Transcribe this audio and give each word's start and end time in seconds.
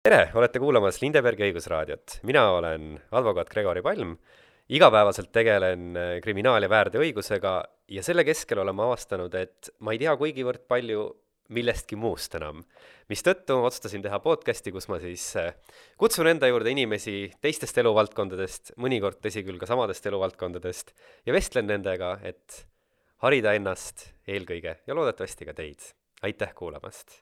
tere, 0.00 0.30
olete 0.32 0.60
kuulamas 0.62 0.96
Lindebergi 1.02 1.44
õigusraadiot. 1.50 2.20
mina 2.24 2.46
olen 2.54 2.94
advokaat 3.12 3.50
Gregori 3.52 3.82
Palm, 3.84 4.14
igapäevaselt 4.72 5.28
tegelen 5.32 5.96
äh, 5.96 6.12
kriminaal- 6.24 6.64
ja 6.64 6.70
väärteoõigusega 6.72 7.52
ja 7.92 8.02
selle 8.02 8.24
keskel 8.24 8.62
olen 8.62 8.78
ma 8.78 8.86
avastanud, 8.88 9.34
et 9.36 9.68
ma 9.80 9.92
ei 9.92 10.00
tea 10.00 10.16
kuigivõrd 10.16 10.64
palju 10.68 11.04
millestki 11.50 12.00
muust 12.00 12.34
enam. 12.34 12.64
mistõttu 13.12 13.60
otsustasin 13.60 14.02
teha 14.02 14.18
podcasti, 14.24 14.72
kus 14.72 14.88
ma 14.88 14.98
siis 15.04 15.36
äh, 15.36 15.52
kutsun 15.98 16.32
enda 16.32 16.48
juurde 16.48 16.72
inimesi 16.72 17.32
teistest 17.42 17.76
eluvaldkondadest, 17.84 18.72
mõnikord 18.80 19.20
tõsi 19.20 19.44
küll 19.44 19.60
ka 19.60 19.68
samadest 19.68 20.06
eluvaldkondadest, 20.06 20.94
ja 21.26 21.32
vestlen 21.36 21.66
nendega, 21.66 22.18
et 22.24 22.64
harida 23.20 23.52
ennast 23.52 24.14
eelkõige 24.26 24.78
ja 24.86 24.94
loodetavasti 24.94 25.44
ka 25.44 25.52
teid. 25.52 25.92
aitäh 26.22 26.54
kuulamast! 26.54 27.20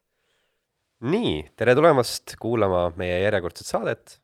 Nii, 1.00 1.42
tere 1.56 1.74
tulemast 1.78 2.34
kuulama 2.42 2.88
meie 2.98 3.20
järjekordset 3.22 3.66
saadet. 3.66 4.18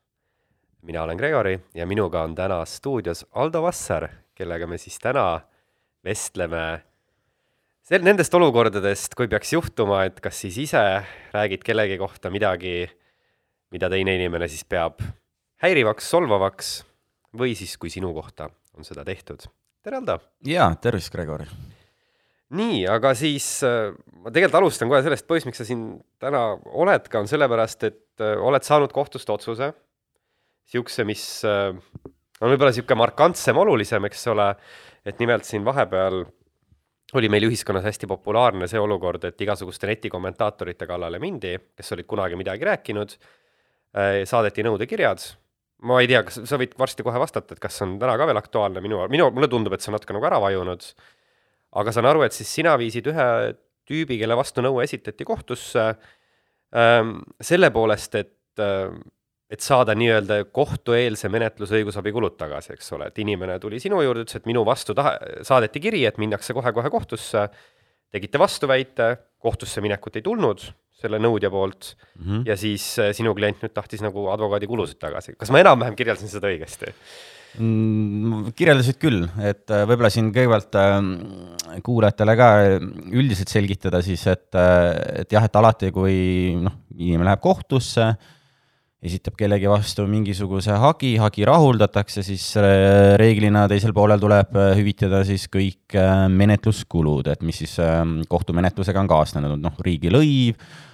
mina 0.82 1.02
olen 1.02 1.16
Gregori 1.16 1.58
ja 1.74 1.86
minuga 1.86 2.22
on 2.22 2.34
täna 2.34 2.64
stuudios 2.64 3.26
Aldo 3.32 3.62
Vassar, 3.62 4.08
kellega 4.34 4.66
me 4.66 4.78
siis 4.78 4.98
täna 4.98 5.40
vestleme 6.04 6.82
sel-, 7.82 8.04
nendest 8.04 8.34
olukordadest, 8.34 9.14
kui 9.14 9.28
peaks 9.28 9.52
juhtuma, 9.52 10.04
et 10.04 10.20
kas 10.20 10.40
siis 10.40 10.58
ise 10.58 11.04
räägid 11.32 11.62
kellegi 11.64 11.98
kohta 11.98 12.30
midagi, 12.30 12.90
mida 13.70 13.88
teine 13.88 14.16
inimene 14.18 14.48
siis 14.48 14.64
peab 14.64 15.00
häirivaks, 15.62 16.10
solvavaks 16.10 16.74
või 17.38 17.54
siis, 17.54 17.78
kui 17.78 17.90
sinu 17.90 18.12
kohta 18.14 18.50
on 18.74 18.84
seda 18.84 19.04
tehtud. 19.04 19.46
tere, 19.82 20.02
Aldo! 20.02 20.18
jaa, 20.44 20.74
tervist, 20.74 21.12
Gregor! 21.14 21.46
Nii, 22.54 22.84
aga 22.90 23.12
siis 23.18 23.46
äh, 23.66 23.92
ma 24.22 24.32
tegelikult 24.32 24.60
alustan 24.60 24.90
kohe 24.90 25.02
sellest 25.04 25.26
põhjust, 25.28 25.48
miks 25.48 25.60
sa 25.62 25.66
siin 25.68 25.84
täna 26.22 26.44
oled 26.76 27.08
ka, 27.10 27.22
on 27.22 27.30
sellepärast, 27.30 27.86
et 27.88 28.24
äh, 28.24 28.36
oled 28.40 28.66
saanud 28.66 28.94
kohtust 28.94 29.30
otsuse, 29.30 29.72
niisuguse, 30.64 31.06
mis 31.08 31.26
äh, 31.48 31.74
on 32.40 32.52
võib-olla 32.52 32.72
niisugune 32.72 33.00
markantsem, 33.02 33.60
olulisem, 33.60 34.08
eks 34.08 34.26
ole, 34.32 34.48
et 35.04 35.20
nimelt 35.22 35.46
siin 35.48 35.66
vahepeal 35.66 36.24
oli 37.14 37.30
meil 37.30 37.46
ühiskonnas 37.46 37.84
hästi 37.86 38.08
populaarne 38.10 38.66
see 38.70 38.80
olukord, 38.80 39.22
et 39.28 39.40
igasuguste 39.44 39.86
netikommentaatorite 39.90 40.88
kallale 40.88 41.20
mindi, 41.22 41.52
kes 41.76 41.94
olid 41.94 42.08
kunagi 42.10 42.38
midagi 42.40 42.66
rääkinud, 42.66 43.12
saadeti 44.26 44.64
nõudekirjad, 44.66 45.22
ma 45.86 46.00
ei 46.02 46.08
tea, 46.10 46.24
kas 46.26 46.40
sa 46.48 46.58
võid 46.58 46.72
varsti 46.80 47.06
kohe 47.06 47.20
vastata, 47.22 47.54
et 47.54 47.62
kas 47.62 47.76
see 47.78 47.86
on 47.86 47.92
täna 48.02 48.16
ka 48.18 48.26
veel 48.26 48.40
aktuaalne, 48.40 48.82
minu, 48.82 48.98
minu, 49.12 49.28
mulle 49.36 49.46
tundub, 49.52 49.76
et 49.76 49.84
see 49.84 49.92
on 49.92 49.94
natuke 49.98 50.16
nagu 50.16 50.26
ära 50.26 50.40
vajunud 50.42 50.88
aga 51.74 51.94
saan 51.94 52.08
aru, 52.10 52.22
et 52.26 52.36
siis 52.36 52.50
sina 52.60 52.76
viisid 52.80 53.08
ühe 53.10 53.28
tüübi, 53.88 54.18
kelle 54.20 54.36
vastu 54.38 54.64
nõue 54.64 54.84
esitati 54.86 55.26
kohtusse 55.28 55.90
ähm,, 56.74 57.18
selle 57.40 57.70
poolest, 57.74 58.14
et 58.20 58.62
äh, 58.62 58.94
et 59.54 59.62
saada 59.62 59.94
nii-öelda 59.94 60.40
kohtueelse 60.56 61.28
menetluse 61.30 61.76
õigusabikulud 61.78 62.34
tagasi, 62.40 62.72
eks 62.74 62.88
ole, 62.96 63.10
et 63.10 63.18
inimene 63.22 63.58
tuli 63.62 63.78
sinu 63.82 64.00
juurde, 64.02 64.24
ütles, 64.24 64.40
et 64.40 64.48
minu 64.48 64.64
vastu 64.66 64.96
taha, 64.96 65.12
saadeti 65.46 65.82
kiri, 65.84 66.00
et 66.08 66.18
minnakse 66.18 66.56
kohe-kohe 66.56 66.90
kohtusse, 66.90 67.44
tegite 68.14 68.40
vastuväite, 68.40 69.10
kohtusse 69.44 69.84
minekut 69.84 70.16
ei 70.18 70.24
tulnud 70.24 70.64
selle 71.04 71.20
nõudja 71.20 71.50
poolt 71.52 71.92
mm 71.92 72.24
-hmm. 72.24 72.42
ja 72.48 72.56
siis 72.56 72.86
äh, 72.98 73.12
sinu 73.12 73.34
klient 73.34 73.62
nüüd 73.62 73.74
tahtis 73.76 74.02
nagu 74.02 74.28
advokaadikulusid 74.32 74.98
tagasi. 74.98 75.34
kas 75.36 75.50
ma 75.50 75.60
enam-vähem 75.60 75.96
kirjeldasin 75.96 76.32
seda 76.32 76.48
õigesti? 76.48 76.94
Mm, 77.54 78.48
kirjeldasid 78.58 78.96
küll, 78.98 79.20
et 79.38 79.70
äh, 79.70 79.84
võib-olla 79.86 80.08
siin 80.10 80.32
kõigepealt 80.34 80.74
äh, 80.80 80.94
kuulajatele 81.86 82.34
ka 82.34 82.48
üldiselt 83.14 83.52
selgitada 83.52 84.00
siis, 84.02 84.24
et, 84.26 84.48
äh, 84.58 85.20
et 85.22 85.34
jah, 85.34 85.46
et 85.46 85.58
alati, 85.60 85.92
kui 85.94 86.16
noh, 86.58 86.80
inimene 86.96 87.28
läheb 87.28 87.42
kohtusse, 87.44 88.08
esitab 89.04 89.36
kellegi 89.38 89.70
vastu 89.70 90.08
mingisuguse 90.10 90.74
hagi, 90.82 91.12
hagi 91.20 91.46
rahuldatakse, 91.46 92.24
siis 92.26 92.48
reeglina 93.20 93.68
teisel 93.70 93.92
poolel 93.94 94.18
tuleb 94.18 94.56
hüvitada 94.78 95.20
siis 95.28 95.44
kõik 95.52 95.94
menetluskulud, 96.32 97.28
et 97.28 97.44
mis 97.44 97.60
siis 97.62 97.76
kohtumenetlusega 98.32 99.04
on 99.04 99.12
kaasnenud, 99.12 99.60
noh, 99.60 99.76
riigilõiv 99.84 100.56
Äh, 100.56 100.93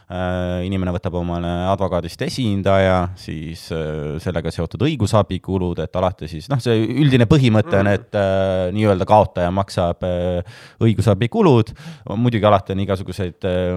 inimene 0.66 0.90
võtab 0.90 1.14
omale 1.20 1.50
advokaadist 1.70 2.22
esindaja, 2.26 3.12
siis 3.20 3.68
äh, 3.74 4.16
sellega 4.22 4.50
seotud 4.50 4.82
õigusabikulud, 4.88 5.78
et 5.84 5.98
alati 6.00 6.26
siis 6.30 6.48
noh, 6.50 6.58
see 6.62 6.80
üldine 6.82 7.28
põhimõte 7.30 7.78
on, 7.78 7.90
et 7.92 8.18
äh, 8.18 8.70
nii-öelda 8.74 9.06
kaotaja 9.06 9.52
maksab 9.54 10.02
äh, 10.08 10.58
õigusabikulud, 10.82 11.70
muidugi 12.18 12.48
alati 12.50 12.74
on 12.74 12.82
igasuguseid 12.86 13.46
äh, 13.46 13.70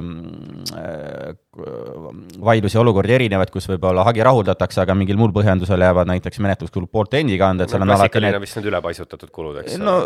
vaidlusi, 2.41 2.81
olukordi 2.81 3.13
erinevaid, 3.19 3.53
kus 3.53 3.69
võib-olla 3.69 4.07
hagi 4.07 4.25
rahuldatakse, 4.25 4.81
aga 4.81 4.97
mingil 4.97 5.21
muul 5.21 5.35
põhjendusel 5.35 5.85
jäävad 5.85 6.09
näiteks 6.15 6.41
menetluskulud 6.41 6.89
poolte 6.89 7.21
endi 7.21 7.37
kanda, 7.37 7.67
et 7.67 7.75
seal 7.75 7.85
on 7.85 7.93
alati 7.93 8.25
need 8.25 8.41
vist 8.41 8.57
need 8.57 8.73
ülepaisutatud 8.73 9.29
kulud, 9.29 9.61
eks 9.61 9.77
no 9.77 9.99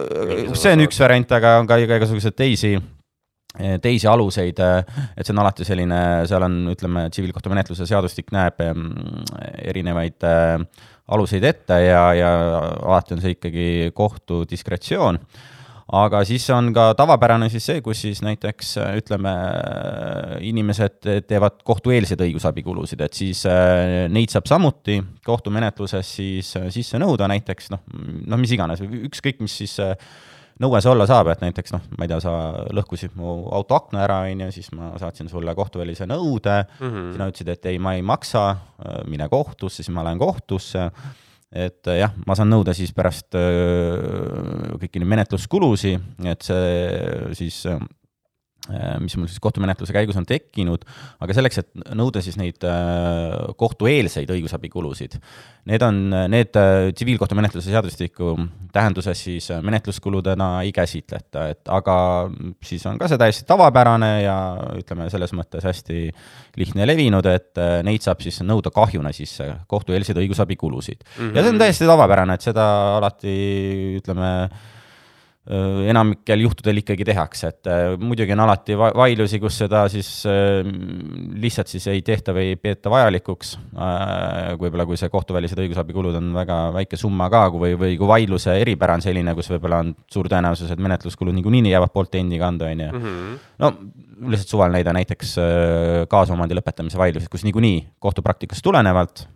see 0.52 0.76
on 0.76 0.88
üks 0.90 1.00
variant, 1.08 1.40
aga 1.40 1.58
on 1.62 1.72
ka 1.72 1.80
igasuguseid 1.88 2.36
teisi 2.36 2.76
teisi 3.82 4.08
aluseid, 4.08 4.60
eh, 4.60 5.04
et 5.18 5.26
see 5.26 5.34
on 5.34 5.42
alati 5.42 5.66
selline, 5.68 6.00
seal 6.30 6.46
on, 6.46 6.60
ütleme, 6.74 7.08
tsiviilkohtumenetluse 7.14 7.88
seadustik 7.90 8.32
näeb 8.36 8.62
erinevaid 8.62 10.28
eh, 10.28 10.88
aluseid 11.14 11.46
ette 11.48 11.82
ja, 11.86 12.02
ja 12.18 12.32
alati 12.84 13.16
on 13.16 13.24
see 13.24 13.38
ikkagi 13.38 13.68
kohtu 13.98 14.44
diskretsioon. 14.50 15.20
aga 15.88 16.20
siis 16.28 16.44
on 16.52 16.74
ka 16.76 16.90
tavapärane 17.00 17.48
siis 17.50 17.66
see, 17.66 17.82
kus 17.82 18.02
siis 18.04 18.20
näiteks 18.22 18.74
ütleme, 19.00 19.32
inimesed 20.44 21.00
teevad 21.30 21.62
kohtueelseid 21.64 22.26
õigusabikulusid, 22.28 23.02
et 23.06 23.14
siis 23.16 23.46
neid 24.12 24.34
saab 24.34 24.52
samuti 24.52 25.00
kohtumenetluses 25.26 26.16
siis 26.20 26.52
sisse 26.76 27.00
nõuda 27.00 27.32
näiteks 27.32 27.72
noh, 27.72 27.86
noh, 28.28 28.42
mis 28.42 28.52
iganes, 28.52 28.84
ükskõik 28.84 29.40
mis 29.40 29.56
siis 29.64 29.80
nõue 30.64 30.82
see 30.82 30.92
olla 30.92 31.08
saab, 31.10 31.32
et 31.34 31.44
näiteks 31.44 31.76
noh, 31.76 31.86
ma 31.98 32.06
ei 32.06 32.12
tea, 32.12 32.20
sa 32.24 32.34
lõhkusid 32.76 33.16
mu 33.20 33.38
auto 33.56 33.78
akna 33.78 34.04
ära, 34.06 34.20
on 34.32 34.46
ju, 34.48 34.50
siis 34.56 34.72
ma 34.76 34.94
saatsin 35.02 35.30
sulle 35.32 35.56
kohtuvälise 35.58 36.08
nõude 36.10 36.58
mm, 36.64 36.88
-hmm. 36.88 37.14
sina 37.14 37.30
ütlesid, 37.32 37.54
et 37.54 37.70
ei, 37.74 37.80
ma 37.80 37.96
ei 37.98 38.02
maksa, 38.02 38.50
mine 39.08 39.30
kohtusse, 39.30 39.84
siis 39.84 39.94
ma 39.96 40.06
lähen 40.08 40.20
kohtusse, 40.22 40.90
et 41.52 41.88
jah, 41.88 42.14
ma 42.28 42.36
saan 42.36 42.52
nõuda 42.52 42.74
siis 42.76 42.92
pärast 42.94 43.38
kõiki 43.38 45.00
neid 45.00 45.14
menetluskulusid, 45.16 46.02
et 46.26 46.42
see 46.42 47.34
siis 47.38 47.64
Äh, 47.68 47.80
mis 49.00 49.16
mul 49.18 49.30
siis 49.30 49.42
kohtumenetluse 49.44 49.96
käigus 49.96 50.18
on 50.20 50.26
tekkinud, 50.28 50.84
aga 51.24 51.36
selleks, 51.36 51.62
et 51.62 51.70
nõuda 51.98 52.22
siis 52.24 52.38
neid 52.40 52.64
äh, 52.68 53.36
kohtueelseid 53.60 54.32
õigusabikulusid, 54.36 55.18
need 55.72 55.86
on, 55.88 56.02
need 56.32 56.60
äh, 56.60 56.90
tsiviilkohtumenetluse 56.96 57.72
seadustiku 57.72 58.34
tähenduses 58.76 59.24
siis 59.30 59.50
menetluskuludena 59.64 60.50
ei 60.66 60.74
käsitleta, 60.76 61.48
et 61.54 61.72
aga 61.72 61.98
siis 62.64 62.86
on 62.90 63.00
ka 63.00 63.10
see 63.10 63.20
täiesti 63.22 63.48
tavapärane 63.50 64.12
ja 64.24 64.38
ütleme, 64.78 65.10
selles 65.14 65.34
mõttes 65.38 65.66
hästi 65.68 66.08
lihtne 66.60 66.88
levinud, 66.90 67.26
et 67.32 67.60
neid 67.88 68.04
saab 68.06 68.24
siis 68.26 68.42
nõuda 68.46 68.72
kahjuna 68.76 69.14
sisse, 69.16 69.50
kohtueelseid 69.72 70.20
õigusabikulusid 70.24 71.04
mm. 71.04 71.20
-hmm. 71.20 71.36
ja 71.36 71.44
see 71.44 71.54
on 71.56 71.62
täiesti 71.62 71.90
tavapärane, 71.90 72.38
et 72.38 72.50
seda 72.52 72.66
alati 72.98 73.38
ütleme, 74.02 74.34
Äh, 74.48 74.77
enamikel 75.48 76.42
juhtudel 76.44 76.82
ikkagi 76.82 77.06
tehakse, 77.08 77.52
et 77.54 77.70
äh, 77.72 77.94
muidugi 78.00 78.34
on 78.36 78.42
alati 78.44 78.76
vaidlusi, 78.78 79.40
kus 79.40 79.60
seda 79.62 79.86
siis 79.92 80.10
äh, 80.28 80.60
lihtsalt 81.40 81.72
siis 81.72 81.86
ei 81.92 82.02
tehta 82.06 82.36
või 82.36 82.52
ei 82.52 82.58
peeta 82.60 82.92
vajalikuks. 82.92 83.54
võib-olla 84.60 84.86
kui 84.88 84.98
see 85.00 85.12
kohtuvälised 85.14 85.60
õigusabikulud 85.64 86.18
on 86.20 86.34
väga 86.36 86.58
väike 86.76 87.00
summa 87.00 87.30
ka, 87.32 87.46
või, 87.54 87.78
või 87.80 87.96
kui 88.00 88.10
vaidluse 88.10 88.58
eripära 88.60 88.98
on 88.98 89.06
selline, 89.06 89.36
kus 89.38 89.52
võib-olla 89.54 89.80
on 89.86 89.94
suur 90.12 90.28
tõenäosus, 90.32 90.74
et 90.74 90.84
menetluskulud 90.84 91.36
niikuinii 91.38 91.72
jäävad 91.72 91.96
poolte 91.96 92.20
endi 92.20 92.40
kanda, 92.42 92.68
on 92.74 92.84
ju. 92.84 92.92
Mhm. 92.98 93.40
no 93.64 93.72
lihtsalt 94.18 94.50
suvaline 94.50 94.80
näide, 94.80 94.94
näiteks 94.98 95.36
kaasomandi 96.10 96.56
lõpetamise 96.58 96.98
vaidlused, 96.98 97.30
kus 97.30 97.44
niikuinii 97.46 97.84
kohtupraktikast 98.02 98.66
tulenevalt 98.66 99.28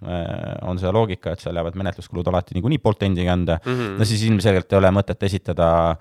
on 0.65 0.79
see 0.81 0.89
loogika, 0.91 1.35
et 1.35 1.43
seal 1.43 1.59
jäävad 1.59 1.77
menetluskulud 1.77 2.27
alati 2.31 2.57
niikuinii 2.57 2.81
poolte 2.81 3.05
endi 3.05 3.27
kanda 3.27 3.59
mm, 3.61 3.75
-hmm. 3.77 3.99
no 4.01 4.07
siis 4.09 4.23
ilmselgelt 4.25 4.73
ei 4.73 4.79
ole 4.79 4.89
mõtet 4.97 5.21
esitada 5.29 5.69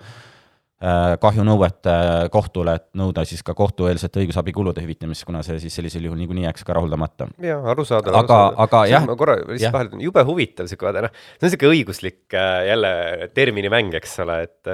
kahjunõuet 1.21 1.87
kohtule, 2.33 2.73
et 2.79 2.87
nõuda 2.97 3.21
siis 3.29 3.43
ka 3.45 3.53
kohtueelsete 3.53 4.23
õigusabikulude 4.23 4.81
hüvitamist, 4.81 5.27
kuna 5.27 5.43
see 5.45 5.59
siis 5.61 5.75
sellisel 5.77 6.07
juhul 6.07 6.17
niikuinii 6.17 6.47
jääks 6.47 6.65
ka 6.65 6.73
rahuldamata. 6.73 7.27
jaa, 7.45 7.59
arusaadav. 7.73 8.17
aga, 8.23 8.39
aga 8.65 8.79
jah. 8.89 9.05
ma 9.05 9.15
korra 9.19 9.35
lihtsalt 9.43 9.75
vahele 9.75 9.91
ütlen, 9.91 10.01
jube 10.07 10.23
huvitav 10.25 10.71
sihuke 10.71 10.87
vaata 10.87 11.03
noh, 11.05 11.13
see 11.35 11.45
on 11.45 11.53
sihuke 11.53 11.69
õiguslik 11.69 12.33
äh, 12.33 12.63
jälle 12.71 12.93
terminimäng, 13.37 13.93
eks 14.01 14.17
ole, 14.25 14.39
et 14.47 14.71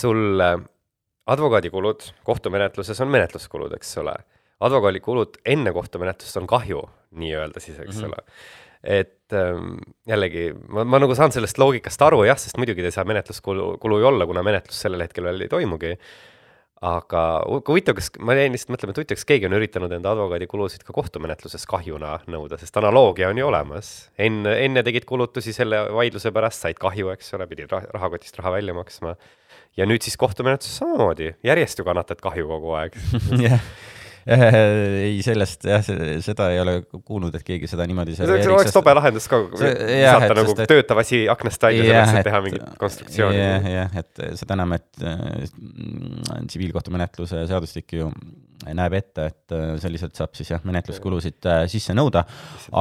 sul 0.00 0.40
äh, 0.40 0.56
advokaadikulud 1.28 2.08
kohtumenetluses 2.24 3.04
on 3.04 3.12
menetluskulud, 3.12 3.76
eks 3.76 3.98
ole. 4.00 4.16
advokaadikulud 4.64 5.42
enne 5.44 5.76
kohtumenetlust 5.76 6.40
on 6.40 6.48
kahju 6.48 6.86
nii-öelda 7.20 7.60
siis, 7.60 7.76
eks 7.84 8.00
mm 8.00 8.02
-hmm. 8.02 8.16
ole 8.16 8.24
et 8.88 9.36
ähm, 9.36 9.76
jällegi 10.08 10.46
ma, 10.72 10.86
ma 10.88 11.00
nagu 11.02 11.12
saan 11.18 11.34
sellest 11.34 11.58
loogikast 11.60 12.00
aru 12.06 12.22
jah, 12.24 12.38
sest 12.40 12.56
muidugi 12.56 12.86
ei 12.86 12.94
saa 12.94 13.04
menetluskulu, 13.08 13.74
kulu 13.82 13.98
ju 14.00 14.06
olla, 14.08 14.24
kuna 14.30 14.40
menetlus 14.46 14.78
sellel 14.86 15.04
hetkel 15.04 15.26
veel 15.28 15.44
ei 15.44 15.50
toimugi. 15.52 15.90
aga 16.78 17.22
hu- 17.42 17.58
huvitav, 17.66 17.96
kas, 17.98 18.06
ma 18.22 18.36
jäin 18.38 18.54
lihtsalt 18.54 18.70
mõtlema, 18.70 18.92
et 18.94 19.00
huvitav, 19.00 19.18
kas 19.18 19.26
keegi 19.26 19.48
on 19.48 19.56
üritanud 19.58 19.90
enda 19.96 20.12
advokaadikulusid 20.14 20.84
ka 20.86 20.94
kohtumenetluses 20.94 21.66
kahjuna 21.66 22.20
nõuda, 22.30 22.54
sest 22.60 22.76
analoogia 22.78 23.32
on 23.32 23.40
ju 23.40 23.48
olemas. 23.48 23.88
enne, 24.16 24.52
enne 24.64 24.84
tegid 24.86 25.04
kulutusi 25.08 25.52
selle 25.52 25.88
vaidluse 25.90 26.30
pärast, 26.32 26.62
said 26.62 26.78
kahju, 26.78 27.10
eks 27.16 27.34
ole, 27.34 27.48
pidid 27.50 27.74
rah- 27.74 27.88
rahakotist 27.98 28.38
raha 28.38 28.54
välja 28.60 28.74
maksma. 28.78 29.16
ja 29.76 29.86
nüüd 29.90 30.06
siis 30.06 30.16
kohtumenetluses 30.16 30.78
samamoodi, 30.78 31.32
järjest 31.44 31.78
ju 31.82 31.84
kannatad 31.84 32.22
kahju 32.22 32.46
kogu 32.46 32.72
aeg. 32.78 32.94
jah, 33.48 33.60
ei 35.08 35.20
sellest 35.24 35.64
jah, 35.68 35.84
seda 36.24 36.50
ei 36.52 36.60
ole 36.62 36.74
kuulnud, 36.92 37.34
et 37.38 37.44
keegi 37.46 37.70
seda 37.70 37.86
niimoodi 37.88 38.16
see 38.16 38.26
oleks, 38.28 38.48
oleks 38.52 38.74
tobe 38.76 38.94
lahendus 38.98 39.28
ka, 39.30 39.40
et 39.64 40.26
nagu 40.36 40.54
et- 40.54 40.68
töötav 40.70 41.00
asi 41.04 41.22
aknast 41.32 41.64
välja 41.68 41.86
selleks, 41.86 42.18
et 42.20 42.28
teha 42.28 42.42
mingit 42.44 42.66
konstruktsiooni. 42.82 43.38
jah, 43.40 43.70
jah, 43.76 43.96
et 44.02 44.24
seda 44.42 44.58
enam, 44.58 44.76
et 44.76 45.06
äh, 45.06 45.48
tsiviilkohtumenetluse 46.50 47.46
seadustik 47.50 47.96
ju 48.00 48.10
näeb 48.66 48.94
ette, 48.98 49.28
et 49.30 49.54
äh, 49.54 49.76
selliselt 49.78 50.18
saab 50.18 50.34
siis 50.34 50.50
jah, 50.50 50.62
menetluskulusid 50.66 51.46
äh, 51.46 51.60
sisse 51.70 51.94
nõuda, 51.94 52.24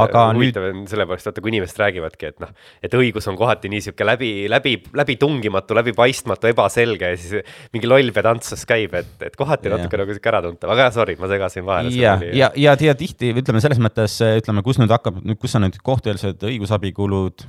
aga 0.01 0.24
nüüd 0.33 0.50
huvitav 0.50 0.65
on 0.71 0.79
sellepärast, 0.89 1.29
vaata 1.29 1.44
kui 1.44 1.51
inimesed 1.53 1.81
räägivadki, 1.81 2.31
et 2.31 2.41
noh, 2.41 2.53
et 2.83 2.95
õigus 2.97 3.27
on 3.29 3.38
kohati 3.38 3.69
nii 3.71 3.83
sihuke 3.85 4.07
läbi, 4.07 4.31
läbi, 4.50 4.74
läbitungimatu, 4.97 5.77
läbipaistmatu, 5.77 6.50
ebaselge 6.50 7.12
ja 7.13 7.19
siis 7.21 7.53
mingi 7.75 7.89
loll 7.89 8.09
pedantsus 8.15 8.65
käib, 8.69 8.95
et, 8.97 9.13
et 9.29 9.38
kohati 9.38 9.69
Jah. 9.69 9.77
natuke 9.77 10.01
nagu 10.01 10.18
sihuke 10.18 10.33
äratuntav, 10.33 10.74
aga 10.74 10.89
sorry, 10.95 11.18
ma 11.21 11.29
segasin 11.29 11.68
vahele. 11.68 11.94
ja, 11.94 12.18
ja, 12.25 12.50
ja 12.57 12.73
tea 12.80 12.97
tihti 12.97 13.31
ütleme 13.38 13.62
selles 13.62 13.81
mõttes, 13.83 14.18
ütleme, 14.41 14.65
kus 14.65 14.81
nüüd 14.81 14.95
hakkab, 14.95 15.21
kus 15.38 15.56
on 15.59 15.68
nüüd 15.68 15.77
kohtueelsed 15.85 16.41
õigusabikulud, 16.50 17.45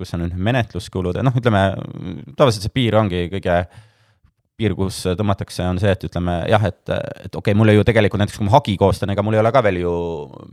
kus 0.00 0.16
on 0.16 0.24
nüüd 0.24 0.40
menetluskulud, 0.48 1.20
noh, 1.28 1.36
ütleme 1.36 1.68
tavaliselt 2.40 2.64
see 2.64 2.76
piir 2.80 2.96
ongi 2.96 3.26
kõige 3.36 3.60
piir, 4.60 4.76
kus 4.78 5.02
tõmmatakse, 5.18 5.64
on 5.66 5.80
see, 5.82 5.92
et 5.96 6.06
ütleme 6.10 6.36
jah, 6.50 6.64
et, 6.68 6.82
et 6.92 7.28
okei 7.28 7.52
okay,, 7.52 7.58
mul 7.58 7.72
ju 7.72 7.84
tegelikult 7.88 8.22
näiteks 8.22 8.40
kui 8.40 8.48
ma 8.48 8.56
hagi 8.58 8.76
koostan, 8.80 9.12
ega 9.14 9.24
mul 9.24 9.38
ei 9.38 9.42
ole 9.42 9.52
ka 9.54 9.62
veel 9.66 9.80
ju 9.82 9.94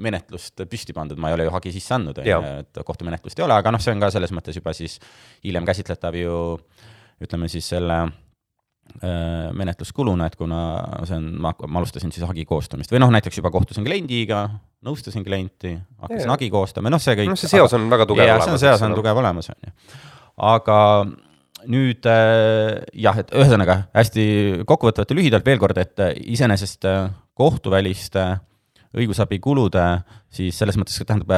menetlust 0.04 0.64
püsti 0.72 0.96
pandud, 0.96 1.20
ma 1.22 1.32
ei 1.32 1.38
ole 1.38 1.48
ju 1.50 1.56
hagi 1.56 1.74
sisse 1.76 1.98
andnud, 1.98 2.22
on 2.24 2.30
ju 2.30 2.40
et 2.62 2.80
kohtumenetlust 2.88 3.42
ei 3.42 3.48
ole, 3.48 3.58
aga 3.58 3.74
noh, 3.76 3.84
see 3.84 3.94
on 3.96 4.04
ka 4.04 4.12
selles 4.14 4.34
mõttes 4.36 4.58
juba 4.58 4.74
siis 4.78 4.98
hiljem 5.46 5.68
käsitletav 5.68 6.16
ju 6.18 6.38
ütleme 7.24 7.50
siis 7.52 7.68
selle 7.74 8.00
äh, 8.06 9.52
menetluskuluna, 9.58 10.30
et 10.30 10.40
kuna 10.40 10.62
see 11.10 11.20
on, 11.20 11.30
ma, 11.44 11.54
ma 11.68 11.82
alustasin 11.82 12.14
siis 12.14 12.26
hagi 12.30 12.48
koostamist 12.50 12.94
või 12.94 13.04
noh, 13.04 13.14
näiteks 13.14 13.42
juba 13.42 13.52
kohtusin 13.54 13.86
kliendiga, 13.88 14.48
nõustasin 14.88 15.26
klienti, 15.26 15.76
hakkasin 16.04 16.34
hagi 16.36 16.52
koostama, 16.54 16.94
noh, 16.94 17.02
see 17.04 17.18
kõik. 17.18 17.34
noh, 17.34 17.40
see 17.40 17.52
seos 17.52 17.74
on 17.78 17.90
väga 17.92 18.10
tugev 18.10 18.30
jaa, 18.30 18.42
see 18.46 18.56
on 18.56 18.62
seos 18.62 18.86
on 18.88 18.98
tugev 18.98 19.24
olemas, 19.24 19.50
on 19.54 19.70
ju. 19.70 19.78
aga 20.48 20.78
nüüd 21.72 22.08
äh, 22.10 22.78
jah, 22.98 23.18
et 23.22 23.32
ühesõnaga 23.36 23.82
hästi 23.96 24.28
kokkuvõtvalt 24.68 25.12
ja 25.12 25.18
lühidalt 25.18 25.48
veel 25.48 25.62
kord, 25.62 25.78
et 25.82 26.04
äh, 26.04 26.14
iseenesest 26.36 26.88
äh, 26.88 27.08
kohtuväliste 27.38 28.28
õigusabikulude 28.98 29.84
siis 30.34 30.58
selles 30.58 30.78
mõttes, 30.80 30.98
tähendab, 31.06 31.32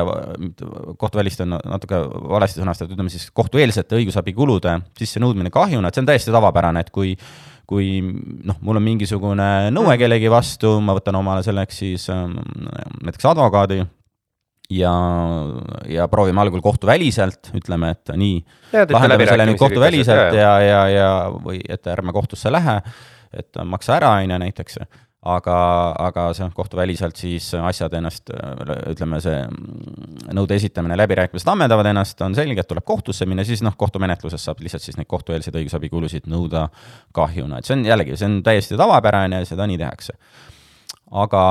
kohtuvälist 1.02 1.42
on 1.44 1.58
natuke 1.58 2.00
valesti 2.30 2.62
sõnastatud, 2.62 2.94
ütleme 2.96 3.12
siis 3.12 3.30
kohtueelsete 3.36 3.98
õigusabikulude 4.00 4.80
sissenõudmine 5.00 5.52
kahjuna, 5.54 5.90
et 5.90 5.98
see 5.98 6.04
on 6.04 6.10
täiesti 6.12 6.36
tavapärane, 6.36 6.86
et 6.86 6.94
kui 6.94 7.16
kui 7.70 8.00
noh, 8.02 8.58
mul 8.66 8.80
on 8.80 8.82
mingisugune 8.82 9.48
nõue 9.70 9.94
kellegi 10.02 10.32
vastu, 10.34 10.72
ma 10.82 10.96
võtan 10.98 11.20
omale 11.20 11.44
selleks 11.46 11.84
siis 11.84 12.08
ähm, 12.10 12.40
näiteks 13.06 13.28
advokaadi 13.30 13.84
ja, 14.70 14.94
ja 15.90 16.08
proovime 16.08 16.42
algul 16.42 16.62
kohtuväliselt, 16.62 17.52
ütleme, 17.58 17.94
et 17.96 18.14
nii, 18.18 18.40
lahendame 18.94 19.28
selle 19.30 19.50
nüüd 19.50 19.62
kohtuväliselt 19.62 20.38
ja, 20.38 20.56
ja, 20.62 20.82
ja 20.94 21.12
või 21.34 21.62
et 21.68 21.88
ärme 21.90 22.14
kohtusse 22.16 22.52
lähe, 22.54 22.80
et 23.34 23.62
maksa 23.66 23.98
ära, 23.98 24.16
on 24.20 24.30
ju 24.36 24.42
näiteks, 24.46 24.80
aga, 25.30 25.56
aga 26.00 26.28
see 26.38 26.46
on 26.46 26.54
kohtuväliselt 26.56 27.18
siis 27.20 27.50
asjad 27.58 27.98
ennast, 27.98 28.30
ütleme, 28.94 29.20
see 29.24 29.42
nõude 30.38 30.60
esitamine, 30.60 30.98
läbirääkimised 31.02 31.50
ammendavad 31.52 31.90
ennast, 31.90 32.22
on 32.26 32.38
selge, 32.38 32.62
et 32.62 32.70
tuleb 32.70 32.86
kohtusse 32.88 33.28
minna, 33.30 33.44
siis 33.48 33.66
noh, 33.66 33.76
kohtumenetluses 33.80 34.46
saab 34.46 34.62
lihtsalt 34.64 34.86
siis 34.86 35.02
neid 35.02 35.10
kohtueelseid 35.10 35.58
õigusabikulusid 35.64 36.30
nõuda 36.30 36.68
kahjuna, 37.16 37.60
et 37.60 37.68
see 37.68 37.80
on 37.80 37.90
jällegi, 37.90 38.16
see 38.22 38.30
on 38.30 38.40
täiesti 38.46 38.80
tavapärane 38.80 39.42
ja 39.42 39.50
seda 39.50 39.68
nii 39.70 39.82
tehakse. 39.82 40.16
aga 41.10 41.44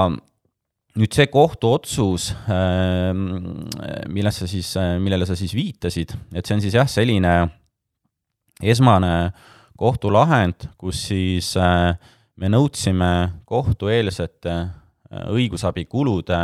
nüüd 0.96 1.12
see 1.14 1.26
kohtuotsus, 1.31 2.31
millest 4.08 4.43
sa 4.43 4.49
siis, 4.50 4.73
millele 5.02 5.26
sa 5.29 5.37
siis 5.38 5.52
viitasid, 5.55 6.14
et 6.35 6.46
see 6.46 6.56
on 6.56 6.62
siis 6.64 6.75
jah, 6.75 6.88
selline 6.90 7.35
esmane 8.62 9.31
kohtulahend, 9.79 10.69
kus 10.81 11.05
siis 11.11 11.52
äh, 11.61 11.93
me 12.38 12.50
nõudsime 12.50 13.11
kohtueelsete 13.46 14.55
äh, 14.58 15.29
õigusabikulude 15.31 16.40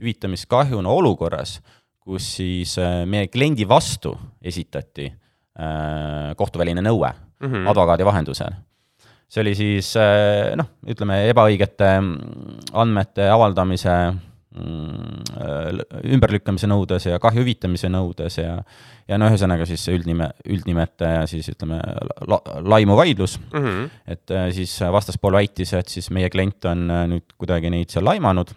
hüvitamist 0.00 0.48
kahjuna 0.50 0.90
olukorras, 0.90 1.60
kus 2.02 2.26
siis 2.40 2.74
äh, 2.82 3.04
meie 3.06 3.28
kliendi 3.30 3.68
vastu 3.70 4.16
esitati 4.42 5.06
äh, 5.12 6.32
kohtuväline 6.38 6.82
nõue 6.82 7.12
Mhm. 7.42 7.66
advokaadi 7.66 8.04
vahendusel. 8.06 8.52
See 9.32 9.40
oli 9.40 9.54
siis 9.56 9.94
äh, 9.96 10.52
noh, 10.60 10.68
ütleme 10.92 11.22
ebaõigete 11.30 11.88
mm, 12.00 12.68
andmete 12.82 13.28
avaldamise 13.32 13.94
mm, 14.12 15.22
äh, 15.40 16.02
ümberlükkamise 16.12 16.68
nõudes 16.68 17.06
ja 17.08 17.20
kahju 17.22 17.40
hüvitamise 17.44 17.88
nõudes 17.92 18.36
ja 18.42 18.58
ja 19.08 19.16
no 19.18 19.26
ühesõnaga 19.32 19.64
siis 19.66 19.82
see 19.82 19.96
üldnime, 19.98 20.28
üldnimete 20.46 21.08
ja 21.16 21.22
siis 21.26 21.48
ütleme 21.50 21.80
la, 22.28 22.38
laimuvaidlus, 22.74 23.38
Mhm. 23.52 23.88
et 24.06 24.30
äh, 24.30 24.50
siis 24.54 24.76
vastaspool 24.94 25.34
väitis, 25.40 25.72
et 25.74 25.88
siis 25.88 26.10
meie 26.14 26.30
klient 26.30 26.64
on 26.70 26.86
nüüd 27.10 27.34
kuidagi 27.38 27.70
neid 27.72 27.90
seal 27.90 28.04
laimanud. 28.06 28.52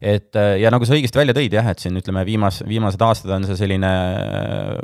Et 0.00 0.36
äh, 0.36 0.54
ja 0.62 0.70
nagu 0.72 0.86
sa 0.88 0.96
õigesti 0.96 1.20
välja 1.20 1.36
tõid 1.36 1.54
jah, 1.54 1.66
et 1.70 1.82
siin 1.82 1.98
ütleme 2.00 2.24
viimas, 2.24 2.62
viimased 2.66 3.02
aastad 3.04 3.34
on 3.36 3.44
see 3.48 3.58
selline 3.60 3.90
äh, 3.90 4.74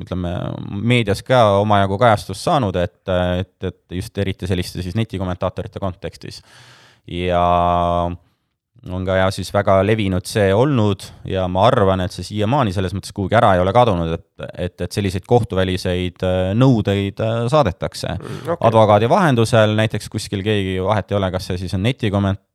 ütleme 0.00 0.32
meedias 0.80 1.20
ka 1.26 1.44
omajagu 1.60 2.00
kajastust 2.00 2.48
saanud, 2.48 2.78
et, 2.80 3.00
et, 3.12 3.54
et 3.68 3.98
just 4.00 4.18
eriti 4.18 4.48
selliste 4.48 4.84
siis 4.84 4.96
netikommentaatorite 4.98 5.82
kontekstis. 5.82 6.40
ja 7.10 7.42
on 8.90 9.04
ka 9.06 9.16
jah, 9.20 9.30
siis 9.34 9.50
väga 9.54 9.76
levinud 9.86 10.26
see 10.26 10.48
olnud 10.54 11.04
ja 11.28 11.44
ma 11.50 11.66
arvan, 11.68 12.02
et 12.02 12.14
see 12.14 12.26
siiamaani 12.26 12.72
selles 12.74 12.94
mõttes 12.96 13.14
kuhugi 13.14 13.36
ära 13.38 13.52
ei 13.54 13.62
ole 13.62 13.74
kadunud, 13.74 14.10
et, 14.16 14.46
et, 14.66 14.74
et 14.86 14.96
selliseid 14.96 15.26
kohtuväliseid 15.28 16.24
äh, 16.26 16.40
nõudeid 16.58 17.22
äh, 17.22 17.44
saadetakse 17.52 18.16
Okay. 18.42 18.56
advokaadi 18.66 19.06
vahendusel, 19.08 19.74
näiteks 19.78 20.08
kuskil 20.10 20.42
keegi, 20.44 20.74
vahet 20.82 21.12
ei 21.12 21.16
ole, 21.16 21.28
kas 21.34 21.46
see 21.50 21.60
siis 21.60 21.74
on 21.76 21.84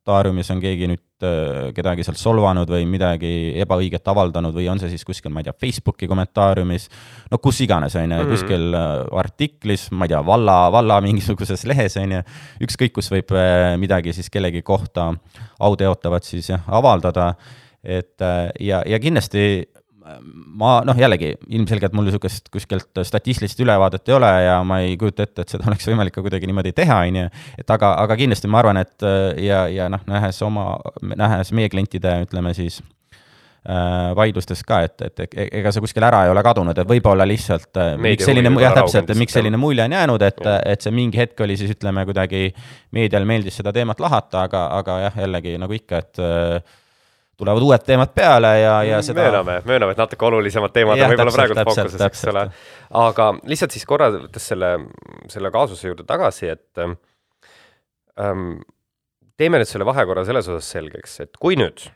netikommentaariumis 0.08 0.50
on 0.50 0.60
keegi 0.62 0.88
nüüd 0.88 1.24
äh, 1.26 1.72
kedagi 1.76 2.04
sealt 2.06 2.18
solvanud 2.18 2.68
või 2.70 2.86
midagi 2.88 3.52
ebaõiget 3.60 4.06
avaldanud 4.08 4.54
või 4.56 4.68
on 4.70 4.80
see 4.80 4.90
siis 4.92 5.04
kuskil, 5.04 5.32
ma 5.32 5.40
ei 5.42 5.48
tea, 5.48 5.54
Facebooki 5.58 6.08
kommentaariumis, 6.08 6.88
no 7.30 7.38
kus 7.38 7.60
iganes, 7.60 7.96
on 7.96 8.10
ju, 8.12 8.18
Mhm. 8.18 8.30
kuskil 8.32 8.74
äh, 8.74 9.06
artiklis, 9.20 9.90
ma 9.92 10.06
ei 10.06 10.14
tea, 10.14 10.22
valla, 10.24 10.70
valla 10.72 11.00
mingisuguses 11.00 11.64
lehes, 11.70 11.96
on 11.96 12.12
ju, 12.12 12.22
ükskõik 12.64 12.92
kus 12.94 13.10
võib 13.10 13.32
äh, 13.36 13.76
midagi 13.78 14.12
siis 14.12 14.30
kellegi 14.30 14.62
kohta 14.62 15.12
auteotavat 15.60 16.24
siis 16.24 16.48
jah, 16.48 16.62
avaldada, 16.66 17.34
et 17.84 18.18
ja, 18.60 18.82
ja 18.86 18.98
kindlasti 18.98 19.68
ma 20.58 20.78
noh, 20.86 20.98
jällegi 20.98 21.32
ilmselgelt 21.58 21.94
mul 21.96 22.08
niisugust 22.08 22.48
kuskilt 22.52 23.02
statistilist 23.06 23.60
ülevaadet 23.60 24.08
ei 24.08 24.16
ole 24.16 24.30
ja 24.44 24.58
ma 24.66 24.80
ei 24.84 24.96
kujuta 25.00 25.26
ette, 25.26 25.44
et 25.44 25.56
seda 25.56 25.66
oleks 25.70 25.88
võimalik 25.90 26.16
ka 26.16 26.24
kuidagi 26.24 26.50
niimoodi 26.50 26.74
teha, 26.76 27.00
on 27.08 27.22
ju, 27.22 27.32
et 27.60 27.74
aga, 27.78 27.94
aga 28.04 28.18
kindlasti 28.20 28.50
ma 28.50 28.62
arvan, 28.62 28.82
et 28.84 29.08
ja, 29.44 29.66
ja 29.72 29.88
noh, 29.92 30.04
nähes 30.08 30.40
oma, 30.46 30.70
nähes 31.16 31.52
meie 31.56 31.70
klientide, 31.72 32.14
ütleme 32.26 32.54
siis 32.56 32.80
äh, 33.68 34.16
vaidlustes 34.16 34.62
ka, 34.66 34.80
et, 34.86 35.02
et 35.02 35.24
e- 35.28 35.48
ega 35.60 35.72
see 35.74 35.84
kuskil 35.84 36.06
ära 36.08 36.24
ei 36.26 36.32
ole 36.32 36.42
kadunud, 36.46 36.78
et 36.78 36.88
võib-olla 36.88 37.26
lihtsalt 37.28 37.70
äh, 37.76 37.92
Meedia 37.96 38.16
miks 38.16 38.28
selline, 38.28 38.52
jah, 38.62 38.76
täpselt, 38.78 39.14
miks 39.18 39.36
selline 39.36 39.60
mulje 39.60 39.84
on 39.84 39.96
jäänud, 39.98 40.26
et 40.28 40.42
et 40.58 40.84
see 40.84 40.94
mingi 40.94 41.20
hetk 41.20 41.40
oli 41.44 41.58
siis 41.60 41.76
ütleme 41.76 42.04
kuidagi 42.08 42.48
meedial 42.96 43.28
meeldis 43.28 43.60
seda 43.60 43.74
teemat 43.76 44.00
lahata, 44.00 44.46
aga, 44.48 44.66
aga 44.80 45.00
jah, 45.06 45.24
jällegi 45.26 45.56
nagu 45.60 45.76
ikka, 45.76 46.04
et 46.04 46.22
äh, 46.22 46.76
tulevad 47.38 47.62
uued 47.62 47.84
teemad 47.86 48.10
peale 48.14 48.50
ja, 48.60 48.72
ja 48.86 49.02
seda 49.04 49.28
mööname, 49.28 49.58
mööname, 49.68 49.94
et 49.94 50.00
natuke 50.00 50.26
olulisemad 50.26 50.74
teemad 50.74 50.98
on 50.98 51.12
võib-olla 51.12 51.30
täpselt, 51.30 51.38
praegu 51.38 51.58
täpselt, 51.58 51.92
fookuses, 51.92 52.06
eks 52.08 52.24
ole. 52.32 52.42
aga 53.02 53.28
lihtsalt 53.52 53.76
siis 53.76 53.86
korra 53.88 54.10
võttes 54.16 54.48
selle, 54.52 54.72
selle 55.30 55.52
kaasuse 55.54 55.92
juurde 55.92 56.06
tagasi, 56.08 56.50
et 56.56 56.82
ähm, 56.82 58.58
teeme 59.38 59.62
nüüd 59.62 59.70
selle 59.70 59.86
vahekorra 59.88 60.26
selles 60.26 60.50
osas 60.50 60.70
selgeks, 60.74 61.18
et 61.26 61.38
kui 61.38 61.58
nüüd 61.58 61.86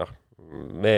noh, 0.00 0.10
me, 0.82 0.96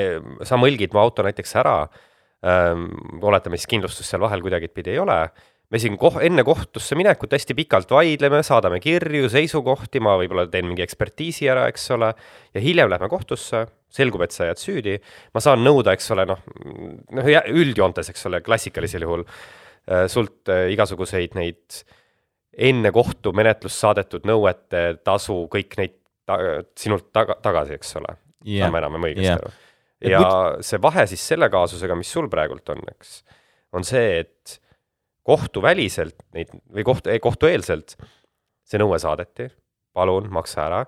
sa 0.49 0.59
mõlgid 0.61 0.97
mu 0.97 1.03
auto 1.05 1.27
näiteks 1.27 1.53
ära 1.61 1.77
ähm,, 1.85 2.89
oletame 3.21 3.61
siis 3.61 3.69
kindlustust 3.75 4.09
seal 4.09 4.25
vahel 4.25 4.45
kuidagipidi 4.45 4.97
ei 4.97 5.03
ole 5.05 5.21
me 5.71 5.81
siin 5.83 5.97
koh-, 6.01 6.21
enne 6.23 6.45
kohtusse 6.47 6.97
minekut 6.99 7.33
hästi 7.35 7.57
pikalt 7.59 7.91
vaidleme, 7.91 8.43
saadame 8.47 8.79
kirju, 8.83 9.31
seisukohti, 9.33 10.03
ma 10.05 10.15
võib-olla 10.21 10.47
teen 10.51 10.69
mingi 10.69 10.85
ekspertiisi 10.85 11.49
ära, 11.51 11.67
eks 11.73 11.89
ole, 11.97 12.13
ja 12.55 12.63
hiljem 12.63 12.91
lähme 12.93 13.11
kohtusse, 13.13 13.65
selgub, 13.97 14.23
et 14.27 14.35
sa 14.35 14.49
jääd 14.51 14.63
süüdi, 14.63 14.97
ma 15.35 15.43
saan 15.43 15.65
nõuda, 15.67 15.95
eks 15.97 16.11
ole, 16.15 16.27
noh, 16.29 16.43
noh 17.17 17.31
üldjoontes, 17.51 18.13
eks 18.13 18.27
ole, 18.31 18.43
klassikalisel 18.47 19.07
juhul 19.07 19.27
äh, 19.27 20.07
sult 20.13 20.53
äh, 20.53 20.69
igasuguseid 20.75 21.39
neid 21.39 21.83
enne 22.57 22.93
kohtumenetlust 22.95 23.83
saadetud 23.83 24.27
nõuete 24.29 24.89
tasu, 25.05 25.43
kõik 25.53 25.77
neid 25.81 25.97
ta, 26.29 26.39
sinult 26.79 27.11
taga, 27.15 27.37
tagasi, 27.45 27.77
eks 27.77 27.97
ole 28.01 28.15
yeah.. 28.47 28.67
saame 28.67 28.83
enam-vähem 28.83 29.11
õigesti 29.11 29.27
Yeah. 29.27 29.41
aru. 29.41 29.53
ja 30.13 30.21
muid- 30.21 30.65
see 30.69 30.81
vahe 30.85 31.07
siis 31.11 31.27
selle 31.33 31.49
kaasusega, 31.53 31.97
mis 31.99 32.11
sul 32.13 32.31
praegult 32.33 32.69
on, 32.75 32.83
eks, 32.93 33.19
on 33.77 33.85
see, 33.87 34.23
et 34.23 34.59
kohtuväliselt 35.27 36.21
neid 36.37 36.53
või 36.73 36.85
kohtu, 36.87 37.15
kohtueelselt 37.23 37.97
see 38.67 38.81
nõue 38.83 38.99
saadeti, 39.03 39.49
palun 39.97 40.29
maksa 40.33 40.67
ära, 40.67 40.85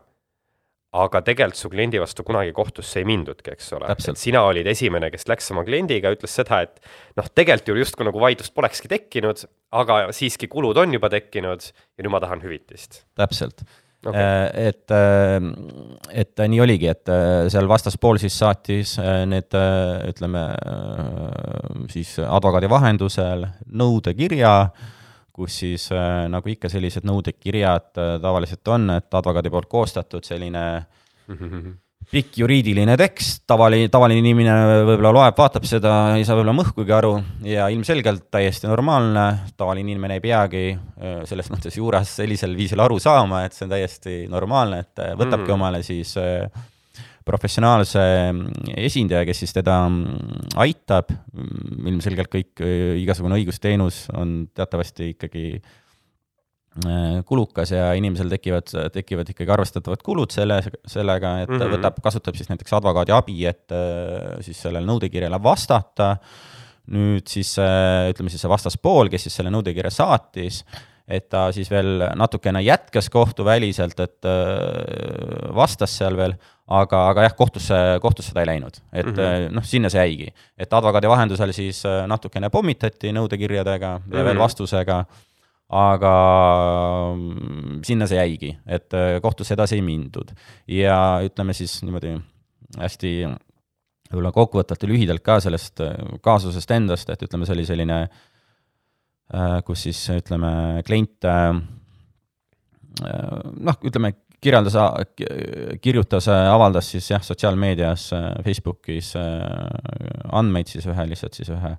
aga 0.98 1.20
tegelikult 1.24 1.60
su 1.60 1.70
kliendi 1.72 2.00
vastu 2.00 2.24
kunagi 2.24 2.52
kohtusse 2.56 3.02
ei 3.02 3.06
mindudki, 3.08 3.52
eks 3.52 3.72
ole. 3.76 3.90
Et 3.92 4.20
sina 4.20 4.42
olid 4.48 4.66
esimene, 4.70 5.10
kes 5.12 5.28
läks 5.28 5.50
oma 5.52 5.64
kliendiga, 5.66 6.12
ütles 6.14 6.32
seda, 6.38 6.62
et 6.64 6.80
noh, 7.18 7.28
tegelikult 7.28 7.74
ju 7.74 7.82
justkui 7.82 8.08
nagu 8.08 8.22
vaidlust 8.22 8.54
polekski 8.56 8.88
tekkinud, 8.90 9.44
aga 9.76 10.00
siiski 10.16 10.48
kulud 10.50 10.80
on 10.80 10.96
juba 10.96 11.10
tekkinud 11.12 11.68
ja 11.68 12.06
nüüd 12.06 12.14
ma 12.14 12.22
tahan 12.24 12.42
hüvitist. 12.44 13.02
täpselt. 13.18 13.66
Okay. 14.06 14.68
et, 14.68 14.94
et 16.22 16.44
nii 16.52 16.60
oligi, 16.62 16.90
et 16.90 17.10
äh, 17.12 17.48
seal 17.50 17.68
vastaspool 17.70 18.20
siis 18.22 18.38
saatis 18.38 18.94
äh, 19.02 19.24
need, 19.26 19.56
ütleme 20.08 20.44
siis 21.92 22.14
advokaadi 22.22 22.70
vahendusel 22.70 23.46
nõudekirja, 23.80 24.54
kus 25.38 25.60
siis 25.62 25.88
äh, 25.94 26.26
nagu 26.30 26.50
ikka 26.50 26.70
sellised 26.72 27.06
nõudekirjad 27.06 28.00
äh, 28.00 28.14
tavaliselt 28.22 28.74
on, 28.74 28.90
et 28.96 29.18
advokaadi 29.20 29.52
poolt 29.54 29.70
koostatud 29.70 30.26
selline 30.26 30.64
pikk 32.08 32.38
juriidiline 32.40 32.94
tekst, 32.96 33.42
tavaline, 33.48 33.90
tavaline 33.92 34.22
inimene 34.22 34.54
võib-olla 34.88 35.10
loeb, 35.12 35.36
vaatab 35.36 35.66
seda, 35.68 35.94
ei 36.16 36.24
saa 36.24 36.38
võib-olla 36.38 36.54
mõhkugi 36.56 36.94
aru 36.96 37.12
ja 37.44 37.66
ilmselgelt 37.72 38.30
täiesti 38.32 38.68
normaalne, 38.70 39.26
tavaline 39.60 39.92
inimene 39.92 40.16
ei 40.16 40.24
peagi 40.24 40.64
öö, 40.72 41.20
selles 41.28 41.50
mõttes 41.52 41.76
juuras 41.76 42.14
sellisel 42.20 42.56
viisil 42.56 42.80
aru 42.80 42.96
saama, 43.02 43.44
et 43.44 43.56
see 43.56 43.66
on 43.66 43.74
täiesti 43.74 44.16
normaalne, 44.32 44.80
et 44.86 45.04
äh, 45.04 45.12
võtabki 45.20 45.50
mm. 45.50 45.56
omale 45.58 45.82
siis 45.84 46.14
öö, 46.20 46.46
professionaalse 47.28 48.00
mm, 48.32 48.70
esindaja, 48.88 49.26
kes 49.28 49.44
siis 49.44 49.52
teda 49.58 49.82
mm, 49.90 50.54
aitab, 50.64 51.12
ilmselgelt 51.92 52.32
kõik, 52.32 52.64
igasugune 53.02 53.36
õigusteenus 53.36 54.06
on 54.16 54.38
teatavasti 54.56 55.12
ikkagi 55.12 55.44
äh, 55.58 55.76
kulukas 57.26 57.72
ja 57.72 57.92
inimesel 57.98 58.28
tekivad, 58.30 58.70
tekivad 58.92 59.30
ikkagi 59.32 59.50
arvestatavad 59.50 60.02
kulud 60.04 60.34
selle, 60.34 60.60
sellega, 60.86 61.38
et 61.42 61.50
mm. 61.50 61.58
-hmm. 61.58 61.74
võtab, 61.76 62.02
kasutab 62.04 62.38
siis 62.38 62.50
näiteks 62.50 62.76
advokaadi 62.78 63.12
abi, 63.12 63.46
et 63.46 63.72
äh, 63.72 64.38
siis 64.40 64.62
sellele 64.62 64.86
nõudekirjale 64.86 65.42
vastata. 65.42 66.16
nüüd 66.88 67.26
siis 67.28 67.58
äh, 67.60 68.08
ütleme 68.08 68.30
siis 68.32 68.40
see 68.40 68.48
vastaspool, 68.48 69.10
kes 69.12 69.26
siis 69.26 69.34
selle 69.36 69.50
nõudekirja 69.52 69.90
saatis, 69.92 70.62
et 71.08 71.28
ta 71.28 71.48
siis 71.52 71.70
veel 71.70 72.04
natukene 72.16 72.62
jätkas 72.62 73.10
kohtuväliselt, 73.12 74.00
et 74.00 74.24
äh, 74.24 75.54
vastas 75.54 75.98
seal 75.98 76.16
veel, 76.16 76.32
aga, 76.68 77.02
aga 77.10 77.26
jah, 77.26 77.34
kohtusse, 77.36 77.76
kohtusse 78.00 78.32
ta 78.32 78.40
ei 78.40 78.50
läinud, 78.50 78.80
et 78.92 79.06
mm. 79.06 79.16
-hmm. 79.16 79.54
noh, 79.56 79.64
sinna 79.64 79.90
see 79.92 80.00
jäigi. 80.00 80.28
et 80.58 80.72
advokaadi 80.72 81.08
vahendusel 81.08 81.52
siis 81.52 81.84
äh, 81.86 82.06
natukene 82.06 82.50
pommitati 82.50 83.12
nõudekirjadega 83.12 83.86
ja 83.86 83.98
mm 83.98 84.12
-hmm. 84.12 84.24
veel 84.24 84.38
vastusega 84.38 85.04
aga 85.68 86.12
mm, 87.12 87.80
sinna 87.84 88.08
see 88.08 88.16
jäigi, 88.16 88.54
et 88.66 88.94
äh, 88.96 89.18
kohtusse 89.24 89.52
edasi 89.56 89.76
ei 89.76 89.84
mindud. 89.84 90.32
ja 90.68 91.20
ütleme 91.24 91.52
siis 91.56 91.82
niimoodi 91.84 92.14
hästi 92.78 93.12
võib-olla 94.08 94.32
kokkuvõtvalt 94.32 94.84
ja 94.84 94.88
lühidalt 94.88 95.24
ka 95.24 95.38
sellest 95.44 95.82
äh, 95.84 95.98
kaasusest 96.24 96.72
endast, 96.72 97.10
et 97.12 97.22
ütleme, 97.26 97.46
see 97.46 97.56
oli 97.58 97.66
selline, 97.68 97.98
kus 99.68 99.82
siis 99.84 99.98
ütleme, 100.14 100.80
klient 100.88 101.26
äh, 101.28 101.52
noh, 103.04 103.76
ütleme, 103.84 104.14
kirjeldas, 104.40 104.76
kirjutas, 105.82 106.28
avaldas 106.30 106.88
siis 106.94 107.10
jah, 107.10 107.22
sotsiaalmeedias, 107.26 108.08
Facebookis 108.46 109.12
äh, 109.18 110.32
andmeid 110.32 110.70
siis 110.70 110.86
ühe, 110.88 111.08
lihtsalt 111.10 111.36
siis 111.36 111.52
ühe 111.52 111.76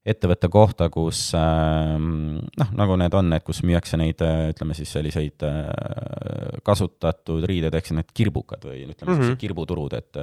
ettevõtte 0.00 0.48
kohta, 0.48 0.86
kus 0.92 1.18
noh, 1.36 2.70
nagu 2.78 2.96
need 2.96 3.14
on, 3.18 3.34
et 3.36 3.44
kus 3.44 3.60
müüakse 3.68 3.98
neid, 4.00 4.22
ütleme 4.54 4.76
siis 4.76 4.92
selliseid 4.96 5.44
äh, 5.44 6.60
kasutatud 6.64 7.44
riideid, 7.48 7.76
siis 7.84 7.98
need 7.98 8.08
kirbukad 8.16 8.64
või 8.64 8.86
ütleme 8.86 8.96
mm 8.96 9.12
-hmm. 9.12 9.20
Sellised 9.20 9.40
kirbuturud, 9.42 9.92
et 9.98 10.20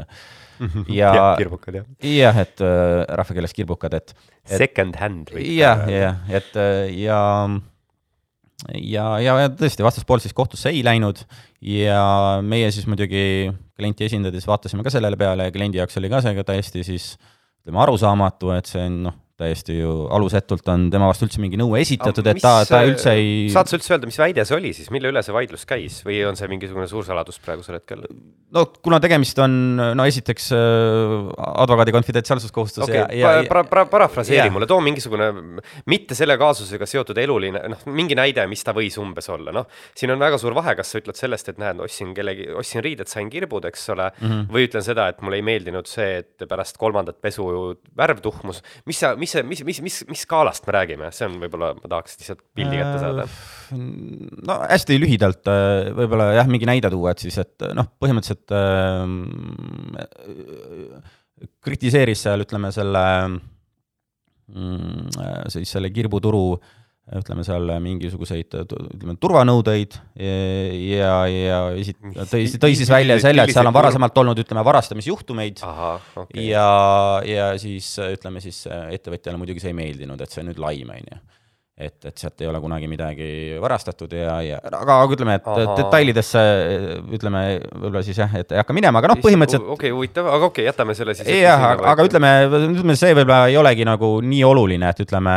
ja, 0.90 1.14
ja 1.14 1.26
kirbukad 1.38 1.78
jah. 1.78 1.86
jah, 2.02 2.42
et 2.42 2.62
äh, 2.66 3.06
rahvakeeles 3.22 3.54
kirbukad, 3.54 3.94
et 3.94 4.16
et- 4.50 4.58
Second 4.58 4.98
hand 4.98 5.30
võiks 5.36 5.54
jah, 5.60 5.86
jah, 5.90 6.18
et 6.30 6.56
äh, 6.58 6.90
ja 6.98 7.22
ja, 8.74 9.06
ja, 9.22 9.38
ja 9.44 9.50
tõesti, 9.54 9.86
vastaspool 9.86 10.20
siis 10.24 10.34
kohtusse 10.34 10.70
ei 10.74 10.82
läinud 10.84 11.22
ja 11.62 12.42
meie 12.42 12.72
siis 12.74 12.88
muidugi 12.90 13.54
klienti 13.78 14.08
esindades 14.10 14.48
vaatasime 14.50 14.82
ka 14.82 14.90
sellele 14.90 15.18
peale 15.20 15.44
ja 15.44 15.54
kliendi 15.54 15.78
jaoks 15.78 15.98
oli 16.02 16.10
ka 16.10 16.22
see 16.26 16.34
ka 16.34 16.44
täiesti 16.44 16.84
siis 16.84 17.12
ütleme, 17.62 17.84
arusaamatu, 17.84 18.52
et 18.58 18.66
see 18.66 18.82
on 18.88 19.02
noh, 19.04 19.18
täiesti 19.38 19.76
ju 19.78 19.92
alusetult 20.14 20.66
on 20.74 20.88
tema 20.94 21.10
vastu 21.12 21.28
üldse 21.28 21.42
mingi 21.42 21.60
nõue 21.60 21.82
esitatud, 21.84 22.26
et 22.32 22.42
ta, 22.42 22.64
ta 22.66 22.82
üldse 22.88 23.14
ei 23.14 23.48
saad 23.54 23.70
sa 23.70 23.78
üldse 23.78 23.94
öelda, 23.94 24.10
mis 24.10 24.18
väide 24.18 24.46
see 24.48 24.58
oli 24.58 24.74
siis, 24.74 24.90
mille 24.94 25.12
üle 25.12 25.22
see 25.26 25.36
vaidlus 25.36 25.66
käis 25.70 26.00
või 26.06 26.24
on 26.26 26.40
see 26.40 26.50
mingisugune 26.50 26.88
suur 26.90 27.06
saladus 27.06 27.38
praegusel 27.44 27.78
hetkel? 27.78 28.06
no 28.56 28.64
kuna 28.84 29.00
tegemist 29.04 29.38
on, 29.44 29.78
no 29.98 30.08
esiteks 30.10 30.50
äh, 30.56 31.16
advokaadi 31.64 31.94
konfidentsiaalsuskohustus 31.96 32.82
ja, 32.86 33.04
okay, 33.06 33.20
ja, 33.20 33.34
ja 33.38 33.46
para, 33.50 33.64
para, 33.70 33.86
parafraseeri 33.92 34.48
Jaa. 34.48 34.54
mulle, 34.56 34.70
too 34.70 34.80
mingisugune 34.84 35.30
mitte 35.92 36.18
selle 36.18 36.38
kaasusega 36.42 36.88
seotud 36.90 37.22
eluline, 37.22 37.62
noh, 37.74 37.86
mingi 37.94 38.18
näide, 38.18 38.46
mis 38.50 38.66
ta 38.66 38.74
võis 38.78 38.98
umbes 39.02 39.30
olla, 39.34 39.54
noh, 39.56 39.68
siin 39.98 40.16
on 40.16 40.22
väga 40.22 40.40
suur 40.42 40.56
vahe, 40.58 40.74
kas 40.80 40.94
sa 40.94 41.02
ütled 41.02 41.20
sellest, 41.20 41.54
et 41.54 41.62
näed, 41.62 41.82
ostsin 41.84 42.14
kellegi, 42.18 42.50
ostsin 42.58 42.82
riided, 42.86 43.12
sain 43.12 43.30
kirbud, 43.30 43.70
eks 43.70 43.86
ole 43.94 44.10
mm. 44.10 44.28
-hmm. 44.28 44.50
või 44.56 44.68
ütlen 44.70 44.86
seda, 44.86 45.10
et 45.14 45.22
mulle 45.22 45.42
ei 45.42 45.46
meeldinud 45.46 45.90
see, 45.90 46.24
et 46.24 46.48
pärast 46.50 46.82
kolmandat 46.82 47.22
pesu 47.22 47.48
värv 47.98 48.24
tuhmus. 48.26 48.64
mis 48.90 49.04
sa, 49.04 49.14
mis 49.20 49.27
see, 49.30 49.44
mis, 49.48 49.62
mis, 49.68 49.80
mis, 49.86 49.98
mis 50.10 50.24
skaalast 50.26 50.66
me 50.68 50.74
räägime, 50.76 51.12
see 51.16 51.28
on 51.28 51.36
võib-olla, 51.42 51.74
ma 51.78 51.92
tahaks 51.92 52.18
lihtsalt 52.20 52.42
pildi 52.58 52.80
kätte 52.80 52.98
saada. 53.04 53.24
no 54.50 54.58
hästi 54.64 54.98
lühidalt 55.02 55.52
äh, 55.52 55.92
võib-olla 55.98 56.26
jah, 56.38 56.48
mingi 56.52 56.70
näide 56.70 56.92
tuua, 56.94 57.14
et 57.14 57.24
siis, 57.26 57.38
et 57.44 57.68
noh, 57.78 57.88
põhimõtteliselt 58.02 58.48
äh, 58.58 59.06
kritiseeris 61.68 62.26
seal, 62.26 62.44
ütleme 62.46 62.72
selle 62.76 63.04
mm, 63.28 65.08
äh, 65.22 65.44
siis 65.54 65.70
selle 65.78 65.90
kirbuturu 65.94 66.46
ütleme 67.16 67.44
seal 67.48 67.70
mingisuguseid 67.84 68.58
ütleme 68.58 69.16
turvanõudeid 69.22 69.96
ja, 70.20 71.14
ja 71.32 71.62
esit-, 71.80 72.02
tõi, 72.28 72.44
tõi 72.60 72.76
siis 72.76 72.92
välja 72.92 73.16
selle, 73.24 73.46
et 73.48 73.56
seal 73.56 73.70
on 73.70 73.76
varasemalt 73.76 74.20
olnud, 74.24 74.42
ütleme, 74.44 74.66
varastamisjuhtumeid 74.68 75.64
okei 75.64 76.26
okay. 76.26 76.50
ja, 76.50 76.68
ja 77.28 77.48
siis 77.62 77.94
ütleme 78.04 78.44
siis 78.44 78.66
ettevõtjale 78.68 79.40
muidugi 79.40 79.64
see 79.64 79.72
ei 79.72 79.80
meeldinud, 79.80 80.20
et 80.20 80.36
see 80.36 80.44
on 80.44 80.52
nüüd 80.52 80.60
laim, 80.60 80.92
on 80.92 81.08
ju. 81.14 81.22
et, 81.88 81.96
et 82.12 82.26
sealt 82.26 82.44
ei 82.44 82.52
ole 82.52 82.60
kunagi 82.60 82.92
midagi 82.92 83.32
varastatud 83.64 84.12
ja, 84.20 84.36
ja 84.44 84.60
aga 84.68 85.00
aga 85.06 85.08
ütleme, 85.16 85.40
et 85.40 85.48
Ahaa. 85.48 85.80
detailidesse 85.80 86.46
ütleme, 87.08 87.48
võib-olla 87.72 88.04
siis 88.04 88.20
jah, 88.20 88.36
et 88.36 88.52
ei 88.52 88.64
hakka 88.66 88.76
minema, 88.76 89.00
aga 89.00 89.16
noh, 89.16 89.24
põhimõtteliselt 89.24 89.64
okei 89.64 89.94
okay,, 89.94 89.96
huvitav, 89.96 90.28
aga 90.28 90.52
okei 90.52 90.68
okay,, 90.68 90.74
jätame 90.74 91.00
selle 91.00 91.16
siis. 91.16 91.32
jah, 91.40 91.70
aga, 91.72 91.88
aga 91.96 92.12
ütleme, 92.12 92.38
ütleme 92.76 93.00
see 93.00 93.16
võib-olla 93.16 93.46
ei 93.48 93.60
olegi 93.64 93.88
nagu 93.88 94.18
nii 94.28 94.48
oluline, 94.52 94.92
et 94.92 95.06
ütleme 95.08 95.36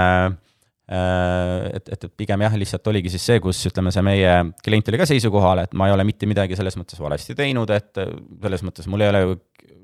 et, 0.90 1.92
et, 1.94 2.06
et 2.08 2.14
pigem 2.18 2.42
jah, 2.46 2.56
lihtsalt 2.58 2.90
oligi 2.90 3.12
siis 3.14 3.26
see, 3.30 3.42
kus 3.42 3.60
ütleme, 3.70 3.92
see 3.94 4.02
meie 4.06 4.32
klient 4.64 4.90
oli 4.90 5.00
ka 5.00 5.06
seisukohal, 5.10 5.64
et 5.64 5.76
ma 5.78 5.86
ei 5.88 5.94
ole 5.94 6.06
mitte 6.08 6.28
midagi 6.30 6.58
selles 6.58 6.78
mõttes 6.80 6.98
valesti 7.02 7.36
teinud, 7.38 7.70
et 7.74 8.00
selles 8.00 8.66
mõttes 8.66 8.90
mul 8.90 9.06
ei 9.06 9.12
ole 9.12 9.22
ju 9.22 9.38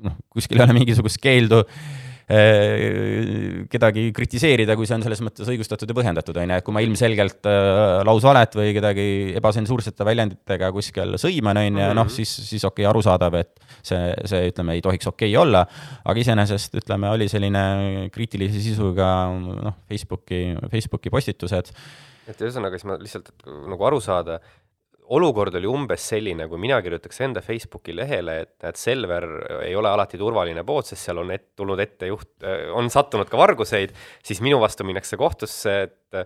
noh, 0.06 0.18
kuskil 0.34 0.60
ei 0.60 0.66
ole 0.66 0.76
mingisugust 0.80 1.20
keeldu 1.22 1.62
kedagi 2.26 4.08
kritiseerida, 4.10 4.74
kui 4.74 4.88
see 4.88 4.96
on 4.96 5.04
selles 5.04 5.20
mõttes 5.22 5.46
õigustatud 5.46 5.90
ja 5.90 5.94
põhjendatud, 5.94 6.38
on 6.42 6.50
ju, 6.50 6.56
et 6.58 6.66
kui 6.66 6.74
ma 6.74 6.82
ilmselgelt 6.82 7.46
äh, 7.46 8.00
lausvalet 8.06 8.56
või 8.58 8.72
kedagi 8.74 9.04
ebasensuursete 9.38 10.06
väljenditega 10.08 10.72
kuskil 10.74 11.14
sõiman, 11.22 11.60
on 11.62 11.78
ju, 11.78 11.92
noh, 12.00 12.10
siis, 12.10 12.32
siis 12.48 12.66
okei 12.66 12.82
okay,, 12.82 12.90
arusaadav, 12.90 13.38
et 13.38 13.62
see, 13.78 14.00
see 14.26 14.50
ütleme, 14.50 14.74
ei 14.74 14.82
tohiks 14.82 15.06
okei 15.12 15.30
okay 15.30 15.42
olla, 15.44 15.62
aga 16.02 16.24
iseenesest 16.24 16.74
ütleme, 16.82 17.12
oli 17.14 17.30
selline 17.30 17.64
kriitilise 18.14 18.58
sisuga 18.64 19.08
noh, 19.30 19.78
Facebooki, 19.86 20.42
Facebooki 20.72 21.14
postitused. 21.14 21.70
et 22.26 22.42
ühesõnaga, 22.42 22.74
siis 22.74 22.90
ma 22.90 22.98
lihtsalt 22.98 23.30
nagu 23.70 23.86
aru 23.86 24.02
saada, 24.02 24.40
olukord 25.14 25.54
oli 25.58 25.68
umbes 25.70 26.08
selline, 26.10 26.48
kui 26.50 26.60
mina 26.60 26.80
kirjutaks 26.82 27.20
enda 27.26 27.42
Facebooki 27.44 27.94
lehele, 27.96 28.40
et, 28.46 28.56
et 28.66 28.80
Selver 28.80 29.26
ei 29.62 29.74
ole 29.78 29.90
alati 29.92 30.18
turvaline 30.20 30.64
pood, 30.66 30.88
sest 30.88 31.08
seal 31.08 31.22
on 31.22 31.30
et, 31.34 31.52
tulnud 31.58 31.80
ette 31.82 32.10
juht, 32.10 32.32
on 32.74 32.90
sattunud 32.92 33.30
ka 33.30 33.38
varguseid, 33.40 33.94
siis 34.26 34.42
minu 34.44 34.60
vastu 34.62 34.86
minnakse 34.88 35.18
kohtusse, 35.20 35.76
et 35.86 36.22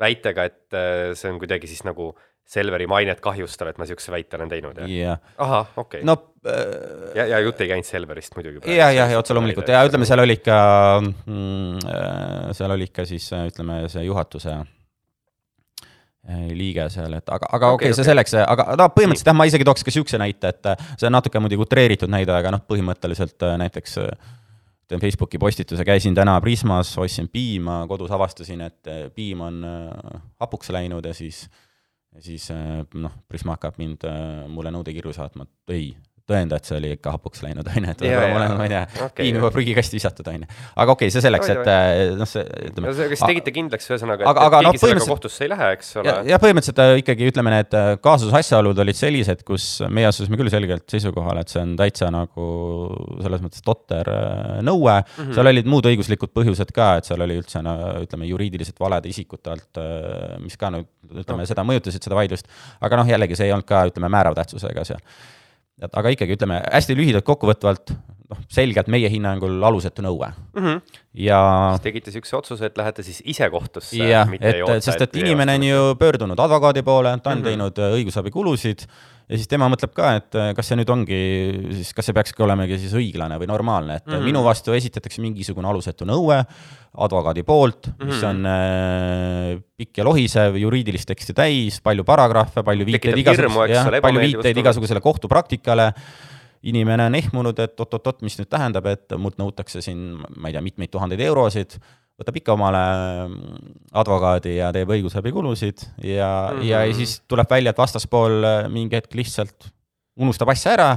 väitega, 0.00 0.46
et 0.50 0.78
see 1.18 1.30
on 1.30 1.42
kuidagi 1.42 1.70
siis 1.70 1.84
nagu 1.86 2.12
Selveri 2.44 2.84
mainet 2.84 3.22
kahjustav, 3.24 3.70
et 3.70 3.78
ma 3.80 3.86
niisuguse 3.86 4.12
väite 4.12 4.36
olen 4.36 4.50
teinud, 4.50 4.76
jah 4.82 4.90
yeah.? 4.90 5.20
ahah, 5.40 5.70
okei 5.80 6.02
okay. 6.02 6.04
no 6.04 6.12
äh, 6.44 7.14
ja, 7.16 7.24
ja 7.30 7.38
jutt 7.40 7.62
ei 7.64 7.70
käinud 7.70 7.88
Selverist 7.88 8.36
muidugi. 8.36 8.60
ja, 8.68 8.90
ja, 8.92 9.06
ja 9.08 9.16
otse 9.16 9.32
loomulikult 9.32 9.70
ja 9.72 9.80
ütleme, 9.88 10.04
seal 10.04 10.20
oli 10.20 10.36
ikka 10.36 10.58
mm,, 11.00 11.86
seal 12.52 12.74
oli 12.76 12.90
ikka 12.90 13.06
siis 13.08 13.30
ütleme, 13.32 13.78
see 13.88 14.04
juhatuse 14.04 14.58
liige 16.56 16.86
seal, 16.92 17.12
et 17.18 17.28
aga, 17.28 17.48
aga 17.52 17.72
okei 17.74 17.90
okay, 17.90 17.92
okay, 17.92 17.98
see 17.98 18.06
selleks, 18.06 18.32
aga 18.40 18.70
no 18.80 18.86
põhimõtteliselt 18.94 19.28
jah, 19.28 19.36
ma 19.36 19.44
isegi 19.48 19.66
tooks 19.68 19.84
ka 19.84 19.92
niisuguse 19.92 20.20
näite, 20.22 20.54
et 20.54 20.70
see 20.94 21.08
on 21.08 21.12
natuke 21.18 21.42
muidugi 21.42 21.66
utreeritud 21.66 22.12
näide, 22.12 22.32
aga 22.32 22.54
noh, 22.54 22.62
põhimõtteliselt 22.64 23.44
näiteks 23.60 23.98
teen 24.88 25.02
Facebooki 25.02 25.40
postituse, 25.40 25.84
käisin 25.84 26.16
täna 26.16 26.38
Prismas, 26.44 26.94
ostsin 27.00 27.28
piima, 27.32 27.82
kodus 27.90 28.12
avastasin, 28.16 28.64
et 28.64 28.90
piim 29.16 29.44
on 29.44 29.60
hapuks 30.40 30.72
läinud 30.72 31.04
ja 31.04 31.12
siis 31.16 31.44
siis 32.22 32.48
noh, 32.94 33.12
Prisma 33.28 33.56
hakkab 33.56 33.78
mind, 33.80 34.06
mulle 34.52 34.72
nõudekirju 34.74 35.14
saatma, 35.16 35.48
et 35.48 35.74
ei, 35.74 35.88
tõenda, 36.28 36.56
et 36.56 36.68
see 36.68 36.76
oli 36.78 36.90
ikka 36.94 37.12
hapuks 37.18 37.42
läinud, 37.44 37.66
on 37.68 37.84
ju, 37.84 37.92
et 37.92 38.00
võib-olla 38.00 38.28
ma 38.32 38.38
olen, 38.38 38.52
ma 38.56 38.64
ei 38.64 38.70
tea 38.72 38.82
okay,, 38.88 39.10
piim 39.18 39.38
juba 39.38 39.50
prügikasti 39.52 39.98
visatud, 39.98 40.28
on 40.30 40.44
ju. 40.44 40.46
aga 40.48 40.94
okei 40.94 41.10
okay,, 41.10 41.12
see 41.12 41.24
selleks, 41.24 41.50
et 41.52 41.68
äh, 41.68 41.96
noh, 42.16 42.28
see 42.28 42.44
ütleme 42.70 42.88
no,. 42.88 43.08
kas 43.12 43.24
tegite 43.24 43.52
kindlaks 43.52 43.90
ühesõnaga, 43.90 44.24
et, 44.24 44.30
aga, 44.30 44.46
aga, 44.48 44.60
et 44.62 44.68
keegi 44.70 44.80
no, 44.80 44.84
sellega 44.86 45.08
kohtusse 45.10 45.44
ei 45.44 45.50
lähe, 45.52 45.68
eks 45.76 45.90
ole? 46.00 46.14
jah, 46.30 46.40
põhimõtteliselt 46.40 46.80
äh, 46.80 46.92
ikkagi 47.02 47.28
ütleme, 47.28 47.52
need 47.52 47.76
äh, 47.76 47.90
kaasuse 48.04 48.38
asjaolud 48.40 48.80
olid 48.86 48.98
sellised, 48.98 49.44
kus 49.44 49.68
meie 49.92 50.08
asusime 50.08 50.40
küll 50.40 50.52
selgelt 50.54 50.86
seisukohale, 50.96 51.44
et 51.44 51.52
see 51.52 51.60
on 51.60 51.76
täitsa 51.82 52.08
nagu 52.14 52.48
selles 53.20 53.44
mõttes 53.44 53.66
totter 53.68 54.12
nõue 54.64 54.96
mm, 54.96 55.12
-hmm. 55.20 55.36
seal 55.36 55.52
olid 55.52 55.68
muud 55.68 55.92
õiguslikud 55.92 56.32
põhjused 56.32 56.72
ka, 56.72 56.94
et 57.02 57.10
seal 57.10 57.20
oli 57.20 57.36
üldse 57.42 57.60
no 57.64 57.76
ütleme, 58.00 58.30
juriidiliselt 58.32 58.80
valede 58.80 59.12
isikute 59.12 59.52
alt, 59.52 59.84
mis 60.40 60.56
ka 60.56 60.72
nüüd 60.72 60.88
ütleme 61.20 61.44
no., 61.44 61.52
seda 61.52 61.68
mõjutasid, 61.68 62.00
seda 62.00 62.16
vaidlust, 62.16 62.48
aga 62.80 62.96
noh, 62.96 63.08
jällegi 63.12 63.36
see 63.36 63.50
ei 63.50 63.52
olnud 63.52 63.68
ka, 63.68 63.84
ütleme, 63.92 64.08
määrava 64.08 64.40
tähtsusega 64.40 64.88
seal 64.88 65.02
et 65.82 65.96
aga 65.98 66.12
ikkagi 66.14 66.36
ütleme 66.36 66.60
hästi 66.62 66.96
lühidalt 66.98 67.26
kokkuvõtvalt, 67.26 67.94
noh, 68.30 68.42
selgelt 68.52 68.88
meie 68.92 69.08
hinnangul 69.10 69.56
alusetu 69.66 70.04
nõue 70.04 70.28
mm. 70.30 70.60
-hmm. 70.60 71.00
ja. 71.26 71.40
siis 71.74 71.86
tegite 71.88 72.12
niisuguse 72.12 72.36
otsuse, 72.38 72.70
et 72.70 72.78
lähete 72.78 73.02
siis 73.02 73.22
ise 73.24 73.50
kohtusse. 73.50 73.98
jah, 73.98 74.30
et 74.40 74.84
sest, 74.84 75.02
et 75.02 75.16
inimene 75.16 75.58
on 75.58 75.66
ju 75.68 75.82
pöördunud 75.98 76.38
advokaadi 76.38 76.82
poole, 76.82 77.16
ta 77.18 77.30
on 77.30 77.38
mm 77.38 77.42
-hmm. 77.42 77.44
teinud 77.44 77.82
õigusabikulusid 77.98 78.86
ja 79.28 79.38
siis 79.38 79.48
tema 79.50 79.68
mõtleb 79.72 79.92
ka, 79.96 80.10
et 80.18 80.38
äh, 80.38 80.50
kas 80.56 80.68
see 80.70 80.78
nüüd 80.78 80.90
ongi 80.92 81.20
siis, 81.80 81.92
kas 81.96 82.08
see 82.08 82.16
peakski 82.16 82.44
olemegi 82.44 82.78
siis 82.82 82.94
õiglane 82.98 83.38
või 83.40 83.48
normaalne, 83.50 83.98
et 84.00 84.06
mm 84.06 84.16
-hmm. 84.16 84.28
minu 84.30 84.44
vastu 84.44 84.76
esitatakse 84.76 85.22
mingisugune 85.24 85.68
alusetu 85.70 86.08
nõue 86.08 86.42
advokaadi 86.94 87.42
poolt 87.42 87.88
mm, 87.88 87.94
-hmm. 87.96 88.12
mis 88.12 88.20
mhm. 88.20 88.28
on 88.30 88.46
äh, 88.46 89.62
pikk 89.76 89.98
ja 89.98 90.04
lohisev, 90.04 90.60
juriidilist 90.60 91.08
teksti 91.08 91.34
täis, 91.34 91.80
palju 91.80 92.04
paragrahve, 92.04 92.62
palju 92.62 92.86
viiteid 92.86 93.18
igasugusele, 93.18 94.00
palju 94.00 94.20
viiteid 94.20 94.62
igasugusele 94.64 95.00
kohtupraktikale 95.00 95.92
inimene 96.64 97.04
on 97.06 97.14
ehmunud, 97.14 97.58
et 97.60 97.80
oot-oot-oot, 97.80 98.22
mis 98.24 98.38
nüüd 98.38 98.48
tähendab, 98.48 98.86
et 98.88 99.12
mult 99.20 99.36
nõutakse 99.36 99.82
siin, 99.84 100.16
ma 100.36 100.48
ei 100.48 100.56
tea, 100.56 100.62
mitmeid 100.64 100.90
tuhandeid 100.90 101.20
eurosid 101.20 101.76
võtab 102.20 102.36
ikka 102.38 102.54
omale 102.54 102.82
mm, 103.26 103.70
advokaadi 103.98 104.58
ja 104.58 104.70
teeb 104.74 104.92
õigusabikulusid 104.94 105.82
ja 106.06 106.28
mm, 106.52 106.60
-hmm. 106.60 106.68
ja 106.68 106.84
siis 106.94 107.16
tuleb 107.28 107.50
välja, 107.50 107.74
et 107.74 107.80
vastaspool 107.80 108.44
äh, 108.44 108.60
mingi 108.70 108.96
hetk 108.98 109.14
lihtsalt 109.18 109.70
unustab 110.20 110.52
asja 110.52 110.76
ära, 110.76 110.90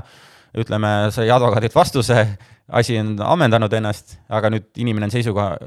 ütleme, 0.58 1.10
sai 1.14 1.32
advokaadilt 1.34 1.74
vastuse, 1.76 2.22
asi 2.68 3.00
on 3.00 3.16
ammendanud 3.24 3.74
ennast, 3.74 4.20
aga 4.30 4.52
nüüd 4.54 4.68
inimene 4.78 5.08
on 5.08 5.14
seisukoha, 5.14 5.58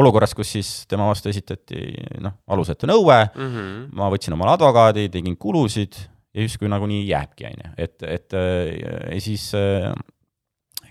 olukorras, 0.00 0.34
kus 0.36 0.52
siis 0.58 0.72
tema 0.90 1.06
vastu 1.08 1.32
esitati 1.32 1.88
noh, 2.20 2.36
alusetu 2.46 2.88
nõue 2.90 3.16
mm, 3.24 3.48
-hmm. 3.48 3.88
ma 3.96 4.10
võtsin 4.12 4.36
omale 4.36 4.52
advokaadi, 4.58 5.08
tegin 5.08 5.36
kulusid 5.36 5.96
ja 6.34 6.44
justkui 6.44 6.68
nagunii 6.68 7.08
jääbki, 7.08 7.48
on 7.48 7.64
ju, 7.64 7.72
et, 7.78 7.96
et 8.02 8.36
äh, 8.36 8.76
ja 9.14 9.20
siis 9.24 9.54
äh, 9.56 9.88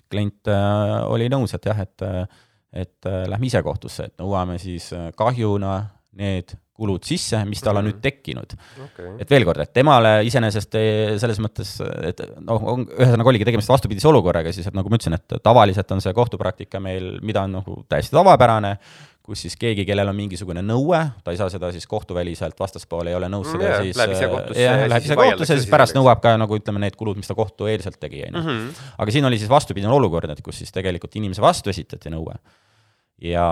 klient 0.09 0.47
oli 1.05 1.27
nõus, 1.29 1.53
et 1.53 1.65
jah, 1.67 1.79
et 1.83 2.01
et 2.77 3.09
äh, 3.09 3.25
lähme 3.31 3.49
ise 3.49 3.63
kohtusse, 3.65 4.11
et 4.11 4.21
nõuame 4.21 4.59
siis 4.61 4.91
äh, 4.95 5.09
kahjuna 5.17 5.79
need 6.17 6.55
kulud 6.77 7.05
sisse, 7.05 7.39
mis 7.49 7.61
tal 7.61 7.79
on 7.79 7.87
mm 7.87 7.89
-hmm. 7.89 7.95
nüüd 7.95 8.01
tekkinud 8.05 8.53
okay.. 8.83 9.09
et 9.19 9.29
veel 9.29 9.45
kord, 9.45 9.61
et 9.63 9.73
temale 9.73 10.11
iseenesest 10.29 10.77
selles 11.17 11.39
mõttes, 11.41 11.73
et 12.05 12.21
noh, 12.37 12.63
on, 12.73 12.85
ühesõnaga 12.85 13.33
oligi 13.33 13.47
tegemist 13.49 13.69
vastupidise 13.69 14.07
olukorraga 14.07 14.53
siis, 14.53 14.69
et 14.69 14.77
nagu 14.77 14.89
ma 14.89 14.99
ütlesin, 14.99 15.17
et 15.17 15.41
tavaliselt 15.43 15.91
on 15.91 16.01
see 16.05 16.13
kohtupraktika 16.13 16.79
meil, 16.79 17.17
mida 17.25 17.47
on 17.49 17.57
nagu 17.57 17.79
täiesti 17.89 18.13
tavapärane, 18.13 18.75
kus 19.27 19.41
siis 19.43 19.57
keegi, 19.59 19.83
kellel 19.87 20.07
on 20.07 20.15
mingisugune 20.15 20.61
nõue, 20.63 20.99
ta 21.23 21.33
ei 21.33 21.39
saa 21.39 21.49
seda 21.51 21.71
siis 21.75 21.87
kohtuväliselt, 21.89 22.55
vastaspool 22.59 23.09
ei 23.11 23.17
ole 23.17 23.27
nõus 23.31 23.49
seda 23.51 23.65
yeah, 23.65 23.81
siis 23.83 23.97
läheb 23.99 24.13
ise 24.13 24.29
kohtusse, 24.31 24.61
jah, 24.61 24.83
läheb 24.87 25.09
ise 25.09 25.17
kohtusse 25.19 25.53
ja 25.57 25.59
siis 25.59 25.71
pärast 25.73 25.97
nõuab 25.97 26.21
ka 26.23 26.37
nagu 26.39 26.55
ütleme, 26.61 26.79
need 26.85 26.95
kulud, 26.99 27.19
mis 27.19 27.27
ta 27.27 27.35
kohtueelselt 27.35 27.99
tegi, 27.99 28.23
on 28.29 28.37
ju. 28.37 28.45
Mhm. 28.45 28.85
aga 29.03 29.17
siin 29.17 29.27
oli 29.27 29.41
siis 29.41 29.51
vastupidine 29.51 29.91
olukord, 29.91 30.31
et 30.31 30.39
kus 30.45 30.61
siis 30.61 30.71
tegelikult 30.71 31.19
inimese 31.19 31.43
vastu 31.43 31.73
esitati 31.73 32.13
nõue 32.13 32.37
ja, 33.21 33.47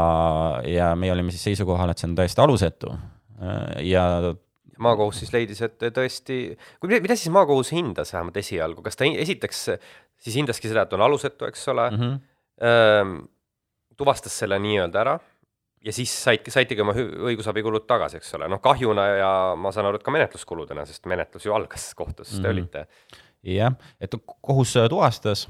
ja 0.67 0.95
meie 0.95 1.13
olime 1.13 1.33
siis 1.33 1.43
seisukohal, 1.51 1.91
et 1.91 2.01
see 2.01 2.09
on 2.09 2.15
täiesti 2.17 2.41
alusetu 2.41 2.93
ja 3.83 4.05
maakohus 4.81 5.21
siis 5.23 5.31
leidis, 5.33 5.61
et 5.65 5.85
tõesti, 5.95 6.39
kui 6.81 6.91
mida 6.91 7.15
siis 7.17 7.31
maakohus 7.33 7.71
hindas 7.75 8.13
vähemalt 8.13 8.37
esialgu, 8.41 8.83
kas 8.85 8.99
ta 8.99 9.07
esiteks 9.07 9.61
siis 10.21 10.35
hindaski 10.35 10.71
seda, 10.71 10.85
et 10.85 10.95
on 10.97 11.05
alusetu, 11.05 11.47
eks 11.49 11.67
ole 11.73 11.89
mm, 11.91 12.01
-hmm. 12.01 13.23
tuvastas 13.97 14.37
selle 14.39 14.59
nii-öelda 14.59 15.01
ära 15.01 15.19
ja 15.85 15.93
siis 15.93 16.13
said, 16.23 16.47
saitegi 16.49 16.81
oma 16.81 16.93
õigusabikulud 16.97 17.85
tagasi, 17.87 18.17
eks 18.17 18.33
ole, 18.37 18.49
noh 18.51 18.61
kahjuna 18.61 19.07
ja 19.07 19.33
ma 19.57 19.71
saan 19.71 19.89
aru, 19.89 19.99
et 19.99 20.05
ka 20.05 20.13
menetluskuludena, 20.13 20.85
sest 20.85 21.05
menetlus 21.05 21.45
ju 21.45 21.53
algas 21.53 21.93
kohtus 21.95 22.31
mm, 22.31 22.37
-hmm. 22.37 22.41
te 22.41 22.47
mhm. 22.47 22.57
olite. 22.57 22.87
jah, 23.43 23.73
et 24.01 24.15
kohus 24.41 24.73
tuvastas, 24.89 25.47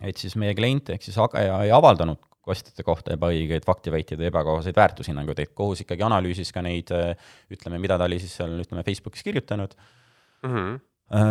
et 0.00 0.16
siis 0.16 0.36
meie 0.36 0.54
klient 0.54 0.90
ehk 0.90 1.02
siis 1.02 1.16
hageja 1.16 1.62
ei 1.62 1.70
avaldanud 1.70 2.18
kostjate 2.46 2.86
kohta 2.86 3.14
ebaõigeid 3.16 3.66
faktiväiteid 3.66 4.20
või 4.22 4.30
ebakohaseid 4.30 4.76
väärtushinnanguid, 4.78 5.44
et 5.44 5.54
kohus 5.56 5.82
ikkagi 5.84 6.06
analüüsis 6.06 6.52
ka 6.54 6.62
neid, 6.64 6.92
ütleme, 7.52 7.80
mida 7.82 7.98
ta 7.98 8.08
oli 8.08 8.20
siis 8.22 8.36
seal, 8.38 8.54
ütleme, 8.62 8.86
Facebookis 8.86 9.26
kirjutanud 9.26 9.74
mm. 9.76 10.52
-hmm 10.52 10.84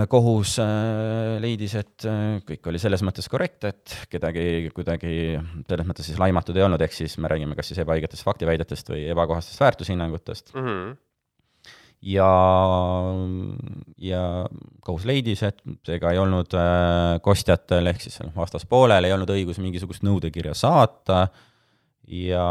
kohus 0.07 0.53
äh, 0.63 1.35
leidis, 1.43 1.73
et 1.75 2.05
äh, 2.07 2.37
kõik 2.47 2.69
oli 2.71 2.79
selles 2.79 3.01
mõttes 3.03 3.27
korrektne, 3.27 3.73
et 3.73 3.95
kedagi 4.07 4.69
kuidagi 4.71 5.09
selles 5.67 5.89
mõttes 5.89 6.07
siis 6.07 6.19
laimatud 6.21 6.55
ei 6.55 6.63
olnud, 6.63 6.79
ehk 6.79 6.95
siis 6.95 7.17
me 7.19 7.27
räägime 7.27 7.57
kas 7.59 7.73
siis 7.73 7.81
ebaõigetest 7.83 8.23
faktiväidetest 8.23 8.93
või 8.93 9.03
ebakohastest 9.11 9.59
väärtushinnangutest 9.59 10.53
mm. 10.55 10.63
-hmm 10.63 10.95
ja, 12.05 12.29
ja 13.97 14.21
kohus 14.85 15.07
leidis, 15.09 15.41
et 15.47 15.61
seega 15.87 16.13
ei 16.13 16.21
olnud 16.21 16.53
äh, 16.59 17.17
kostjatel 17.25 17.91
ehk 17.91 18.05
siis 18.05 18.19
vastaspoolel 18.35 19.07
ei 19.07 19.15
olnud 19.15 19.33
õigus 19.33 19.59
mingisugust 19.63 20.05
nõudekirja 20.05 20.55
saata. 20.57 21.25
Ja 22.05 22.45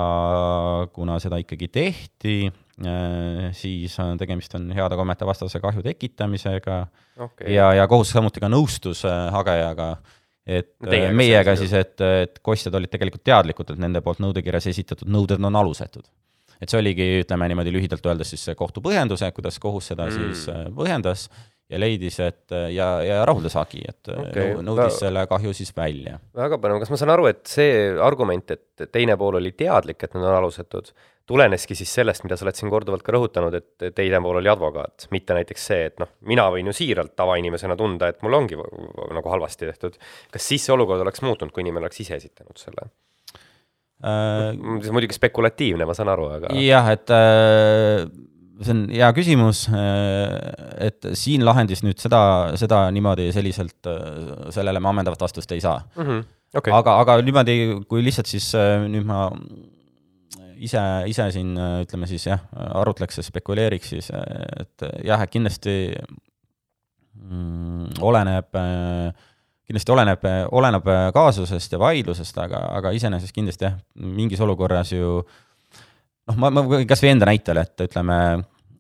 kuna 0.91 1.21
seda 1.23 1.39
ikkagi 1.39 1.69
tehti, 1.71 2.49
äh, 2.83 3.47
siis 3.55 3.95
on 4.03 4.19
tegemist 4.19 4.57
on 4.59 4.67
heade 4.75 4.99
kommete 4.99 5.29
vastase 5.29 5.63
kahju 5.63 5.85
tekitamisega. 5.87 6.81
Okay. 7.15 7.53
ja, 7.55 7.71
ja 7.79 7.87
kohus 7.91 8.11
samuti 8.11 8.43
ka 8.43 8.51
nõustus 8.51 9.05
äh, 9.07 9.29
hagejaga, 9.35 9.93
et 10.45 10.75
Teiega 10.83 11.15
meiega 11.15 11.55
siis, 11.57 11.73
et, 11.79 11.95
et 12.03 12.43
kostjad 12.43 12.75
olid 12.75 12.91
tegelikult 12.91 13.23
teadlikud, 13.25 13.71
et 13.71 13.81
nende 13.81 14.03
poolt 14.05 14.19
nõudekirjas 14.21 14.67
esitatud 14.75 15.09
nõuded 15.09 15.39
on 15.47 15.63
alusetud 15.63 16.11
et 16.61 16.71
see 16.71 16.81
oligi, 16.81 17.09
ütleme 17.25 17.49
niimoodi 17.51 17.73
lühidalt 17.75 18.07
öeldes 18.07 18.35
siis 18.35 18.45
see 18.49 18.59
kohtu 18.59 18.83
põhjendus, 18.85 19.25
kuidas 19.35 19.59
kohus 19.63 19.91
seda 19.93 20.09
mm. 20.09 20.21
siis 20.21 20.47
äh, 20.53 20.67
põhjendas 20.75 21.29
ja 21.71 21.81
leidis, 21.81 22.19
et 22.21 22.53
äh, 22.53 22.69
ja, 22.75 22.89
ja 23.05 23.23
rahuldas 23.27 23.57
hagi, 23.57 23.81
et 23.89 24.13
äh, 24.13 24.21
okay. 24.21 24.53
nõudis 24.65 24.99
selle 25.01 25.25
kahju 25.31 25.55
siis 25.57 25.73
välja. 25.77 26.19
väga 26.37 26.59
põnev, 26.61 26.83
kas 26.83 26.93
ma 26.93 27.01
saan 27.01 27.15
aru, 27.15 27.27
et 27.31 27.43
see 27.49 27.75
argument, 28.05 28.55
et 28.55 28.87
teine 28.93 29.17
pool 29.21 29.41
oli 29.41 29.55
teadlik, 29.57 30.03
et 30.05 30.17
need 30.17 30.27
on 30.27 30.37
alusetud, 30.37 30.93
tuleneski 31.27 31.77
siis 31.79 31.95
sellest, 31.97 32.27
mida 32.27 32.37
sa 32.37 32.45
oled 32.45 32.59
siin 32.59 32.73
korduvalt 32.73 33.05
ka 33.05 33.15
rõhutanud, 33.17 33.57
et 33.57 33.87
teine 33.97 34.21
pool 34.25 34.43
oli 34.43 34.51
advokaat, 34.53 35.09
mitte 35.15 35.37
näiteks 35.39 35.71
see, 35.71 35.87
et 35.89 36.03
noh, 36.03 36.13
mina 36.29 36.51
võin 36.53 36.69
ju 36.69 36.77
siiralt 36.77 37.15
tavainimesena 37.17 37.79
tunda, 37.81 38.13
et 38.13 38.21
mul 38.25 38.37
ongi 38.43 38.61
nagu 38.61 39.33
halvasti 39.33 39.71
tehtud. 39.71 39.97
kas 40.35 40.53
siis 40.53 40.69
see 40.69 40.77
olukord 40.77 41.01
oleks 41.01 41.25
muutunud, 41.25 41.55
kui 41.55 41.65
inimene 41.65 41.89
oleks 41.89 42.05
ise 42.05 42.21
esitanud 42.21 42.61
selle? 42.61 42.91
Äh,. 44.05 44.53
on 44.55 44.95
muidugi 44.95 45.17
spekulatiivne, 45.17 45.87
ma 45.89 45.97
saan 45.97 46.13
aru, 46.13 46.29
aga. 46.37 46.55
jah, 46.61 46.91
et 46.93 47.13
äh, 47.15 48.05
see 48.63 48.75
on 48.75 48.85
hea 48.93 49.11
küsimus, 49.17 49.65
äh, 49.73 50.89
et 50.89 51.11
siin 51.19 51.45
lahendis 51.47 51.85
nüüd 51.87 52.01
seda, 52.03 52.23
seda 52.61 52.85
niimoodi 52.95 53.31
selliselt, 53.35 53.81
äh, 53.91 54.51
sellele 54.55 54.83
me 54.83 54.93
ammendavat 54.93 55.27
vastust 55.27 55.53
ei 55.53 55.63
saa 55.65 55.81
mm. 55.97 56.03
-hmm. 56.03 56.25
Okay. 56.55 56.73
aga, 56.73 56.99
aga 57.03 57.17
niimoodi, 57.23 57.57
kui 57.91 58.05
lihtsalt 58.05 58.31
siis 58.31 58.53
äh, 58.55 58.85
nüüd 58.87 59.07
ma 59.07 59.29
ise, 60.55 60.81
ise 61.11 61.31
siin 61.35 61.57
ütleme 61.59 62.07
siis 62.07 62.27
jah, 62.27 62.45
arutleks 62.55 63.19
ja 63.19 63.25
spekuleeriks, 63.27 63.89
siis 63.91 64.11
et 64.61 64.87
jah, 65.05 65.21
et 65.21 65.31
kindlasti 65.31 65.75
mm, 67.19 68.01
oleneb 68.01 68.55
äh, 68.59 69.13
kindlasti 69.65 69.93
oleneb, 69.95 70.27
oleneb 70.53 70.89
kaasusest 71.15 71.73
ja 71.73 71.81
vaidlusest, 71.81 72.39
aga, 72.39 72.67
aga 72.79 72.93
iseenesest 72.97 73.35
kindlasti 73.35 73.65
jah, 73.65 73.79
mingis 73.95 74.43
olukorras 74.45 74.93
ju 74.93 75.23
noh, 76.29 76.37
ma, 76.37 76.51
ma 76.51 76.65
kas 76.89 77.05
või 77.05 77.15
enda 77.15 77.29
näitel, 77.31 77.61
et 77.63 77.87
ütleme, 77.87 78.19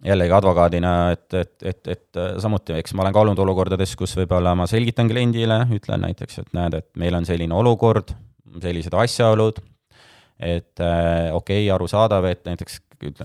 jällegi 0.05 0.35
advokaadina, 0.37 0.95
et, 1.15 1.27
et, 1.35 1.55
et, 1.65 1.89
et 1.95 2.19
samuti, 2.43 2.77
eks 2.77 2.95
ma 2.97 3.05
olen 3.05 3.15
ka 3.17 3.23
olnud 3.25 3.41
olukordades, 3.47 3.95
kus 3.97 4.13
võib-olla 4.19 4.53
ma 4.59 4.67
selgitan 4.69 5.09
kliendile, 5.09 5.63
ütlen 5.73 6.05
näiteks, 6.05 6.43
et 6.43 6.51
näed, 6.57 6.77
et 6.81 6.91
meil 7.01 7.17
on 7.17 7.25
selline 7.29 7.57
olukord, 7.57 8.13
sellised 8.63 8.95
asjaolud, 9.01 9.63
et 10.45 10.83
äh, 10.83 11.31
okei 11.33 11.65
okay,, 11.65 11.71
arusaadav, 11.73 12.29
et 12.29 12.45
näiteks 12.49 12.83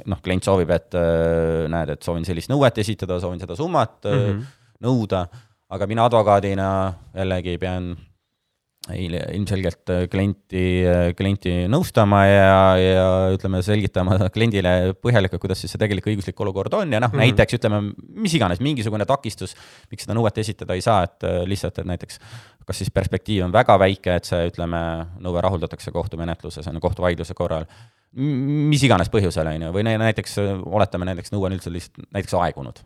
noh, 0.08 0.22
klient 0.24 0.48
soovib, 0.48 0.72
et 0.76 0.96
äh, 0.98 1.68
näed, 1.72 1.96
et 1.96 2.06
soovin 2.06 2.28
sellist 2.28 2.52
nõuet 2.52 2.80
esitada, 2.82 3.20
soovin 3.20 3.42
seda 3.44 3.58
summat 3.60 4.00
mm 4.08 4.24
-hmm. 4.24 4.42
nõuda, 4.88 5.26
aga 5.70 5.88
mina 5.90 6.06
advokaadina 6.10 6.70
jällegi 7.16 7.58
pean 7.62 7.92
il- 8.96 9.18
ilmselgelt 9.36 9.90
äh, 9.94 10.06
klienti, 10.10 10.64
klienti 11.18 11.52
nõustama 11.70 12.24
ja, 12.26 12.62
ja 12.80 13.08
ütleme, 13.36 13.62
selgitama 13.66 14.18
kliendile 14.36 14.96
põhjalikult, 15.04 15.44
kuidas 15.44 15.62
siis 15.62 15.76
see 15.76 15.82
tegelik 15.82 16.08
õiguslik 16.10 16.40
olukord 16.42 16.74
on 16.74 16.96
ja 16.96 17.02
noh 17.04 17.12
mm 17.12 17.20
-hmm., 17.20 17.26
näiteks 17.26 17.60
ütleme, 17.60 17.82
mis 18.24 18.34
iganes, 18.34 18.64
mingisugune 18.64 19.06
takistus, 19.06 19.56
miks 19.92 20.08
seda 20.08 20.18
nõuet 20.18 20.38
esitada 20.42 20.78
ei 20.78 20.82
saa, 20.86 21.04
et 21.04 21.28
äh, 21.28 21.44
lihtsalt, 21.46 21.78
et 21.80 21.92
näiteks 21.92 22.20
kas 22.70 22.78
siis 22.84 22.92
perspektiiv 22.94 23.48
on 23.48 23.54
väga 23.54 23.80
väike, 23.82 24.16
et 24.20 24.28
see, 24.30 24.44
ütleme, 24.52 24.80
nõue 25.26 25.42
rahuldatakse 25.42 25.92
kohtumenetluses, 25.92 26.68
on 26.70 26.78
ju, 26.78 26.84
kohtuvaidluse 26.84 27.34
korral, 27.34 27.66
mis 28.18 28.82
iganes 28.86 29.12
põhjusel, 29.14 29.52
on 29.52 29.68
ju, 29.68 29.70
või 29.76 29.84
näiteks 29.86 30.40
oletame, 30.66 31.06
näiteks 31.12 31.34
nõue 31.34 31.50
on 31.50 31.56
üldse 31.60 31.70
lihtsalt 31.74 32.08
näiteks 32.16 32.34
aegunud. 32.40 32.82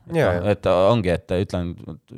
et 0.51 0.67
ongi, 0.67 1.13
et 1.13 1.31
ütlen, 1.37 1.71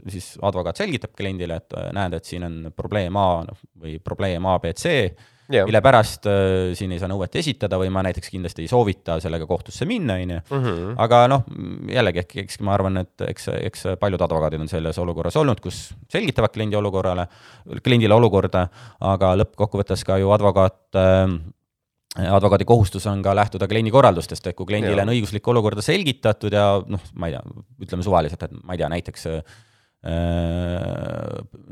siis 0.10 0.34
advokaat 0.41 0.82
selgitab 0.82 1.13
kliendile, 1.18 1.62
et 1.62 1.78
näed, 1.94 2.18
et 2.18 2.26
siin 2.26 2.48
on 2.48 2.74
probleem 2.76 3.15
A 3.22 3.30
noh, 3.46 3.63
või 3.82 4.00
probleem 4.02 4.46
A, 4.50 4.58
B, 4.63 4.74
C, 4.74 5.13
mille 5.54 5.82
pärast 5.86 6.26
äh, 6.26 6.72
siin 6.74 6.96
ei 6.96 7.02
saa 7.02 7.10
nõuet 7.12 7.36
esitada 7.38 7.78
või 7.78 7.91
ma 7.94 8.02
näiteks 8.08 8.32
kindlasti 8.34 8.63
ei 8.65 8.70
soovita 8.72 9.20
sellega 9.22 9.46
kohtusse 9.46 9.86
minna, 9.86 10.15
on 10.18 10.34
ju. 10.34 10.39
Mhm. 10.58 10.96
aga 11.06 11.20
noh, 11.30 11.44
jällegi, 11.91 12.24
ehk 12.24 12.39
eks 12.46 12.58
ma 12.65 12.74
arvan, 12.74 13.04
et 13.04 13.26
eks, 13.28 13.52
eks 13.70 13.86
paljud 14.02 14.26
advokaadid 14.26 14.65
on 14.65 14.72
selles 14.72 14.98
olukorras 15.02 15.38
olnud, 15.38 15.62
kus 15.62 15.91
selgitavad 16.10 16.54
kliendi 16.56 16.80
olukorrale, 16.80 17.28
kliendile 17.86 18.18
olukorda, 18.18 18.65
aga 19.13 19.36
lõppkokkuvõttes 19.44 20.06
ka 20.08 20.18
ju 20.22 20.34
advokaat 20.34 20.98
äh, 20.98 21.38
advokaadi 22.15 22.65
kohustus 22.67 23.06
on 23.12 23.21
ka 23.25 23.34
lähtuda 23.36 23.67
kliendi 23.67 23.91
korraldustest, 23.91 24.47
et 24.47 24.56
kui 24.56 24.67
kliendile 24.69 25.04
on 25.04 25.12
õiguslikku 25.12 25.51
olukorda 25.51 25.84
selgitatud 25.84 26.54
ja 26.56 26.65
noh, 26.80 27.01
ma 27.19 27.28
ei 27.30 27.36
tea, 27.36 27.41
ütleme 27.88 28.06
suvaliselt, 28.08 28.45
et 28.47 28.54
ma 28.63 28.75
ei 28.75 28.80
tea, 28.82 28.89
näiteks 28.93 29.28
äh, 29.30 29.39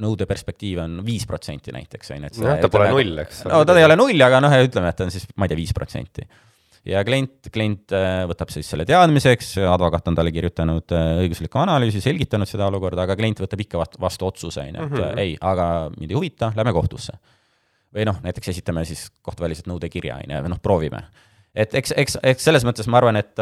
nõude 0.04 0.28
perspektiiv 0.30 0.82
on 0.84 1.02
viis 1.06 1.26
protsenti 1.30 1.74
näiteks, 1.76 2.14
on 2.16 2.26
ju, 2.26 2.32
et 2.32 2.40
jah, 2.48 2.64
ta 2.64 2.72
pole 2.74 2.90
null, 2.92 3.20
eks. 3.24 3.44
no 3.50 3.62
ta 3.68 3.76
ei 3.80 3.86
ole 3.88 3.98
null, 4.00 4.26
aga 4.26 4.42
noh, 4.44 4.56
ütleme, 4.66 4.90
et 4.94 5.06
on 5.06 5.14
siis, 5.14 5.28
ma 5.38 5.48
ei 5.48 5.54
tea, 5.54 5.60
viis 5.60 5.74
protsenti. 5.78 6.26
ja 6.90 7.04
klient, 7.08 7.52
klient 7.54 7.94
äh, 7.96 8.24
võtab 8.30 8.52
siis 8.52 8.68
selle 8.74 8.88
teadmiseks, 8.90 9.54
advokaat 9.72 10.10
on 10.12 10.18
talle 10.20 10.34
kirjutanud 10.36 10.96
äh, 10.98 11.22
õiguslikku 11.24 11.62
analüüsi, 11.62 12.02
selgitanud 12.04 12.50
seda 12.50 12.68
olukorda, 12.72 13.06
aga 13.08 13.16
klient 13.20 13.40
võtab 13.46 13.64
ikka 13.64 13.86
vastu, 14.02 14.28
otsuse, 14.28 14.66
on 14.66 14.82
ju, 14.82 14.90
et 14.90 14.98
Mhm. 14.98 15.24
ei, 15.24 15.38
aga 15.40 15.70
mind 15.96 16.12
ei 16.12 16.20
huvita, 16.20 16.52
lähme 16.58 16.76
kohtusse 16.76 17.16
või 17.94 18.08
noh, 18.10 18.20
näiteks 18.26 18.54
esitame 18.54 18.86
siis 18.90 19.08
kohtuväliselt 19.26 19.70
nõudekirja, 19.70 20.20
on 20.24 20.36
ju, 20.36 20.42
või 20.46 20.54
noh, 20.56 20.62
proovime. 20.64 21.04
et 21.56 21.76
eks, 21.78 21.94
eks, 21.98 22.18
eks 22.34 22.50
selles 22.50 22.66
mõttes 22.66 22.90
ma 22.90 23.00
arvan, 23.02 23.20
et, 23.22 23.38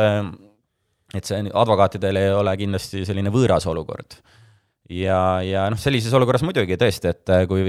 et 1.16 1.28
see 1.28 1.42
advokaatidel 1.48 2.20
ei 2.20 2.30
ole 2.36 2.56
kindlasti 2.60 3.06
selline 3.08 3.34
võõras 3.34 3.68
olukord. 3.72 4.18
ja, 4.92 5.40
ja 5.46 5.66
noh, 5.72 5.80
sellises 5.80 6.14
olukorras 6.18 6.44
muidugi 6.44 6.76
tõesti, 6.80 7.14
et 7.14 7.32
äh, 7.32 7.46
kui 7.48 7.64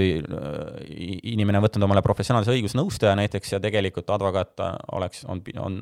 inimene 1.31 1.61
on 1.61 1.67
võtnud 1.67 1.87
omale 1.87 2.03
professionaalse 2.03 2.51
õigusnõustaja 2.51 3.15
näiteks 3.21 3.55
ja 3.55 3.61
tegelikult 3.63 4.11
advokaat 4.11 4.59
oleks, 4.91 5.23
on, 5.31 5.43
on, 5.63 5.79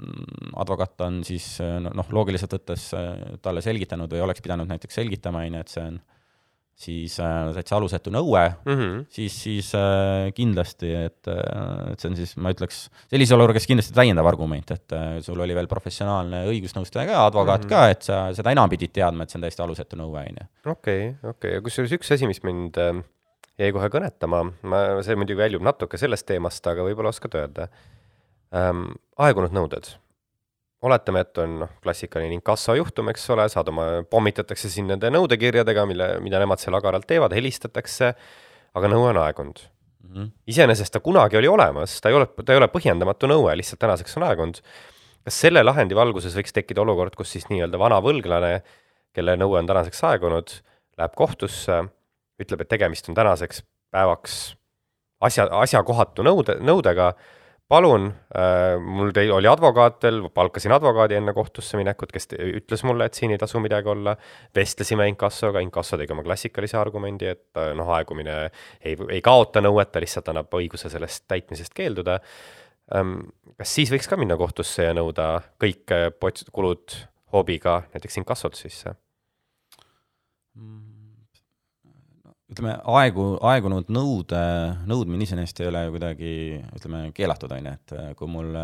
advokaat 0.62 1.08
on 1.08 1.22
siis 1.26 1.56
noh, 1.62 2.14
loogiliselt 2.14 2.60
võttes 2.60 2.92
äh, 2.98 3.14
talle 3.42 3.66
selgitanud 3.66 4.12
või 4.14 4.26
oleks 4.28 4.46
pidanud 4.46 4.70
näiteks 4.70 5.02
selgitama, 5.02 5.48
on 5.48 5.62
ju, 5.62 5.66
et 5.66 5.78
see 5.78 5.88
on 5.90 6.02
siis 6.82 7.18
äh, 7.22 7.52
täitsa 7.56 7.78
alusetu 7.78 8.12
nõue 8.14 8.42
mm, 8.50 8.74
-hmm. 8.74 9.06
siis, 9.14 9.36
siis 9.44 9.72
äh, 9.78 10.32
kindlasti, 10.38 10.92
et, 11.08 11.30
et 11.30 12.02
see 12.02 12.10
on 12.10 12.18
siis, 12.18 12.34
ma 12.42 12.54
ütleks, 12.56 12.84
sellises 13.12 13.36
olukorras 13.38 13.68
kindlasti 13.70 13.96
täiendav 13.98 14.28
argument, 14.32 14.74
et 14.74 14.98
äh, 14.98 15.20
sul 15.26 15.40
oli 15.40 15.56
veel 15.58 15.70
professionaalne 15.72 16.44
õigusnõustaja 16.50 17.08
ka, 17.12 17.26
advokaat 17.30 17.66
mm 17.66 17.70
-hmm. 17.70 17.76
ka, 17.76 17.96
et 17.96 18.10
sa 18.10 18.22
seda 18.38 18.54
enam 18.56 18.70
pidid 18.70 18.94
teadma, 18.98 19.24
et 19.24 19.34
see 19.34 19.40
on 19.40 19.48
täiesti 19.48 19.66
alusetu 19.66 20.00
nõue, 20.00 20.26
on 20.26 20.42
ju. 20.42 20.48
okei, 20.72 21.16
okei, 21.36 21.56
ja 21.58 21.62
kusjuures 21.62 21.98
üks 22.00 22.14
asi, 22.18 22.28
mis 22.28 22.44
mind 22.44 22.78
äh, 22.82 23.04
jäi 23.62 23.72
kohe 23.72 23.90
kõnetama, 23.94 24.46
ma, 24.64 24.84
see 25.06 25.16
muidugi 25.16 25.38
väljub 25.44 25.66
natuke 25.66 25.98
sellest 26.02 26.26
teemast, 26.26 26.68
aga 26.68 26.86
võib-olla 26.88 27.14
oskad 27.14 27.38
öelda 27.38 27.68
ähm,. 28.56 28.96
aegunud 29.22 29.54
nõuded 29.54 29.94
oletame, 30.82 31.22
et 31.26 31.42
on 31.42 31.60
noh, 31.64 31.74
klassikaline 31.84 32.34
inkassojuhtum, 32.40 33.12
eks 33.14 33.28
ole, 33.36 33.46
saad 33.54 33.70
oma, 33.70 33.88
pommitatakse 34.10 34.70
sind 34.72 34.90
nende 34.92 35.12
nõudekirjadega, 35.14 35.86
mille, 35.90 36.08
mida 36.26 36.42
nemad 36.42 36.62
seal 36.62 36.78
agaralt 36.78 37.06
teevad, 37.10 37.36
helistatakse, 37.38 38.14
aga 38.78 38.92
nõue 38.92 39.12
on 39.12 39.20
aegunud 39.22 39.62
mm. 39.62 40.14
-hmm. 40.14 40.32
iseenesest 40.48 40.94
ta 40.94 41.00
kunagi 41.00 41.38
oli 41.38 41.48
olemas, 41.48 42.00
ta 42.02 42.10
ei 42.10 42.16
ole, 42.16 42.28
ta 42.46 42.54
ei 42.54 42.62
ole 42.62 42.70
põhjendamatu 42.74 43.30
nõue, 43.30 43.56
lihtsalt 43.58 43.80
tänaseks 43.80 44.18
on 44.18 44.28
aegunud. 44.30 44.62
kas 45.24 45.42
selle 45.42 45.64
lahendi 45.64 45.96
valguses 45.96 46.36
võiks 46.36 46.54
tekkida 46.54 46.82
olukord, 46.82 47.16
kus 47.16 47.32
siis 47.32 47.46
nii-öelda 47.50 47.78
vana 47.80 48.00
võlglane, 48.02 48.62
kelle 49.14 49.36
nõue 49.38 49.60
on 49.60 49.68
tänaseks 49.68 50.04
aegunud, 50.04 50.50
läheb 50.98 51.14
kohtusse, 51.16 51.84
ütleb, 52.42 52.62
et 52.62 52.70
tegemist 52.70 53.10
on 53.10 53.16
tänaseks 53.16 53.62
päevaks 53.92 54.56
asja, 55.22 55.48
asjakohatu 55.62 56.26
nõude, 56.26 56.58
nõudega 56.60 57.14
palun 57.72 58.10
äh,, 58.36 58.76
mul 58.84 59.14
teil 59.16 59.32
oli 59.36 59.48
advokaat 59.48 60.02
veel, 60.04 60.22
palkasin 60.36 60.74
advokaadi 60.76 61.18
enne 61.20 61.34
kohtusse 61.36 61.80
minekut, 61.80 62.12
kes 62.12 62.28
ütles 62.36 62.84
mulle, 62.88 63.08
et 63.08 63.18
siin 63.18 63.32
ei 63.32 63.40
tasu 63.42 63.62
midagi 63.64 63.92
olla, 63.92 64.16
vestlesime 64.56 65.08
inkassoga, 65.12 65.64
inkasso 65.64 66.00
tegi 66.00 66.16
oma 66.16 66.26
klassikalise 66.28 66.80
argumendi, 66.82 67.32
et 67.32 67.62
noh, 67.78 67.94
aegumine 67.96 68.38
ei, 68.82 68.98
ei 69.10 69.22
kaota 69.24 69.64
nõuet, 69.64 69.94
ta 69.94 70.04
lihtsalt 70.04 70.34
annab 70.34 70.60
õiguse 70.60 70.92
sellest 70.92 71.26
täitmisest 71.32 71.76
keelduda 71.78 72.20
ähm,. 72.96 73.22
kas 73.58 73.78
siis 73.80 73.94
võiks 73.94 74.10
ka 74.10 74.20
minna 74.20 74.36
kohtusse 74.40 74.90
ja 74.90 74.98
nõuda 74.98 75.34
kõik 75.62 75.96
pots-, 76.20 76.50
kulud 76.52 76.98
hoobiga 77.32 77.82
näiteks 77.94 78.20
inkassot 78.24 78.60
sisse? 78.60 78.98
Ütleme, 82.52 82.76
aegu, 83.00 83.26
aegunud 83.48 83.92
nõude, 83.94 84.42
nõudmine 84.90 85.28
iseenesest 85.28 85.62
ei 85.64 85.70
ole 85.72 85.86
ju 85.86 85.94
kuidagi, 85.96 86.32
ütleme, 86.78 87.04
keelatud, 87.16 87.54
on 87.56 87.70
ju, 87.70 87.76
et 87.80 88.18
kui 88.20 88.32
mul 88.32 88.56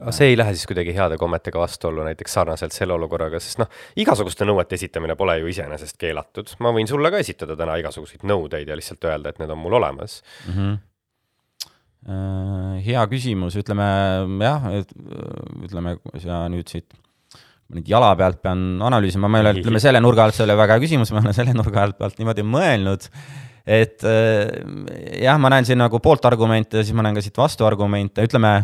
aga 0.00 0.12
see 0.14 0.30
ei 0.32 0.38
lähe 0.38 0.54
siis 0.56 0.64
kuidagi 0.68 0.94
heade 0.96 1.18
kommetega 1.20 1.60
vastuollu 1.60 2.04
näiteks 2.06 2.36
sarnaselt 2.38 2.72
selle 2.72 2.94
olukorraga, 2.96 3.40
sest 3.42 3.60
noh, 3.60 3.68
igasuguste 4.00 4.46
nõuete 4.48 4.78
esitamine 4.78 5.16
pole 5.20 5.36
ju 5.42 5.50
iseenesest 5.52 5.98
keelatud, 6.00 6.54
ma 6.64 6.72
võin 6.74 6.88
sulle 6.88 7.10
ka 7.12 7.20
esitada 7.20 7.56
täna 7.58 7.76
igasuguseid 7.82 8.24
nõudeid 8.28 8.70
ja 8.70 8.78
lihtsalt 8.78 9.04
öelda, 9.10 9.32
et 9.32 9.42
need 9.42 9.52
on 9.52 9.60
mul 9.60 9.78
olemas 9.80 10.22
mm. 10.46 10.56
-hmm. 10.56 10.80
Hea 12.82 13.02
küsimus, 13.06 13.54
ütleme 13.60 13.84
jah, 14.42 14.64
ütleme, 15.62 15.96
sa 16.18 16.48
nüüd 16.50 16.66
siit 16.72 16.96
nüüd 17.76 17.88
jala 17.88 18.12
pealt 18.18 18.42
pean 18.44 18.82
analüüsima, 18.84 19.30
ma 19.30 19.40
ei 19.40 19.46
ole, 19.46 19.54
ütleme 19.62 19.80
selle 19.86 20.02
nurga 20.02 20.26
alt, 20.26 20.36
see 20.36 20.46
oli 20.46 20.58
väga 20.58 20.76
hea 20.76 20.84
küsimus, 20.84 21.14
ma 21.14 21.22
olen 21.22 21.36
selle 21.36 21.56
nurga 21.56 21.86
alt 21.86 21.98
pealt 22.00 22.20
niimoodi 22.20 22.44
mõelnud, 22.46 23.08
et 23.78 24.06
jah, 25.22 25.40
ma 25.40 25.52
näen 25.54 25.68
siin 25.68 25.80
nagu 25.80 26.00
pooltargumente 26.02 26.80
ja 26.80 26.86
siis 26.86 26.96
ma 26.98 27.06
näen 27.06 27.18
ka 27.18 27.24
siit 27.24 27.38
vastuargumente, 27.38 28.24
ütleme, 28.26 28.54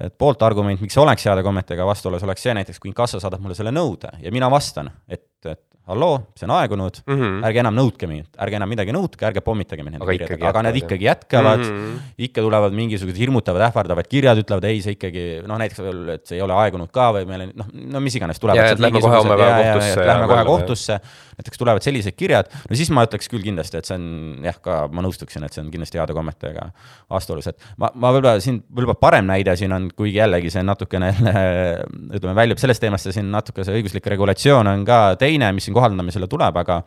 et 0.00 0.14
pooltargument, 0.18 0.80
miks 0.82 0.96
oleks 0.98 1.28
heade 1.28 1.44
kommetega 1.46 1.86
vastuolus, 1.86 2.24
oleks 2.26 2.44
see 2.46 2.54
näiteks, 2.56 2.80
kui 2.82 2.90
inkasso 2.90 3.20
saadab 3.22 3.44
mulle 3.44 3.58
selle 3.58 3.74
nõude 3.74 4.10
ja 4.22 4.32
mina 4.34 4.48
vastan, 4.52 4.90
et, 5.08 5.28
et 5.44 5.62
halloo, 5.90 6.18
see 6.38 6.46
on 6.46 6.52
aegunud 6.54 7.00
mm, 7.02 7.16
-hmm. 7.16 7.38
ärge 7.48 7.58
enam 7.62 7.74
nõudke 7.74 8.06
mind, 8.06 8.28
ärge 8.44 8.58
enam 8.58 8.70
midagi 8.70 8.92
nõudke, 8.94 9.26
ärge 9.26 9.42
pommitage 9.42 9.82
mind 9.82 9.96
nende 9.96 10.06
kirjadega, 10.06 10.50
aga 10.52 10.62
need 10.68 10.78
ikkagi 10.78 11.08
jätkavad 11.08 11.64
mm, 11.64 11.80
-hmm. 11.80 12.12
ikka 12.28 12.44
tulevad 12.44 12.76
mingisugused 12.76 13.18
hirmutavad, 13.18 13.64
ähvardavad 13.66 14.06
kirjad, 14.06 14.38
ütlevad 14.44 14.68
ei, 14.68 14.78
see 14.84 14.94
ikkagi 14.94 15.24
noh, 15.46 15.58
näiteks, 15.58 15.82
et 16.14 16.30
see 16.30 16.38
ei 16.38 16.44
ole 16.44 16.54
aegunud 16.54 16.92
ka 16.94 17.08
või 17.16 17.26
meil 17.26 17.48
on 17.48 17.52
noh, 17.64 17.72
no 17.96 18.02
mis 18.04 18.14
iganes 18.14 18.38
tulevad. 18.38 18.78
Lähme 18.78 19.00
kohe 19.02 19.16
homme 19.16 19.38
päeva 19.40 19.58
kohtusse. 19.72 20.06
Lähme 20.06 20.28
kohe 20.30 20.44
kohtusse, 20.44 21.00
näiteks 21.40 21.58
tulevad 21.58 21.82
sellised 21.82 22.14
kirjad, 22.14 22.54
no 22.70 22.78
siis 22.78 22.94
ma 22.94 23.02
ütleks 23.08 23.26
küll 23.32 23.42
kindlasti, 23.42 23.82
et 23.82 23.90
see 23.90 23.98
on 23.98 24.46
jah, 24.46 24.62
ka 24.62 24.78
ma 24.92 25.02
nõustuksin, 25.02 25.42
et 25.42 25.56
see 25.56 25.64
on 25.64 25.74
kindlasti 25.74 25.98
heade 25.98 26.14
kommetega 26.14 26.68
vastuolus, 27.10 27.50
et 27.50 27.58
ma, 27.74 27.90
ma 27.94 28.14
võib-olla 28.14 28.38
siin, 28.44 28.62
võib-olla 28.70 28.98
parem 29.02 29.26
näide 29.26 29.56
siin 29.58 29.74
on, 29.74 29.90
kuigi 29.98 30.20
jällegi 30.20 30.54
see 30.54 30.62
natukene 30.62 31.10
ütleme, 32.16 32.38
väljub 32.38 32.62
sellest 32.62 32.84
teemast 32.86 33.10
ja 33.10 33.16
siin 33.18 33.34
natuke 33.34 33.66
see 33.66 33.80
õiguslik 33.80 34.06
regulatsioon 34.14 34.70
on 34.76 34.86
ka 34.86 35.02
teine, 35.20 35.50
mis 35.56 35.71
siin 35.72 35.78
kohaldamisele 35.78 36.28
tuleb, 36.30 36.60
aga 36.62 36.82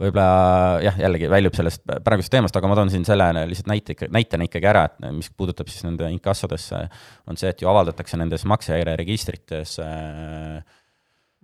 võib-olla 0.00 0.80
jah, 0.80 0.98
jällegi 1.04 1.28
väljub 1.28 1.56
sellest 1.56 1.82
praegusest 2.04 2.32
teemast, 2.32 2.56
aga 2.56 2.68
ma 2.70 2.76
toon 2.78 2.92
siin 2.92 3.04
selle 3.04 3.26
lihtsalt 3.50 3.68
näite, 3.68 3.96
näitena 4.12 4.46
ikkagi 4.48 4.70
ära, 4.70 4.86
et 4.88 5.10
mis 5.12 5.28
puudutab 5.36 5.68
siis 5.68 5.84
nende 5.84 6.08
inkassodesse, 6.14 6.86
on 7.28 7.40
see, 7.40 7.52
et 7.52 7.60
ju 7.60 7.68
avaldatakse 7.68 8.20
nendes 8.20 8.46
maksehäire 8.48 8.96
registrites 9.00 9.76
äh, 9.84 10.62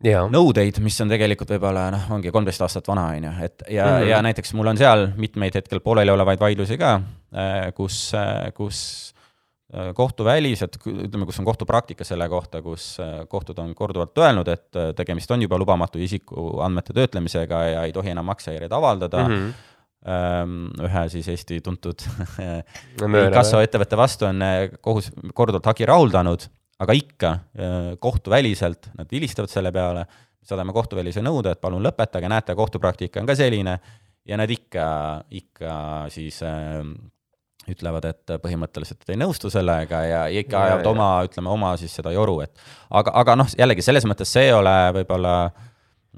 Ja. 0.07 0.21
nõudeid, 0.31 0.77
mis 0.79 0.95
on 1.03 1.11
tegelikult 1.11 1.51
võib-olla 1.57 1.89
noh, 1.91 2.05
ongi 2.15 2.31
kolmteist 2.31 2.63
aastat 2.63 2.87
vana, 2.87 3.09
on 3.17 3.25
ju, 3.27 3.33
et 3.43 3.65
ja 3.67 3.83
mm, 3.83 3.97
-hmm. 3.97 4.11
ja 4.13 4.21
näiteks 4.23 4.55
mul 4.55 4.71
on 4.71 4.79
seal 4.79 5.09
mitmeid 5.19 5.59
hetkel 5.59 5.81
pooleliolevaid 5.83 6.39
vaidlusi 6.39 6.79
ka, 6.79 7.01
kus, 7.75 8.13
kus 8.55 8.79
kohtuvälised, 9.95 10.79
ütleme, 10.89 11.27
kus 11.29 11.39
on 11.43 11.45
kohtupraktika 11.45 12.05
selle 12.09 12.29
kohta, 12.33 12.63
kus 12.65 12.95
kohtud 13.29 13.59
on 13.61 13.75
korduvalt 13.77 14.17
öelnud, 14.19 14.49
et 14.49 14.79
tegemist 14.97 15.31
on 15.35 15.45
juba 15.45 15.59
lubamatu 15.61 16.01
isikuandmete 16.01 16.97
töötlemisega 16.97 17.59
ja 17.69 17.83
ei 17.85 17.93
tohi 17.93 18.15
enam 18.15 18.31
maksehäireid 18.33 18.73
avaldada. 18.73 19.27
Mm. 19.29 19.35
-hmm 19.35 19.75
ühe 20.87 21.01
siis 21.11 21.27
Eesti 21.29 21.57
tuntud 21.61 22.05
kassoettevõtte 23.35 23.97
vastu 23.99 24.29
on 24.29 24.45
kohus 24.81 25.11
korduvalt 25.35 25.67
hagi 25.67 25.89
rahuldanud, 25.91 26.45
aga 26.79 26.95
ikka 26.95 27.33
kohtuväliselt 27.99 28.93
nad 28.95 29.11
vilistavad 29.11 29.51
selle 29.51 29.73
peale, 29.75 30.07
saadame 30.47 30.73
kohtuvälise 30.73 31.21
nõude, 31.21 31.51
et 31.51 31.61
palun 31.61 31.83
lõpetage, 31.83 32.31
näete, 32.31 32.55
kohtupraktika 32.55 33.21
on 33.21 33.27
ka 33.27 33.35
selline, 33.37 33.75
ja 34.29 34.37
nad 34.37 34.51
ikka, 34.53 34.87
ikka 35.31 35.73
siis 36.13 36.43
äh, 36.47 36.85
ütlevad, 37.73 38.09
et 38.09 38.37
põhimõtteliselt 38.43 39.09
ei 39.13 39.21
nõustu 39.21 39.51
sellega 39.53 40.03
ja 40.07 40.21
ikka 40.43 40.65
ajavad 40.65 40.91
oma, 40.93 41.09
ütleme, 41.29 41.51
oma 41.53 41.73
siis 41.81 41.95
seda 41.99 42.13
joru, 42.15 42.41
et 42.45 42.55
aga, 42.91 43.15
aga 43.23 43.39
noh, 43.43 43.57
jällegi 43.59 43.85
selles 43.85 44.07
mõttes 44.09 44.31
see 44.33 44.49
ei 44.49 44.55
ole 44.57 44.77
võib-olla 44.99 45.35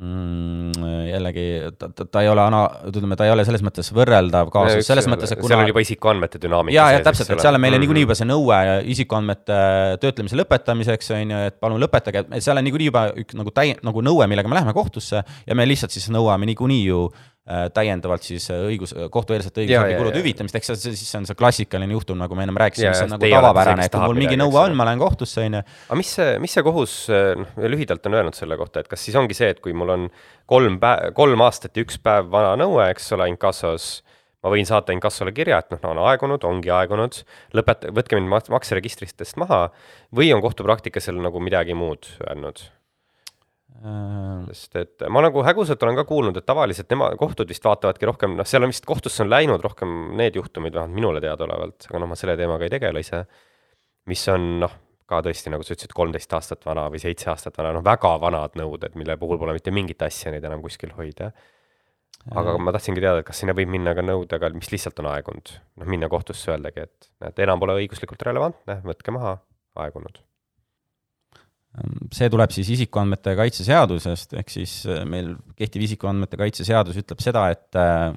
mm, 0.01 0.89
jällegi 1.11 1.47
ta, 1.79 1.89
ta, 1.95 2.07
ta 2.07 2.23
ei 2.25 2.31
ole 2.33 2.43
ana-, 2.45 2.67
ütleme, 2.91 3.19
ta 3.19 3.27
ei 3.29 3.33
ole 3.35 3.45
selles 3.49 3.65
mõttes 3.67 3.91
võrreldav 3.95 4.53
kaasus, 4.53 4.87
selles 4.87 5.09
mõttes, 5.11 5.33
et 5.35 5.41
kuna 5.41 5.55
seal 5.55 5.65
on 5.65 5.73
juba 5.73 5.85
isikuandmete 5.85 6.43
dünaamika 6.43 6.77
jaa, 6.77 6.93
jah, 6.97 7.03
täpselt, 7.07 7.33
et 7.35 7.43
seal 7.45 7.59
on 7.59 7.63
meile 7.63 7.77
mm 7.77 7.81
-hmm. 7.81 7.87
niikuinii 7.87 8.07
juba 8.07 8.19
see 8.19 8.31
nõue 8.31 8.61
isikuandmete 8.95 9.59
töötlemise 10.05 10.39
lõpetamiseks, 10.41 11.11
on 11.17 11.35
ju, 11.35 11.43
et 11.51 11.61
palun 11.61 11.83
lõpetage, 11.83 12.25
et 12.31 12.45
seal 12.45 12.61
on 12.61 12.67
niikuinii 12.69 12.93
juba 12.93 13.09
üks 13.25 13.39
nagu 13.39 13.55
täi-, 13.55 13.77
nagu 13.83 14.05
nõue, 14.05 14.31
millega 14.31 14.49
me 14.49 14.61
läheme 14.61 14.77
kohtusse 14.77 15.25
ja 15.25 15.59
me 15.59 15.69
lihtsalt 15.69 15.93
siis 15.95 16.09
nõuame 16.13 16.49
niikuinii 16.53 16.85
ju 16.87 17.09
Äh, 17.11 17.30
täiendavalt 17.75 18.23
siis 18.23 18.45
äh, 18.53 18.61
õigus, 18.69 18.93
kohtueelsete 19.11 19.63
õigusabikulude 19.65 20.21
hüvitamist, 20.21 20.59
eks 20.59 20.73
see, 20.75 20.93
siis 20.99 21.17
on 21.19 21.25
see 21.27 21.39
klassikaline 21.39 21.97
juhtum, 21.97 22.19
nagu 22.21 22.37
me 22.37 22.45
ennem 22.45 22.59
rääkisime, 22.61 22.93
mis 22.93 23.01
on 23.07 23.15
nagu 23.15 23.31
tavapärane, 23.33 23.87
et 23.89 23.97
kui 23.97 24.11
mul 24.13 24.21
mingi 24.21 24.39
nõue 24.39 24.61
on, 24.61 24.77
ma 24.79 24.87
lähen 24.87 25.01
kohtusse, 25.01 25.47
on 25.49 25.57
ju. 25.59 25.63
aga 25.89 25.99
mis 25.99 26.13
see, 26.19 26.35
mis 26.43 26.55
see 26.57 26.67
kohus, 26.67 26.95
noh, 27.41 27.59
lühidalt 27.73 28.07
on 28.07 28.19
öelnud 28.21 28.37
selle 28.37 28.59
kohta, 28.61 28.85
et 28.85 28.91
kas 28.93 29.03
siis 29.07 29.17
ongi 29.19 29.37
see, 29.37 29.51
et 29.55 29.63
kui 29.65 29.75
mul 29.77 29.95
on 29.97 30.07
kolm 30.51 30.79
päev, 30.83 31.15
kolm 31.17 31.43
aastat 31.47 31.81
ja 31.81 31.87
üks 31.87 31.99
päev 32.05 32.29
vana 32.33 32.53
nõue, 32.61 32.91
eks 32.93 33.09
ole, 33.17 33.31
inkassos, 33.33 33.89
ma 34.45 34.53
võin 34.53 34.69
saata 34.69 34.95
inkassole 34.97 35.33
kirja, 35.37 35.63
et 35.65 35.73
noh, 35.75 35.83
on 35.91 36.03
aegunud, 36.07 36.45
ongi 36.47 36.71
aegunud, 36.77 37.23
lõpeta-, 37.57 37.91
võtke 37.97 38.21
mind 38.21 38.53
makseregistristest 38.53 39.41
maha, 39.41 39.67
või 40.15 40.31
on 40.37 40.45
kohtupraktika 40.45 41.03
seal 41.03 41.19
nagu 41.25 41.43
midagi 41.43 41.75
muud 41.79 42.13
öelnud? 42.29 42.69
Äh. 43.81 44.51
sest 44.53 44.77
et 44.77 45.05
ma 45.09 45.23
nagu 45.25 45.41
häguselt 45.41 45.81
olen 45.87 45.97
ka 45.97 46.05
kuulnud, 46.05 46.37
et 46.37 46.45
tavaliselt 46.45 46.91
nema, 46.93 47.07
kohtud 47.17 47.49
vist 47.49 47.65
vaatavadki 47.65 48.09
rohkem, 48.11 48.35
noh, 48.37 48.49
seal 48.49 48.67
on 48.67 48.73
vist 48.73 48.85
kohtusse 48.89 49.23
on 49.25 49.31
läinud 49.33 49.63
rohkem 49.65 49.95
need 50.21 50.37
juhtumid, 50.37 50.75
vähemalt 50.77 50.99
minule 50.99 51.23
teadaolevalt, 51.25 51.87
aga 51.89 52.03
noh, 52.03 52.11
ma 52.11 52.19
selle 52.21 52.37
teemaga 52.37 52.67
ei 52.67 52.75
tegele 52.75 53.01
ise, 53.01 53.23
mis 54.13 54.27
on 54.29 54.45
noh, 54.67 54.77
ka 55.09 55.23
tõesti, 55.25 55.53
nagu 55.55 55.65
sa 55.65 55.73
ütlesid, 55.73 55.97
kolmteist 55.97 56.37
aastat 56.37 56.69
vana 56.69 56.91
või 56.93 57.01
seitse 57.01 57.33
aastat 57.33 57.57
vana, 57.57 57.73
noh, 57.79 57.87
väga 57.87 58.13
vanad 58.21 58.61
nõuded, 58.61 59.01
mille 59.01 59.17
puhul 59.23 59.41
pole 59.41 59.57
mitte 59.57 59.73
mingit 59.73 60.05
asja 60.05 60.35
neid 60.35 60.45
enam 60.45 60.61
kuskil 60.67 60.93
hoida. 60.99 61.33
aga 62.37 62.59
ma 62.61 62.77
tahtsingi 62.77 63.01
teada, 63.01 63.25
et 63.25 63.33
kas 63.33 63.41
sinna 63.41 63.57
võib 63.57 63.73
minna 63.73 63.97
ka 63.97 64.05
nõudega, 64.05 64.53
mis 64.61 64.69
lihtsalt 64.75 65.01
on 65.01 65.09
aegunud, 65.15 65.57
noh, 65.81 65.89
minna 65.89 66.13
kohtusse 66.13 66.53
öeldagi, 66.53 66.85
et 66.85 67.15
näed, 67.25 67.47
enam 67.49 67.65
pole 67.65 67.81
õiguslikult 67.81 68.29
relevantne, 68.29 68.83
võtke 68.85 69.17
maha, 69.17 69.39
aegunud 69.81 70.21
see 72.15 72.31
tuleb 72.33 72.53
siis 72.55 72.71
isikuandmete 72.75 73.37
kaitse 73.39 73.65
seadusest, 73.67 74.35
ehk 74.41 74.51
siis 74.53 74.81
äh, 74.91 75.05
meil 75.09 75.35
kehtiv 75.59 75.87
isikuandmete 75.87 76.39
kaitse 76.41 76.67
seadus 76.67 76.99
ütleb 76.99 77.23
seda, 77.23 77.47
et 77.55 77.79
äh, 77.79 78.11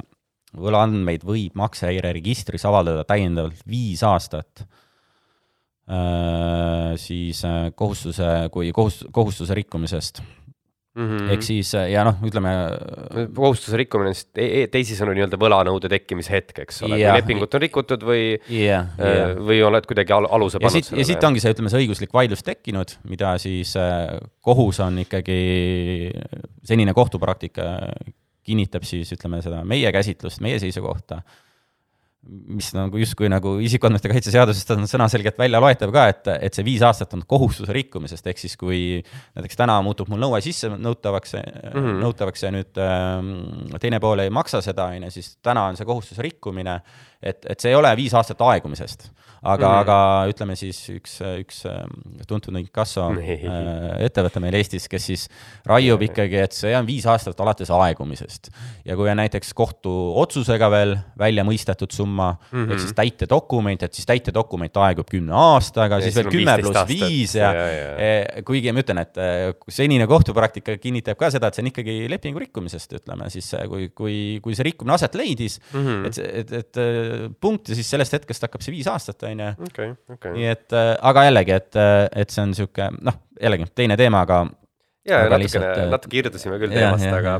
võlaandmeid 0.57 1.25
võib 1.25 1.57
maksehäireregistris 1.57 2.65
avaldada 2.69 3.05
täiendavalt 3.09 3.61
viis 3.69 4.03
aastat. 4.05 4.65
Äh, 5.83 6.93
siis 7.01 7.43
kohustuse, 7.77 8.29
kui 8.53 8.71
kohust-, 8.75 9.05
kohustuse 9.13 9.57
rikkumisest 9.59 10.23
Mm 10.93 11.07
-hmm. 11.09 11.29
ehk 11.33 11.41
siis 11.41 11.71
ja 11.73 12.03
noh, 12.05 12.19
ütleme. 12.21 12.49
kohustuse 13.33 13.77
rikkumine 13.81 14.11
on 14.11 14.17
siis 14.17 14.27
te 14.29 14.67
teisisõnu 14.69 15.15
nii-öelda 15.17 15.39
võlanõude 15.41 15.89
tekkimise 15.89 16.35
hetk, 16.35 16.59
eks 16.67 16.83
ole, 16.85 16.99
kui 17.01 17.15
lepingut 17.17 17.55
on 17.57 17.63
rikutud 17.63 18.05
või 18.05 18.21
yeah,, 18.45 18.91
yeah. 18.99 19.33
või 19.37 19.63
oled 19.65 19.87
kuidagi 19.89 20.13
al 20.13 20.27
aluse 20.29 20.61
pannud. 20.61 20.77
ja 20.77 20.83
siit, 20.83 20.99
ja 20.99 21.05
siit 21.09 21.25
ongi 21.25 21.41
see, 21.41 21.55
ütleme, 21.55 21.71
see 21.73 21.81
õiguslik 21.81 22.13
vaidlus 22.13 22.45
tekkinud, 22.45 22.93
mida 23.09 23.33
siis 23.41 23.73
kohus 24.45 24.79
on 24.85 25.01
ikkagi, 25.01 25.39
senine 26.61 26.93
kohtupraktika 26.93 27.71
kinnitab 28.43 28.85
siis 28.85 29.09
ütleme 29.15 29.41
seda 29.41 29.63
meie 29.65 29.89
käsitlust, 29.95 30.43
meie 30.45 30.59
seisukohta 30.61 31.23
mis 32.23 32.69
nagu 32.75 32.99
justkui 33.01 33.27
nagu 33.31 33.55
isikuandmete 33.63 34.07
kaitse 34.11 34.31
seadusest 34.31 34.69
on 34.75 34.85
sõnaselgelt 34.87 35.37
välja 35.39 35.59
loetav 35.59 35.91
ka, 35.91 36.05
et, 36.11 36.29
et 36.47 36.55
see 36.55 36.65
viis 36.65 36.83
aastat 36.85 37.15
on 37.17 37.25
kohustuse 37.27 37.75
rikkumisest, 37.75 38.29
ehk 38.31 38.39
siis 38.39 38.55
kui 38.59 38.79
näiteks 39.35 39.59
täna 39.59 39.75
muutub 39.83 40.11
mul 40.11 40.21
nõue 40.23 40.39
sisse 40.45 40.71
nõutavaks 40.71 41.35
mm, 41.39 41.73
-hmm. 41.73 41.99
nõutavaks 42.05 42.45
ja 42.45 42.53
nüüd 42.55 42.79
äh, 42.79 43.79
teine 43.83 43.99
pool 44.03 44.23
ei 44.23 44.31
maksa 44.31 44.63
seda, 44.63 44.87
on 44.93 45.09
ju, 45.09 45.11
siis 45.19 45.35
täna 45.43 45.67
on 45.67 45.79
see 45.79 45.89
kohustuse 45.89 46.23
rikkumine, 46.23 46.79
et, 47.21 47.43
et 47.43 47.59
see 47.59 47.73
ei 47.73 47.79
ole 47.79 47.91
viis 47.99 48.15
aastat 48.15 48.41
aegumisest 48.41 49.09
aga 49.43 49.67
mm, 49.67 49.73
-hmm. 49.73 49.81
aga 49.81 49.97
ütleme 50.31 50.55
siis 50.55 50.79
üks, 50.89 51.17
üks 51.43 51.63
ähm, 51.67 51.91
tuntud 52.27 52.55
inkasso 52.55 53.09
äh, 53.11 54.05
ettevõte 54.07 54.39
meil 54.43 54.55
Eestis, 54.55 54.87
kes 54.87 55.07
siis 55.11 55.25
raiub 55.67 56.01
ikkagi, 56.07 56.39
et 56.45 56.55
see 56.55 56.71
on 56.77 56.87
viis 56.87 57.05
aastat 57.09 57.39
alates 57.43 57.71
aegumisest. 57.73 58.49
ja 58.85 58.95
kui 58.95 59.09
on 59.11 59.19
näiteks 59.19 59.53
kohtuotsusega 59.53 60.69
veel 60.71 60.95
välja 61.19 61.43
mõistetud 61.43 61.91
summa 61.91 62.31
mm, 62.33 62.47
-hmm. 62.51 62.71
ehk 62.71 62.79
siis 62.79 62.95
täitedokument, 62.95 63.83
et 63.83 63.93
siis 63.93 64.07
täitedokument 64.07 64.77
aegub 64.77 65.09
kümne 65.11 65.35
aastaga, 65.35 65.99
siis 66.01 66.15
veel 66.15 66.31
kümme 66.31 66.57
pluss 66.61 66.87
viis 66.87 67.35
ja, 67.35 67.51
ja, 67.53 67.67
ja. 67.67 67.91
E, 67.97 68.41
kuigi 68.47 68.71
ma 68.71 68.79
ütlen, 68.79 69.03
et 69.03 69.19
äh, 69.19 69.51
senine 69.67 70.07
kohtupraktika 70.07 70.77
kinnitab 70.77 71.19
ka 71.19 71.31
seda, 71.33 71.51
et 71.51 71.59
see 71.59 71.65
on 71.65 71.71
ikkagi 71.73 71.97
lepingu 72.11 72.39
rikkumisest, 72.39 72.95
ütleme 73.01 73.29
siis, 73.33 73.51
kui, 73.67 73.89
kui, 73.91 74.17
kui 74.43 74.55
see 74.55 74.69
rikkumine 74.71 74.95
aset 74.95 75.15
leidis 75.19 75.59
mm, 75.73 75.83
-hmm. 75.83 76.07
et, 76.07 76.17
et, 76.43 76.55
et 76.63 76.77
äh, 76.79 77.29
punkt 77.41 77.69
ja 77.69 77.75
siis 77.75 77.89
sellest 77.89 78.15
hetkest 78.15 78.47
hakkab 78.47 78.63
see 78.63 78.71
viis 78.71 78.87
aastat, 78.87 79.23
on 79.33 79.43
ju. 79.43 79.67
Okay, 79.69 79.93
okay. 80.13 80.35
nii 80.37 80.49
et, 80.51 80.67
äh, 80.75 80.93
aga 81.09 81.25
jällegi, 81.27 81.55
et, 81.57 81.79
äh, 81.79 82.05
et 82.23 82.33
see 82.33 82.43
on 82.43 82.53
niisugune 82.53 82.89
noh, 83.09 83.19
jällegi 83.41 83.69
teine 83.75 83.97
teema, 83.99 84.23
aga. 84.27 84.43
ja, 85.09 85.23
natukene, 85.31 85.71
äh, 85.71 85.89
natuke 85.93 86.21
irdusime 86.21 86.59
küll 86.61 86.75
teemast, 86.75 87.07
aga, 87.09 87.37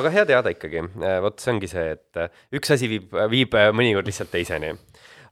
aga 0.00 0.14
hea 0.14 0.26
teada 0.32 0.52
ikkagi. 0.54 0.86
vot 1.24 1.42
see 1.42 1.52
ongi 1.54 1.70
see, 1.72 1.90
et 1.96 2.56
üks 2.60 2.72
asi 2.76 2.90
viib, 2.90 3.12
viib 3.32 3.58
mõnikord 3.76 4.08
lihtsalt 4.08 4.32
teiseni 4.34 4.74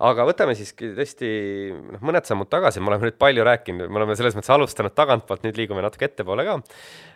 aga 0.05 0.27
võtame 0.27 0.57
siis 0.59 0.75
tõesti 0.77 1.31
noh, 1.73 2.03
mõned 2.05 2.27
sammud 2.29 2.51
tagasi, 2.53 2.83
me 2.83 2.93
oleme 2.93 3.09
nüüd 3.09 3.19
palju 3.21 3.47
rääkinud, 3.47 3.89
me 3.89 4.03
oleme 4.03 4.17
selles 4.19 4.37
mõttes 4.37 4.53
alustanud 4.53 4.95
tagantpoolt, 4.97 5.45
nüüd 5.47 5.59
liigume 5.61 5.85
natuke 5.85 6.09
ettepoole 6.11 6.45
ka. 6.47 6.61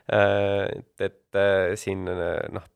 et, 0.08 1.08
et 1.08 1.40
siin 1.80 2.06
noh, 2.06 2.68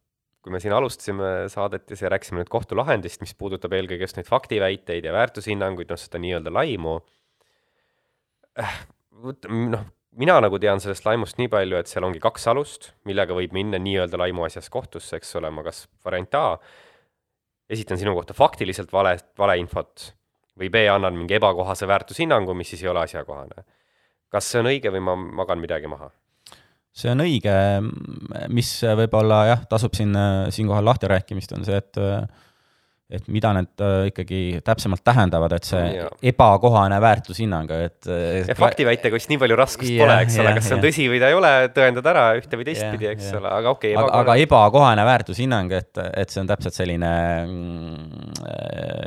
kui 0.42 0.52
me 0.54 0.58
siin 0.62 0.74
alustasime 0.74 1.48
saadet 1.52 1.90
ja 1.94 2.10
rääkisime 2.10 2.42
nüüd 2.42 2.50
kohtulahendist, 2.50 3.20
mis 3.22 3.34
puudutab 3.38 3.74
eelkõige 3.76 4.08
just 4.08 4.18
neid 4.18 4.26
faktiväiteid 4.26 5.06
ja 5.06 5.14
väärtushinnanguid, 5.14 5.90
noh, 5.92 6.00
seda 6.00 6.18
nii-öelda 6.22 6.52
laimu, 6.54 6.96
äh, 8.58 8.78
noh, 9.48 9.84
mina 10.18 10.38
nagu 10.42 10.58
tean 10.62 10.82
sellest 10.82 11.06
laimust 11.06 11.38
nii 11.38 11.50
palju, 11.52 11.78
et 11.78 11.90
seal 11.90 12.04
ongi 12.06 12.20
kaks 12.22 12.48
alust, 12.52 12.90
millega 13.08 13.36
võib 13.36 13.54
minna 13.56 13.78
nii-öelda 13.82 14.18
laimu 14.20 14.46
asjas 14.48 14.68
kohtusse, 14.72 15.20
eks 15.20 15.36
ole, 15.40 15.52
ma 15.54 15.64
kas 15.66 15.84
variant 16.04 16.34
A, 16.38 16.46
esitan 17.72 18.00
sinu 18.00 18.16
kohta 18.18 18.36
faktiliselt 18.36 18.92
vale, 18.92 19.14
valeinfot 19.38 20.10
või 20.58 20.72
B, 20.72 20.84
annan 20.90 21.16
mingi 21.16 21.38
ebakohase 21.38 21.88
väärtushinnangu, 21.88 22.54
mis 22.58 22.74
siis 22.74 22.82
ei 22.84 22.90
ole 22.92 23.06
asjakohane. 23.06 23.64
kas 24.32 24.48
see 24.48 24.60
on 24.60 24.68
õige 24.70 24.90
või 24.92 25.00
ma 25.04 25.16
magan 25.16 25.60
midagi 25.60 25.88
maha? 25.88 26.10
See 26.92 27.12
on 27.12 27.24
õige, 27.24 27.56
mis 28.52 28.70
võib-olla 29.02 29.42
jah, 29.52 29.66
tasub 29.68 29.94
siin, 29.96 30.16
siinkohal 30.52 30.84
lahti 30.92 31.10
rääkimist, 31.12 31.54
on 31.56 31.68
see, 31.68 31.78
et 31.80 32.00
et 33.12 33.26
mida 33.28 33.50
need 33.52 33.82
ikkagi 34.08 34.38
täpsemalt 34.64 35.02
tähendavad, 35.04 35.52
et 35.52 35.66
see 35.68 35.80
ja. 35.98 36.06
ebakohane 36.30 36.96
väärtushinnang, 37.02 37.68
et 37.76 38.08
ja 38.08 38.56
faktiväitega 38.56 39.18
vist 39.18 39.28
nii 39.28 39.40
palju 39.42 39.58
raskust 39.60 39.92
ja, 39.92 39.98
pole, 40.00 40.16
eks 40.24 40.38
ole, 40.40 40.54
kas 40.56 40.68
see 40.70 40.76
on 40.78 40.80
ja. 40.80 40.86
tõsi 40.86 41.08
või 41.12 41.20
ta 41.20 41.28
ei 41.28 41.36
ole, 41.36 41.50
tõendad 41.76 42.08
ära 42.08 42.22
ühte 42.38 42.56
või 42.56 42.68
teistpidi, 42.70 43.10
eks 43.10 43.28
ja. 43.28 43.42
ole, 43.42 43.52
aga 43.52 43.74
okei 43.76 43.92
okay,. 43.92 44.06
aga, 44.06 44.22
aga 44.22 44.38
ebakohane 44.46 45.04
väärtushinnang, 45.10 45.76
et, 45.76 46.00
et 46.22 46.32
see 46.32 46.40
on 46.40 46.48
täpselt 46.54 46.78
selline 46.78 47.12
mm, 47.44 48.40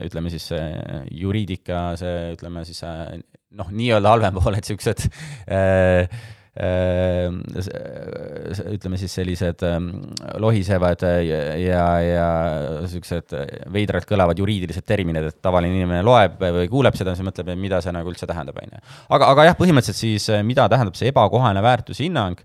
ütleme 0.05 0.33
siis 0.33 0.51
juriidika, 1.09 1.87
see 1.97 2.35
ütleme 2.35 2.61
siis 2.69 2.85
noh, 2.85 3.73
nii-öelda 3.73 4.13
halvem 4.13 4.37
pool, 4.37 4.61
et 4.61 4.69
äh, 5.49 6.05
Äh, 6.05 6.07
ütleme 8.71 8.95
siis 8.99 9.11
sellised 9.17 9.63
ähm, 9.67 9.89
lohisevad 10.39 11.03
ja, 11.27 11.87
ja, 11.99 12.29
niisugused 12.85 13.35
veidralt 13.75 14.07
kõlavad 14.07 14.39
juriidilised 14.39 14.85
terminid, 14.87 15.27
et 15.33 15.41
tavaline 15.43 15.75
inimene 15.75 15.99
loeb 16.05 16.39
või 16.39 16.69
kuuleb 16.71 16.95
seda, 16.95 17.11
siis 17.15 17.27
mõtleb, 17.27 17.51
mida 17.59 17.81
see 17.83 17.91
nagu 17.95 18.07
üldse 18.11 18.29
tähendab, 18.29 18.55
on 18.61 18.71
ju. 18.71 18.79
aga, 19.17 19.33
aga 19.33 19.49
jah, 19.49 19.59
põhimõtteliselt 19.59 19.99
siis, 19.99 20.29
mida 20.47 20.69
tähendab 20.71 20.95
see 20.95 21.11
ebakohane 21.11 21.63
väärtushinnang 21.65 22.39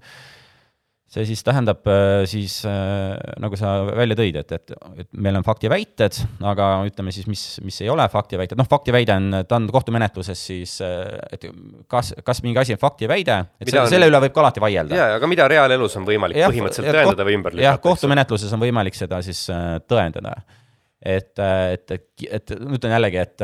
see 1.10 1.26
siis 1.26 1.40
tähendab 1.42 1.86
äh, 1.90 2.22
siis 2.30 2.60
äh, 2.68 3.16
nagu 3.42 3.58
sa 3.58 3.72
välja 3.88 4.14
tõid, 4.18 4.36
et, 4.44 4.52
et, 4.54 4.74
et 5.02 5.08
meil 5.18 5.40
on 5.40 5.46
faktiväited, 5.46 6.20
aga 6.46 6.68
ütleme 6.86 7.10
siis, 7.14 7.26
mis, 7.30 7.42
mis 7.66 7.80
ei 7.82 7.90
ole 7.90 8.06
faktiväited, 8.12 8.58
noh, 8.58 8.68
faktiväide 8.70 9.16
on, 9.18 9.40
ta 9.48 9.58
on 9.58 9.66
kohtumenetluses 9.74 10.44
siis, 10.52 10.76
äh, 10.86 11.02
et 11.34 11.48
kas, 11.90 12.12
kas 12.26 12.44
mingi 12.46 12.62
asi 12.62 12.76
on 12.76 12.82
faktiväide, 12.82 13.40
et 13.58 13.66
mida 13.66 13.80
selle, 13.80 13.88
on... 13.88 13.92
selle 13.96 14.10
üle 14.12 14.22
võib 14.26 14.36
ka 14.36 14.44
alati 14.44 14.62
vaielda. 14.62 15.00
jaa, 15.02 15.18
aga 15.18 15.32
mida 15.32 15.50
reaalelus 15.50 15.98
on 15.98 16.06
võimalik 16.06 16.38
ja, 16.38 16.52
põhimõtteliselt 16.52 16.92
ja, 16.92 16.96
tõendada 17.00 17.26
või 17.26 17.38
ümber 17.40 17.58
lükata? 17.58 17.66
jah, 17.66 17.82
kohtumenetluses 17.90 18.54
on 18.54 18.62
võimalik 18.62 18.98
seda 18.98 19.18
siis 19.26 19.42
tõendada 19.90 20.38
et, 21.00 21.32
et, 21.40 21.92
et, 22.28 22.52
ma 22.60 22.76
ütlen 22.76 22.92
jällegi, 22.92 23.16
et, 23.22 23.42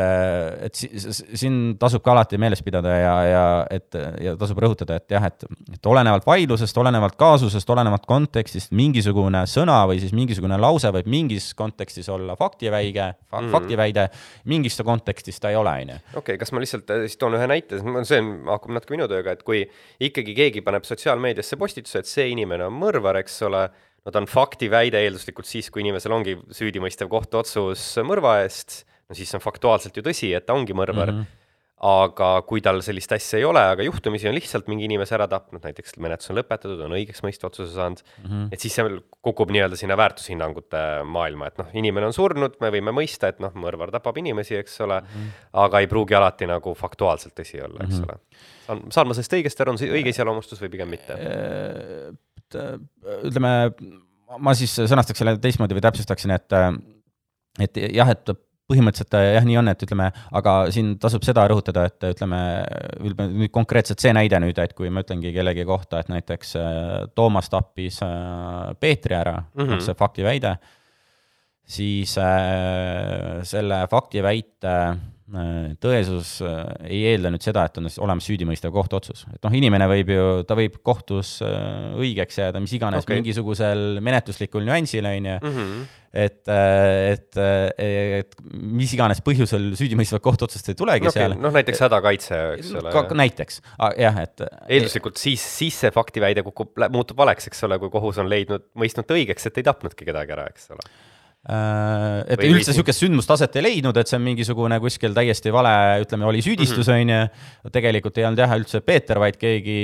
et 0.67 0.77
siin 0.77 1.77
tasub 1.81 2.03
ka 2.05 2.13
alati 2.13 2.37
meeles 2.41 2.61
pidada 2.65 2.93
ja, 2.93 3.15
ja 3.25 3.45
et 3.73 3.97
ja 4.21 4.35
tasub 4.37 4.61
rõhutada, 4.61 4.99
et 5.01 5.15
jah, 5.17 5.25
et, 5.25 5.47
et 5.73 5.89
olenevalt 5.89 6.27
vaidlusest, 6.29 6.77
olenevalt 6.83 7.17
kaasusest, 7.17 7.73
olenevalt 7.73 8.05
kontekstist, 8.09 8.75
mingisugune 8.77 9.47
sõna 9.49 9.79
või 9.89 10.03
siis 10.05 10.13
mingisugune 10.17 10.59
lause 10.61 10.93
võib 10.99 11.09
mingis 11.09 11.49
kontekstis 11.57 12.11
olla 12.13 12.37
faktiväige 12.37 13.09
fa, 13.25 13.41
mm., 13.41 13.51
faktiväide, 13.57 14.07
mingis 14.53 14.77
kontekstis 14.85 15.41
ta 15.41 15.55
ei 15.55 15.57
ole, 15.57 15.73
on 15.87 15.97
ju. 15.97 15.99
okei 16.13 16.21
okay,, 16.21 16.43
kas 16.45 16.53
ma 16.53 16.61
lihtsalt 16.61 16.93
äh, 16.93 17.07
siis 17.07 17.17
toon 17.21 17.39
ühe 17.41 17.49
näite, 17.49 17.81
see 17.81 18.21
on, 18.21 18.33
haakub 18.53 18.77
natuke 18.77 18.99
minu 18.99 19.09
tööga, 19.09 19.33
et 19.33 19.45
kui 19.47 19.65
ikkagi 20.05 20.37
keegi 20.37 20.65
paneb 20.67 20.85
sotsiaalmeediasse 20.85 21.57
postituse, 21.57 22.05
et 22.05 22.13
see 22.13 22.29
inimene 22.37 22.69
on 22.69 22.77
mõrvar, 22.85 23.23
eks 23.25 23.41
ole 23.49 23.65
no 24.07 24.15
ta 24.15 24.23
on 24.23 24.29
faktiväide 24.31 25.03
eelduslikult 25.03 25.49
siis, 25.49 25.71
kui 25.73 25.83
inimesel 25.83 26.15
ongi 26.15 26.39
süüdimõistev 26.55 27.11
kohtuotsus 27.13 27.89
mõrva 28.07 28.39
eest, 28.45 28.85
no 29.11 29.19
siis 29.19 29.35
on 29.35 29.43
faktuaalselt 29.43 29.99
ju 29.99 30.07
tõsi, 30.07 30.31
et 30.37 30.47
ta 30.47 30.55
ongi 30.55 30.77
mõrvar 30.77 31.13
mm. 31.13 31.19
-hmm 31.19 31.43
aga 31.77 32.29
kui 32.49 32.63
tal 32.65 32.79
sellist 32.81 33.11
asja 33.13 33.37
ei 33.37 33.45
ole, 33.45 33.61
aga 33.61 33.85
juhtumisi 33.85 34.29
on 34.31 34.35
lihtsalt 34.35 34.69
mingi 34.71 34.87
inimese 34.89 35.13
ära 35.13 35.27
tapnud, 35.29 35.61
näiteks 35.61 35.99
menetlus 36.01 36.33
on 36.33 36.39
lõpetatud, 36.39 36.81
on 36.87 36.95
õigeksmõistva 36.97 37.51
otsuse 37.51 37.75
saanud 37.75 38.01
mm, 38.01 38.31
-hmm. 38.31 38.47
et 38.57 38.65
siis 38.65 38.79
see 38.79 38.95
kukub 39.21 39.53
nii-öelda 39.53 39.77
sinna 39.77 39.99
väärtushinnangute 40.01 40.83
maailma, 41.05 41.51
et 41.53 41.61
noh, 41.61 41.69
inimene 41.77 42.09
on 42.09 42.17
surnud, 42.17 42.57
me 42.65 42.71
võime 42.73 42.97
mõista, 42.97 43.29
et 43.29 43.43
noh, 43.45 43.53
mõrvar 43.53 43.93
tapab 43.93 44.17
inimesi, 44.17 44.57
eks 44.57 44.81
ole 44.87 45.03
mm, 45.03 45.11
-hmm. 45.13 45.43
aga 45.67 45.85
ei 45.85 45.91
pruugi 45.91 46.17
alati 46.17 46.49
nagu 46.49 46.75
faktuaalselt 46.75 47.37
tõsi 47.37 47.61
olla, 47.61 47.85
eks 47.85 48.01
mm 48.01 48.05
-hmm. 48.05 48.09
ole. 48.09 48.41
saan, 48.67 48.83
saan 48.91 49.09
ma 49.09 49.19
sellest 49.19 49.37
õigesti 49.37 49.63
aru, 49.63 49.77
on 49.77 49.79
see 49.79 49.93
õige 49.93 50.17
iseloomustus 50.17 50.63
või 50.63 50.73
pigem 50.73 50.89
mitte? 50.89 51.21
Et 52.47 52.59
äh, 52.61 52.75
ütleme, 53.27 53.53
ma 54.39 54.55
siis 54.59 54.75
sõnastaks 54.79 55.23
selle 55.23 55.37
teistmoodi 55.43 55.77
või 55.77 55.85
täpsustaksin, 55.87 56.35
et 56.37 56.57
äh, 56.57 56.71
et 57.63 57.79
jah, 57.97 58.11
et 58.13 58.31
põhimõtteliselt 58.67 59.15
äh, 59.19 59.33
jah, 59.37 59.47
nii 59.47 59.59
on, 59.63 59.71
et 59.73 59.83
ütleme, 59.87 60.11
aga 60.39 60.55
siin 60.75 60.95
tasub 61.03 61.25
seda 61.27 61.47
rõhutada, 61.51 61.87
et 61.91 62.07
ütleme, 62.13 62.41
nüüd 63.25 63.53
konkreetselt 63.55 64.03
see 64.03 64.15
näide 64.15 64.41
nüüd, 64.43 64.59
et 64.63 64.75
kui 64.79 64.91
ma 64.91 65.05
ütlengi 65.07 65.33
kellegi 65.35 65.67
kohta, 65.67 66.03
et 66.03 66.11
näiteks 66.13 66.57
Toomas 67.19 67.51
tappis 67.53 68.01
Peetri 68.81 69.19
ära 69.19 69.39
mm, 69.41 69.63
-hmm. 69.63 69.85
see 69.87 69.99
faktiväide, 69.99 70.57
siis 71.77 72.17
selle 73.51 73.83
faktiväite 73.91 74.75
Äh, 74.77 75.16
tõesus 75.83 76.37
äh, 76.47 76.61
ei 76.87 77.01
eelda 77.11 77.33
nüüd 77.35 77.43
seda, 77.43 77.65
et 77.67 77.79
on 77.81 77.89
olemas 78.05 78.27
süüdimõistev 78.29 78.71
kohtuotsus. 78.75 79.25
et 79.35 79.43
noh, 79.43 79.55
inimene 79.59 79.89
võib 79.91 80.13
ju, 80.15 80.27
ta 80.47 80.55
võib 80.59 80.77
kohtus 80.87 81.41
äh, 81.43 81.97
õigeks 81.99 82.39
jääda 82.39 82.63
mis 82.63 82.77
iganes 82.79 83.03
okay. 83.03 83.19
mingisugusel 83.19 83.99
menetluslikul 84.07 84.63
nüansil, 84.67 85.09
on 85.11 85.27
ju, 85.27 85.39
mhm. 85.41 85.81
et, 86.15 86.39
et, 86.47 87.41
et 87.83 88.39
mis 88.55 88.95
iganes 88.95 89.23
põhjusel 89.27 89.73
süüdimõistvat 89.81 90.23
kohtuotsust 90.23 90.71
ei 90.71 90.79
tulegi 90.79 91.11
okay. 91.11 91.25
seal. 91.25 91.35
noh, 91.43 91.55
näiteks 91.59 91.83
hädakaitse, 91.89 92.41
eks 92.61 92.71
ole. 92.79 92.95
näiteks, 93.25 93.61
jah, 93.99 94.23
et 94.23 94.47
eelduslikult 94.47 95.19
siis, 95.19 95.43
siis 95.43 95.83
see 95.83 95.91
faktiväide 95.95 96.47
kukub, 96.47 96.71
muutub 96.95 97.19
valeks, 97.19 97.51
eks 97.51 97.67
ole, 97.67 97.81
kui 97.83 97.91
kohus 97.91 98.23
on 98.23 98.31
leidnud, 98.31 98.71
mõistnud 98.79 99.11
õigeks, 99.19 99.51
et 99.51 99.59
ei 99.59 99.67
tapnudki 99.67 100.07
kedagi 100.07 100.39
ära, 100.39 100.47
eks 100.55 100.71
ole 100.77 100.87
Äh, 100.87 101.06
et 101.47 102.41
või 102.41 102.57
üldse 102.57 102.73
niisugust 102.73 103.03
sündmust 103.05 103.31
aset 103.31 103.55
ei 103.61 103.63
leidnud, 103.63 103.97
et 104.01 104.11
see 104.11 104.19
on 104.19 104.25
mingisugune 104.25 104.79
kuskil 104.83 105.15
täiesti 105.15 105.53
vale, 105.55 105.73
ütleme, 106.03 106.27
oli 106.27 106.41
süüdistus, 106.43 106.89
mhm. 106.91 106.97
on 106.97 107.13
ju. 107.13 107.71
tegelikult 107.77 108.19
ei 108.19 108.27
olnud 108.27 108.43
jah 108.43 108.55
üldse 108.57 108.81
Peeter, 108.87 109.21
vaid 109.23 109.39
keegi, 109.39 109.77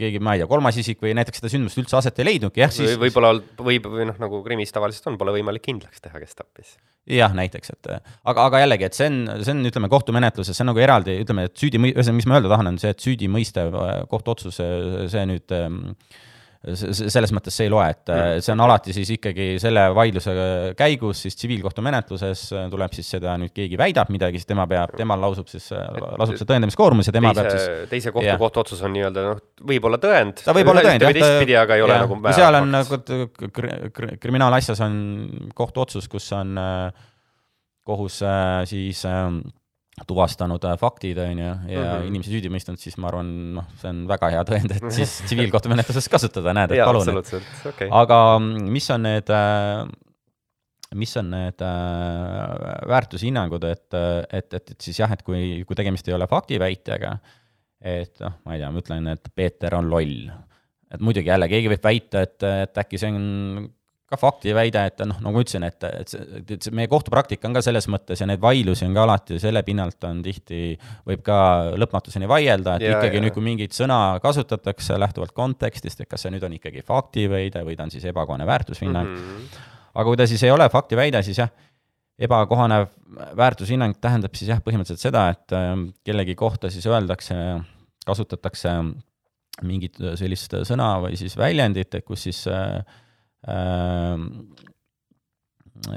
keegi, 0.00 0.20
ma 0.20 0.36
ei 0.36 0.42
tea, 0.42 0.48
kolmas 0.50 0.76
isik 0.82 1.00
või 1.04 1.14
näiteks 1.16 1.40
seda 1.40 1.52
sündmust 1.54 1.80
üldse 1.80 1.96
aset 1.96 2.20
ei 2.20 2.28
leidnudki, 2.28 2.60
jah 2.60 2.74
siis. 2.74 2.96
võib-olla 3.00 3.32
võib, 3.40 3.88
või 3.94 4.08
noh, 4.10 4.18
nagu 4.20 4.42
krimis 4.44 4.74
tavaliselt 4.74 5.08
on, 5.08 5.16
pole 5.20 5.32
võimalik 5.38 5.64
kindlaks 5.64 6.04
teha, 6.04 6.20
kes 6.20 6.36
tappis. 6.36 6.74
jah, 7.08 7.32
näiteks, 7.36 7.72
et 7.72 7.92
aga, 7.94 8.44
aga 8.44 8.60
jällegi, 8.66 8.90
et 8.90 8.98
see 8.98 9.08
on, 9.08 9.22
see 9.40 9.54
on, 9.54 9.62
ütleme, 9.72 9.88
kohtumenetluses, 9.92 10.58
see 10.58 10.66
on 10.66 10.72
nagu 10.74 10.84
eraldi, 10.84 11.16
ütleme, 11.24 11.46
et 11.48 11.56
süüdi, 11.56 11.80
ühesõnaga, 11.88 12.18
mis 12.20 12.28
ma 12.28 12.36
öelda 12.36 12.52
tahan, 12.52 12.74
on 12.74 12.82
see, 12.82 12.92
et 12.92 13.08
süüdimõistev 13.08 13.80
kohtuotsus, 14.12 14.60
see 14.60 15.24
nüüd 15.32 15.56
äh, 15.56 16.20
selles 16.62 17.32
mõttes 17.34 17.56
see 17.58 17.66
ei 17.66 17.72
loe, 17.72 17.88
et 17.90 18.10
äh, 18.14 18.36
see 18.44 18.52
on 18.54 18.62
alati 18.62 18.94
siis 18.94 19.08
ikkagi 19.16 19.56
selle 19.62 19.88
vaidluse 19.96 20.34
käigus 20.78 21.24
siis 21.24 21.34
tsiviilkohtumenetluses 21.40 22.44
äh, 22.54 22.68
tuleb 22.70 22.94
siis 22.94 23.08
seda 23.16 23.34
nüüd 23.42 23.50
keegi 23.56 23.78
väidab 23.80 24.12
midagi, 24.14 24.38
siis 24.38 24.50
tema 24.52 24.68
peab, 24.70 24.94
temal 24.98 25.18
lasub 25.24 25.50
siis, 25.50 25.66
äh, 25.74 25.88
lasub 26.20 26.38
see 26.38 26.46
tõendamiskoormus 26.46 27.10
ja 27.10 27.16
tema 27.16 27.32
teise, 27.34 27.42
peab 27.42 27.56
siis 27.58 27.90
teise 27.90 28.14
kohtu 28.14 28.36
kohtuotsus 28.44 28.84
on 28.86 28.94
nii-öelda 28.94 29.26
noh, 29.26 29.40
võib-olla 29.72 29.98
tõend. 30.02 30.44
ta 30.44 30.54
võib 30.54 30.70
olla 30.70 30.84
tõend, 30.86 31.02
jah. 31.02 31.16
teistpidi, 31.18 31.56
aga 31.58 31.78
ei 31.80 31.86
ole 31.86 31.98
jah, 31.98 32.06
nagu 32.06 32.36
seal 32.38 32.60
on 32.60 32.76
nagu 32.76 33.00
kriminaalasjas 34.22 34.84
on 34.86 35.00
kohtuotsus, 35.58 36.06
kus 36.12 36.30
on 36.38 36.54
kohus 37.82 38.20
siis 38.70 39.02
äh, 39.10 39.26
tuvastanud 40.08 40.64
äh, 40.64 40.76
faktid, 40.80 41.18
on 41.20 41.38
ju, 41.38 41.44
ja 41.44 41.80
mm 41.80 41.88
-hmm. 41.88 42.06
inimesi 42.08 42.32
süüdi 42.32 42.50
mõistnud, 42.52 42.80
siis 42.80 42.96
ma 42.98 43.10
arvan, 43.10 43.28
noh, 43.58 43.66
see 43.80 43.90
on 43.90 44.06
väga 44.08 44.30
hea 44.34 44.44
tõend, 44.48 44.76
et 44.76 44.86
siis 44.98 45.18
tsiviilkohtumenetluses 45.26 46.08
kasutada, 46.08 46.54
näed, 46.56 46.72
et 46.72 46.84
palun. 46.84 47.20
Okay. 47.72 47.90
aga 47.90 48.38
mis 48.40 48.88
on 48.90 49.04
need, 49.04 49.28
äh, 49.28 49.84
mis 50.94 51.12
on 51.16 51.30
need 51.30 51.60
äh, 51.60 52.88
väärtushinnangud, 52.88 53.64
et, 53.68 53.88
et, 54.32 54.54
et, 54.54 54.70
et 54.70 54.80
siis 54.80 54.98
jah, 54.98 55.12
et 55.12 55.22
kui, 55.22 55.62
kui 55.68 55.76
tegemist 55.76 56.08
ei 56.08 56.16
ole 56.16 56.26
faktiväitega, 56.26 57.12
et 57.82 58.24
noh, 58.24 58.40
ma 58.46 58.56
ei 58.56 58.64
tea, 58.64 58.72
ma 58.72 58.80
ütlen, 58.80 59.12
et 59.12 59.28
Peeter 59.34 59.76
on 59.76 59.90
loll. 59.90 60.32
et 60.92 61.00
muidugi 61.00 61.28
jälle, 61.28 61.48
keegi 61.48 61.68
võib 61.72 61.84
väita, 61.84 62.20
et, 62.20 62.42
et 62.42 62.78
äkki 62.78 62.98
see 63.00 63.12
on 63.12 63.68
ka 64.12 64.18
faktiväide, 64.20 64.82
et 64.90 65.02
noh, 65.08 65.18
nagu 65.24 65.34
ma 65.34 65.42
ütlesin, 65.42 65.64
et, 65.66 65.86
et 65.88 66.14
et 66.52 66.66
see 66.66 66.74
meie 66.76 66.90
kohtupraktika 66.90 67.48
on 67.48 67.56
ka 67.56 67.62
selles 67.64 67.88
mõttes 67.92 68.20
ja 68.20 68.28
neid 68.28 68.42
vaidlusi 68.42 68.84
on 68.86 68.96
ka 68.96 69.06
alati, 69.06 69.40
selle 69.42 69.62
pinnalt 69.66 70.04
on 70.08 70.20
tihti, 70.24 70.62
võib 71.08 71.24
ka 71.26 71.36
lõpmatuseni 71.80 72.28
vaielda, 72.30 72.76
et 72.76 72.86
ja, 72.86 72.96
ikkagi 72.96 73.20
ja. 73.20 73.24
nüüd, 73.24 73.34
kui 73.36 73.44
mingit 73.46 73.76
sõna 73.76 73.98
kasutatakse 74.22 74.98
lähtuvalt 75.00 75.34
kontekstist, 75.36 76.04
et 76.04 76.10
kas 76.10 76.26
see 76.26 76.34
nüüd 76.34 76.44
on 76.46 76.56
ikkagi 76.58 76.84
faktiväide 76.86 77.64
või 77.66 77.76
ta 77.78 77.86
on 77.88 77.94
siis 77.94 78.04
ebakohane 78.10 78.48
väärtushinnang 78.48 79.08
mm. 79.08 79.28
-hmm. 79.28 79.60
aga 79.94 80.08
kui 80.10 80.20
ta 80.20 80.26
siis 80.30 80.42
ei 80.44 80.52
ole 80.54 80.68
faktiväide, 80.72 81.22
siis 81.22 81.40
jah, 81.40 81.52
ebakohane 82.18 82.82
väärtushinnang 83.36 83.96
tähendab 84.00 84.36
siis 84.36 84.52
jah, 84.52 84.60
põhimõtteliselt 84.60 85.08
seda, 85.08 85.28
et 85.32 85.56
äh, 85.56 85.72
kellegi 86.04 86.34
kohta 86.34 86.70
siis 86.70 86.86
öeldakse, 86.90 87.36
kasutatakse 88.06 88.76
mingit 89.62 89.98
sellist 90.18 90.54
sõna 90.68 90.96
või 91.02 91.16
siis 91.20 91.36
väljendit, 91.38 91.94
et 91.94 92.04
kus 92.06 92.24
siis 92.28 92.44
äh, 92.50 92.80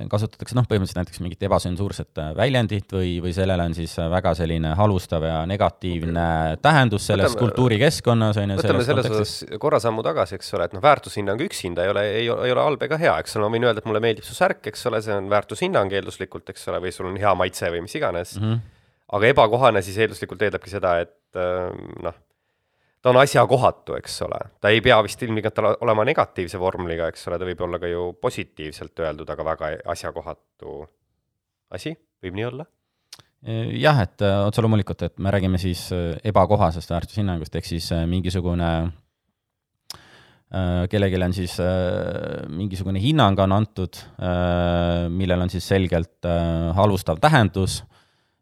kasutatakse 0.10 0.55
noh, 0.58 0.65
põhimõtteliselt 0.69 0.99
näiteks 1.01 1.21
mingit 1.21 1.43
ebatsensuurset 1.45 2.21
äh, 2.21 2.31
väljendit 2.38 2.93
või, 2.95 3.15
või 3.23 3.34
sellel 3.36 3.62
on 3.62 3.75
siis 3.77 3.93
äh, 4.01 4.08
väga 4.12 4.34
selline 4.38 4.73
halvustav 4.79 5.25
ja 5.27 5.38
negatiivne 5.49 6.25
okay. 6.53 6.62
tähendus 6.63 7.05
selles 7.12 7.36
kultuurikeskkonnas, 7.39 8.39
on 8.41 8.55
ju. 8.55 8.60
võtame 8.62 8.86
selles 8.88 9.10
osas 9.12 9.60
korra 9.62 9.79
sammu 9.84 10.05
tagasi, 10.05 10.39
eks 10.39 10.53
ole, 10.58 10.69
et 10.69 10.75
noh, 10.77 10.84
väärtushinnang 10.86 11.45
üksinda 11.45 11.86
ei 11.86 11.93
ole, 11.93 12.05
ei, 12.15 12.25
ei 12.25 12.55
ole 12.55 12.65
halb 12.65 12.86
ega 12.88 12.99
hea, 13.01 13.15
eks 13.21 13.38
ole, 13.38 13.45
ma 13.45 13.58
võin 13.58 13.69
öelda, 13.69 13.84
et 13.84 13.89
mulle 13.89 14.03
meeldib 14.08 14.27
su 14.27 14.38
särk, 14.38 14.63
eks 14.71 14.89
ole, 14.89 15.03
see 15.05 15.15
on 15.15 15.29
väärtushinnang 15.34 15.93
eelduslikult, 15.99 16.49
eks 16.53 16.69
ole, 16.71 16.81
või 16.88 16.95
sul 16.95 17.12
on 17.12 17.19
hea 17.21 17.36
maitse 17.38 17.69
või 17.73 17.86
mis 17.86 17.97
iganes 17.99 18.38
mm. 18.39 18.45
-hmm. 18.45 18.77
aga 19.19 19.34
ebakohane 19.36 19.86
siis 19.86 19.99
eelduslikult 20.01 20.47
eeldabki 20.47 20.73
seda, 20.73 20.97
et 21.05 21.41
äh, 21.41 21.69
noh 22.05 22.24
ta 23.05 23.11
on 23.13 23.19
asjakohatu, 23.21 23.99
eks 23.99 24.15
ole, 24.25 24.39
ta 24.57 24.71
ei 24.73 24.79
pea 24.81 24.95
vist 25.05 25.21
ilmtingimata 25.21 25.75
olema 25.85 26.01
negatiivse 26.09 26.57
vormeliga, 26.57 27.11
eks 27.11 27.27
ole, 27.29 27.37
ta 27.37 27.45
võib 27.45 27.59
olla 27.61 27.77
ka 27.77 27.89
ju 27.91 28.07
positiivselt 28.17 29.03
öeldud, 29.05 29.29
aga 29.29 29.45
väga 29.45 29.69
asjakohatu 29.93 30.79
asi, 31.77 31.93
võib 32.25 32.39
nii 32.39 32.47
olla? 32.49 32.65
jah, 33.77 33.99
et 34.01 34.23
äh, 34.25 34.39
otse 34.47 34.63
loomulikult, 34.65 35.03
et 35.05 35.19
me 35.21 35.29
räägime 35.29 35.59
siis 35.61 35.85
äh, 35.93 36.15
ebakohasest 36.25 36.89
väärtushinnangust, 36.89 37.53
ehk 37.55 37.67
siis 37.69 37.91
äh, 37.93 38.07
mingisugune 38.09 38.71
kellelegi 40.89 41.17
on 41.25 41.33
siis 41.35 41.55
mingisugune 42.53 42.99
hinnang 43.01 43.39
on 43.43 43.51
antud, 43.51 43.97
millel 45.11 45.41
on 45.41 45.49
siis 45.51 45.65
selgelt 45.67 46.23
halvustav 46.77 47.17
tähendus 47.19 47.79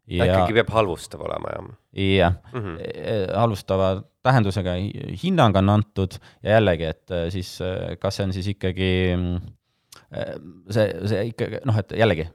ta 0.08 0.26
ikkagi 0.28 0.58
peab 0.60 0.72
halvustav 0.74 1.24
olema, 1.24 1.54
jah? 1.54 1.70
jah 1.94 2.34
mm 2.52 2.60
-hmm., 2.60 3.36
halvustava 3.36 3.94
tähendusega 4.24 4.76
hinnang 5.22 5.56
on 5.56 5.68
antud 5.68 6.16
ja 6.42 6.58
jällegi, 6.58 6.84
et 6.84 7.10
äh, 7.10 7.28
siis 7.32 7.60
äh, 7.60 7.96
kas 8.00 8.16
see 8.16 8.26
on 8.28 8.32
siis 8.32 8.48
ikkagi 8.54 8.90
see, 10.12 10.86
see 11.10 11.22
ikkagi 11.30 11.60
noh, 11.66 11.78
et 11.80 11.94
jällegi, 11.98 12.26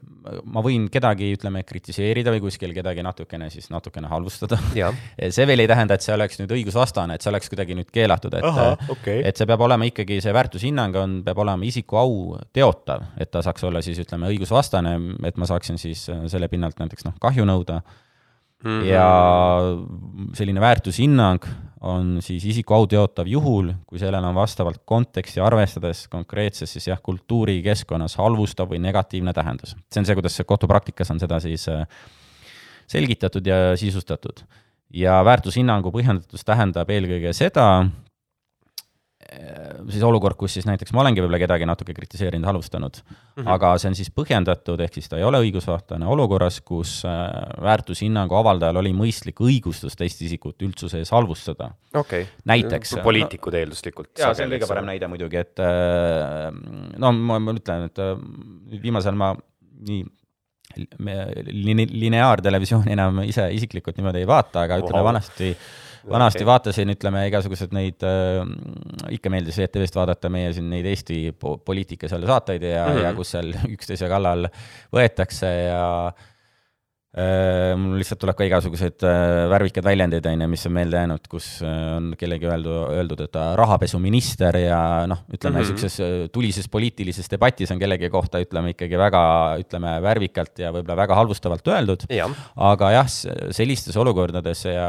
ma 0.52 0.62
võin 0.64 0.88
kedagi, 0.92 1.30
ütleme, 1.36 1.62
kritiseerida 1.66 2.32
või 2.34 2.42
kuskil 2.44 2.74
kedagi 2.76 3.04
natukene 3.06 3.48
siis 3.52 3.70
natukene 3.72 4.10
halvustada. 4.10 4.58
see 5.36 5.46
veel 5.48 5.64
ei 5.64 5.70
tähenda, 5.70 5.96
et 5.96 6.04
see 6.04 6.14
oleks 6.16 6.40
nüüd 6.42 6.52
õigusvastane, 6.58 7.16
et 7.16 7.24
see 7.24 7.32
oleks 7.32 7.52
kuidagi 7.52 7.78
nüüd 7.78 7.90
keelatud, 7.94 8.36
et 8.36 8.90
okay. 8.92 9.22
et 9.24 9.40
see 9.40 9.48
peab 9.48 9.64
olema 9.66 9.88
ikkagi, 9.88 10.20
see 10.24 10.34
väärtushinnang 10.36 11.00
on, 11.00 11.16
peab 11.26 11.40
olema 11.44 11.66
isiku 11.66 12.00
au 12.02 12.20
teotav, 12.56 13.08
et 13.20 13.32
ta 13.32 13.44
saaks 13.46 13.64
olla 13.68 13.82
siis 13.84 14.02
ütleme, 14.04 14.30
õigusvastane, 14.34 14.96
et 15.28 15.40
ma 15.40 15.48
saaksin 15.48 15.80
siis 15.80 16.06
selle 16.08 16.50
pinnalt 16.52 16.80
näiteks 16.82 17.08
noh, 17.08 17.16
kahju 17.22 17.48
nõuda 17.48 17.80
mm. 18.64 18.70
-hmm. 18.70 18.84
ja 18.84 19.08
selline 20.34 20.60
väärtushinnang 20.60 21.44
on 21.80 22.18
siis 22.20 22.44
isiku 22.44 22.74
au 22.74 22.86
teotav 22.86 23.26
juhul, 23.26 23.72
kui 23.86 23.98
sellel 23.98 24.24
on 24.24 24.34
vastavalt 24.34 24.82
konteksti 24.84 25.40
arvestades 25.40 26.08
konkreetses 26.12 26.72
siis 26.72 26.88
jah, 26.90 27.00
kultuurikeskkonnas 27.02 28.16
halvustav 28.20 28.68
või 28.68 28.82
negatiivne 28.84 29.32
tähendus. 29.32 29.76
see 29.92 30.00
on 30.00 30.06
see, 30.06 30.14
kuidas 30.14 30.42
kohtupraktikas 30.46 31.10
on 31.10 31.20
seda 31.20 31.40
siis 31.40 31.68
äh, 31.68 31.86
selgitatud 32.86 33.46
ja 33.46 33.76
sisustatud. 33.76 34.44
ja 34.94 35.24
väärtushinnangu 35.24 35.92
põhjendatus 35.94 36.44
tähendab 36.44 36.90
eelkõige 36.90 37.32
seda, 37.32 37.86
siis 39.90 40.02
olukord, 40.06 40.36
kus 40.38 40.56
siis 40.56 40.66
näiteks 40.66 40.92
ma 40.94 41.04
olengi 41.04 41.22
võib-olla 41.22 41.40
kedagi 41.42 41.66
natuke 41.68 41.94
kritiseerinud, 41.94 42.46
halvustanud 42.48 43.00
mm, 43.00 43.16
-hmm. 43.36 43.50
aga 43.54 43.72
see 43.78 43.90
on 43.90 43.98
siis 43.98 44.10
põhjendatud, 44.14 44.80
ehk 44.82 44.98
siis 44.98 45.08
ta 45.08 45.20
ei 45.20 45.26
ole 45.26 45.40
õigusvastane 45.44 46.08
olukorras, 46.10 46.60
kus 46.66 47.00
äh, 47.08 47.28
väärtushinnangu 47.62 48.38
avaldajal 48.40 48.80
oli 48.82 48.92
mõistlik 48.96 49.42
õigustus 49.44 49.98
teist 49.98 50.22
isikut 50.26 50.62
üldsuse 50.66 50.98
ees 50.98 51.12
halvustada 51.14 51.70
okay.. 51.94 52.26
näiteks 52.44 52.96
poliitikud 53.04 53.54
no, 53.54 53.64
eelduslikult. 53.64 54.12
jaa, 54.18 54.34
see 54.34 54.48
on 54.48 54.56
kõige 54.56 54.70
parem 54.70 54.90
näide 54.90 55.10
muidugi, 55.10 55.44
et 55.44 55.62
äh, 55.64 56.48
no 56.98 57.12
ma, 57.12 57.38
ma 57.38 57.54
ütlen, 57.54 57.90
et 57.90 58.82
viimasel 58.82 59.18
ma 59.18 59.34
nii 59.86 60.04
lineaartelevisiooni 60.76 62.92
enam 62.94 63.22
ise 63.26 63.48
isiklikult 63.54 63.96
niimoodi 63.98 64.22
ei 64.22 64.28
vaata, 64.28 64.66
aga 64.66 64.76
ütleme 64.78 65.00
wow. 65.00 65.08
vanasti 65.08 65.48
vanasti 66.08 66.40
okay. 66.40 66.46
vaatasin, 66.48 66.94
ütleme, 66.94 67.26
igasuguseid 67.28 67.74
neid 67.76 68.06
äh,, 68.06 68.40
ikka 69.16 69.32
meeldis 69.32 69.58
ETV-st 69.66 70.00
vaadata 70.00 70.32
meie 70.32 70.52
siin 70.56 70.70
neid 70.72 70.86
Eesti 70.86 71.20
po 71.38 71.58
poliitika 71.58 72.08
seal 72.08 72.26
saateid 72.28 72.62
ja 72.62 72.86
mm, 72.86 72.96
-hmm. 72.96 73.04
ja 73.04 73.14
kus 73.14 73.36
seal 73.36 73.54
üksteise 73.74 74.08
kallal 74.08 74.48
võetakse 74.94 75.54
ja 75.68 75.84
Äh, 76.10 76.29
mul 77.10 77.98
lihtsalt 77.98 78.20
tuleb 78.22 78.36
ka 78.38 78.46
igasuguseid 78.46 79.02
äh, 79.02 79.48
värvikad 79.50 79.82
väljendid, 79.82 80.26
on 80.30 80.44
ju, 80.44 80.46
mis 80.52 80.66
on 80.68 80.74
meelde 80.76 81.00
jäänud, 81.00 81.24
kus 81.32 81.48
äh, 81.66 81.72
on 81.96 82.12
kellegi 82.18 82.46
öeldu, 82.46 82.76
öeldud, 82.94 83.24
et 83.24 83.38
rahapesuminister 83.58 84.58
ja 84.62 84.78
noh, 85.10 85.24
ütleme 85.34 85.58
niisuguses 85.58 85.98
mm 85.98 86.04
-hmm. 86.06 86.30
tulises 86.36 86.68
poliitilises 86.70 87.30
debatis 87.32 87.74
on 87.74 87.82
kellegi 87.82 88.10
kohta, 88.14 88.38
ütleme 88.38 88.76
ikkagi 88.76 88.98
väga, 88.98 89.24
ütleme 89.58 89.96
värvikalt 90.02 90.62
ja 90.62 90.70
võib-olla 90.70 90.96
väga 91.02 91.18
halvustavalt 91.18 91.66
öeldud 91.74 92.06
ja.. 92.14 92.30
aga 92.54 92.92
jah, 93.00 93.10
sellistes 93.50 93.96
olukordades 93.96 94.64
ja 94.64 94.88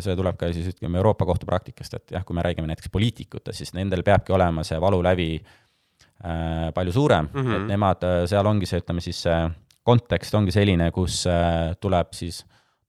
see 0.00 0.16
tuleb 0.16 0.36
ka 0.36 0.50
siis 0.52 0.74
ütleme 0.74 0.98
Euroopa 0.98 1.30
Kohtu 1.30 1.46
praktikast, 1.46 1.94
et 1.94 2.10
jah, 2.10 2.26
kui 2.26 2.34
me 2.34 2.42
räägime 2.42 2.66
näiteks 2.66 2.90
poliitikutest, 2.90 3.62
siis 3.62 3.74
nendel 3.74 4.02
peabki 4.02 4.32
olema 4.32 4.66
see 4.66 4.80
valulävi 4.80 5.32
äh, 5.38 6.74
palju 6.74 6.92
suurem 6.92 7.28
mm, 7.32 7.40
-hmm. 7.40 7.56
et 7.56 7.66
nemad, 7.68 8.12
seal 8.26 8.46
ongi 8.46 8.66
see, 8.66 8.82
ütleme 8.82 9.00
siis 9.00 9.22
see 9.22 9.42
kontekst 9.86 10.34
ongi 10.34 10.54
selline, 10.54 10.90
kus 10.94 11.22
äh, 11.30 11.72
tuleb 11.80 12.12
siis 12.16 12.42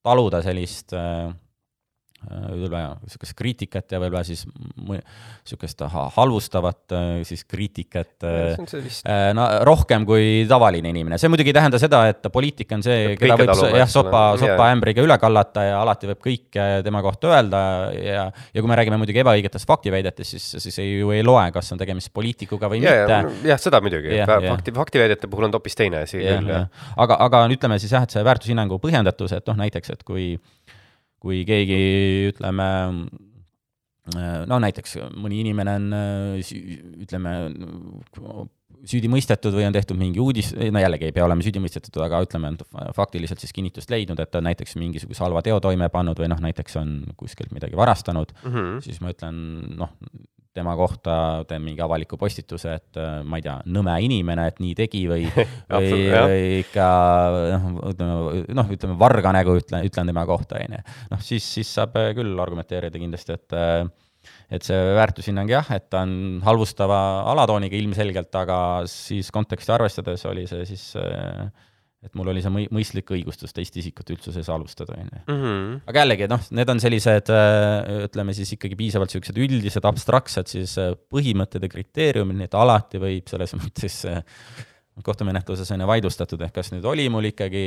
taluda 0.03 0.41
sellist 0.43 0.93
äh, 0.97 1.31
võib-olla 2.21 2.95
niisugust 3.01 3.33
kriitikat 3.37 3.95
ja 3.95 3.99
võib-olla 4.01 4.21
siis 4.25 4.43
niisugust 4.45 5.81
halvustavat 5.89 6.95
siis 7.27 7.43
kriitikat 7.49 8.25
vist... 8.83 9.07
no 9.37 9.47
rohkem 9.65 10.05
kui 10.05 10.45
tavaline 10.49 10.91
inimene. 10.93 11.17
see 11.21 11.31
muidugi 11.31 11.49
ei 11.53 11.57
tähenda 11.57 11.79
seda, 11.81 12.03
et 12.11 12.29
poliitik 12.33 12.71
on 12.77 12.85
see, 12.85 13.15
keda 13.19 13.39
võib 13.57 13.79
jah, 13.79 13.89
sopa, 13.89 14.23
sopaämbriga 14.41 15.03
üle 15.05 15.17
kallata 15.21 15.65
ja 15.65 15.81
alati 15.81 16.11
võib 16.11 16.21
kõike 16.27 16.67
tema 16.85 17.01
kohta 17.05 17.33
öelda 17.33 17.63
ja 17.97 18.27
ja 18.29 18.61
kui 18.61 18.69
me 18.69 18.77
räägime 18.77 18.99
muidugi 19.01 19.21
ebaõigetest 19.23 19.67
faktiväidetest, 19.69 20.35
siis, 20.35 20.47
siis 20.63 20.79
ei, 20.83 20.95
ju 21.01 21.11
ei 21.15 21.23
loe, 21.25 21.43
kas 21.55 21.71
on 21.73 21.81
tegemist 21.81 22.11
poliitikuga 22.13 22.69
või 22.71 22.83
ja, 22.83 22.95
mitte. 23.01 23.49
jah, 23.49 23.61
seda 23.61 23.81
muidugi, 23.83 24.13
fakti, 24.27 24.75
faktiväidete 24.75 25.29
puhul 25.31 25.49
on 25.49 25.57
hoopis 25.57 25.77
teine 25.77 26.03
asi 26.05 26.19
küll, 26.21 26.51
jah. 26.51 26.67
aga, 27.01 27.17
aga 27.27 27.43
ütleme 27.51 27.79
siis 27.81 27.93
jah, 27.95 28.05
et 28.05 28.13
see 28.13 28.23
väärtushinnangu 28.25 28.79
põhjendatus, 28.83 29.35
et 29.37 29.47
noh, 29.49 29.57
näiteks, 29.63 29.95
et 29.95 30.05
kui 30.07 30.33
kui 31.21 31.43
keegi 31.47 31.81
ütleme, 32.31 32.69
no 34.49 34.57
näiteks 34.63 34.97
mõni 35.13 35.43
inimene 35.43 35.75
on 35.77 35.91
ütleme, 37.05 37.35
süüdi 38.89 39.09
mõistetud 39.11 39.53
või 39.53 39.67
on 39.67 39.75
tehtud 39.75 39.99
mingi 39.99 40.21
uudis, 40.21 40.51
no 40.57 40.81
jällegi 40.81 41.09
ei 41.09 41.15
pea 41.15 41.25
olema 41.27 41.45
süüdi 41.45 41.61
mõistetud, 41.61 42.01
aga 42.01 42.21
ütleme, 42.25 42.53
on 42.55 42.93
faktiliselt 42.97 43.43
siis 43.43 43.53
kinnitust 43.53 43.93
leidnud, 43.93 44.19
et 44.19 44.31
ta 44.33 44.41
on 44.41 44.47
näiteks 44.49 44.77
mingisuguse 44.81 45.23
halva 45.23 45.43
teo 45.45 45.59
toime 45.63 45.89
pannud 45.93 46.17
või 46.17 46.31
noh, 46.31 46.41
näiteks 46.41 46.79
on 46.81 46.95
kuskilt 47.19 47.53
midagi 47.55 47.77
varastanud 47.77 48.33
mm, 48.33 48.51
-hmm. 48.51 48.81
siis 48.85 49.01
ma 49.03 49.13
ütlen, 49.13 49.37
noh, 49.77 49.93
tema 50.55 50.73
kohta 50.75 51.15
teen 51.47 51.63
mingi 51.63 51.83
avaliku 51.83 52.17
postituse, 52.19 52.75
et 52.81 52.99
äh, 52.99 53.21
ma 53.23 53.39
ei 53.39 53.45
tea, 53.45 53.55
nõme 53.71 53.95
inimene, 54.05 54.49
et 54.51 54.59
nii 54.63 54.75
tegi 54.77 55.05
või 55.09 55.25
või, 55.71 56.03
või 56.11 56.43
ikka 56.61 56.87
noh, 57.55 57.67
ütleme, 57.93 58.45
noh, 58.59 58.71
ütleme 58.75 58.99
varga 58.99 59.33
nägu 59.37 59.55
ütlen, 59.61 59.87
ütlen 59.87 60.11
tema 60.11 60.25
kohta, 60.29 60.59
on 60.59 60.77
ju. 60.77 60.85
noh, 61.13 61.25
siis, 61.25 61.47
siis 61.57 61.71
saab 61.79 61.95
äh, 62.01 62.11
küll 62.17 62.35
argumenteerida 62.43 63.01
kindlasti, 63.01 63.39
et 63.39 63.57
äh, 63.57 63.83
et 64.51 64.65
see 64.65 64.77
väärtushinnang 64.97 65.49
jah, 65.49 65.65
et 65.73 65.87
ta 65.89 66.03
on 66.05 66.41
halvustava 66.45 66.99
alatooniga 67.31 67.77
ilmselgelt, 67.79 68.35
aga 68.37 68.57
siis 68.91 69.31
konteksti 69.33 69.73
arvestades 69.73 70.25
oli 70.29 70.43
see 70.49 70.67
siis 70.69 70.91
äh, 70.99 71.47
et 72.01 72.17
mul 72.17 72.31
oli 72.31 72.41
see 72.41 72.51
mõi-, 72.53 72.67
mõistlik 72.73 73.11
õigustus 73.13 73.53
teist 73.53 73.75
isikut 73.77 74.09
üldsuses 74.15 74.49
alustada, 74.49 74.97
on 74.97 75.11
ju. 75.11 75.21
Mhm. 75.35 75.75
aga 75.91 76.03
jällegi, 76.03 76.27
noh, 76.31 76.47
need 76.57 76.73
on 76.73 76.81
sellised 76.81 77.29
äh, 77.35 77.91
ütleme 78.07 78.33
siis 78.37 78.55
ikkagi 78.57 78.77
piisavalt 78.79 79.13
niisugused 79.13 79.37
üldised 79.45 79.87
abstraktsed 79.87 80.49
siis 80.49 80.75
äh, 80.81 80.95
põhimõtted 81.13 81.67
ja 81.67 81.71
kriteeriumid, 81.71 82.39
nii 82.39 82.49
et 82.49 82.57
alati 82.57 83.01
võib 83.01 83.29
selles 83.29 83.53
mõttes 83.59 84.01
äh, 84.09 84.23
kohtumenetluses 85.05 85.69
on 85.73 85.81
ju 85.81 85.89
vaidlustatud, 85.89 86.41
ehk 86.45 86.57
kas 86.57 86.73
nüüd 86.73 86.85
oli 86.89 87.07
mul 87.09 87.29
ikkagi 87.29 87.63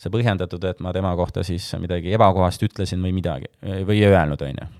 see 0.00 0.12
põhjendatud, 0.12 0.62
et 0.68 0.78
ma 0.84 0.92
tema 0.96 1.10
kohta 1.18 1.42
siis 1.44 1.66
midagi 1.80 2.12
ebakohast 2.14 2.62
ütlesin 2.64 3.02
või 3.04 3.12
midagi, 3.16 3.50
või 3.88 3.98
ei 3.98 4.12
öelnud, 4.12 4.44
on 4.44 4.62
ju. 4.62 4.70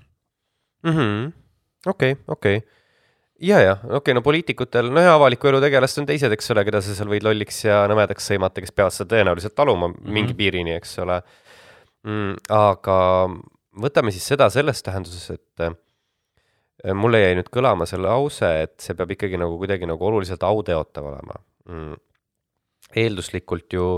Mhm. 0.85 1.29
okei, 1.89 2.17
okei 2.31 2.61
ja, 3.39 3.59
jah, 3.59 3.81
okei 3.83 3.97
okay,, 3.97 4.13
no 4.17 4.21
poliitikutel, 4.25 4.91
no 4.93 5.03
ja 5.03 5.15
avaliku 5.17 5.49
elu 5.49 5.59
tegelased 5.63 6.01
on 6.01 6.07
teised, 6.09 6.31
eks 6.31 6.53
ole, 6.53 6.63
keda 6.67 6.81
sa 6.83 6.95
seal 6.95 7.09
võid 7.11 7.25
lolliks 7.25 7.63
ja 7.65 7.81
nõmedaks 7.91 8.29
sõimata, 8.31 8.63
kes 8.63 8.75
peavad 8.75 8.95
seda 8.95 9.15
tõenäoliselt 9.15 9.55
taluma 9.57 9.89
mm 9.89 9.97
-hmm. 9.97 10.13
mingi 10.19 10.37
piirini, 10.37 10.75
eks 10.79 10.99
ole 11.03 11.19
mm,. 12.05 12.45
aga 12.49 12.97
võtame 13.81 14.13
siis 14.15 14.27
seda 14.31 14.49
selles 14.53 14.83
tähenduses, 14.83 15.29
et 15.35 15.65
äh, 15.67 15.75
mulle 16.93 17.21
jäi 17.21 17.35
nüüd 17.35 17.51
kõlama 17.51 17.87
see 17.89 17.99
lause, 17.99 18.49
et 18.63 18.79
see 18.79 18.95
peab 18.95 19.11
ikkagi 19.15 19.39
nagu 19.41 19.57
kuidagi 19.59 19.87
nagu 19.89 20.05
oluliselt 20.05 20.43
auteotav 20.43 21.11
olema 21.11 21.39
mm.. 21.69 21.95
eelduslikult 22.95 23.73
ju, 23.73 23.89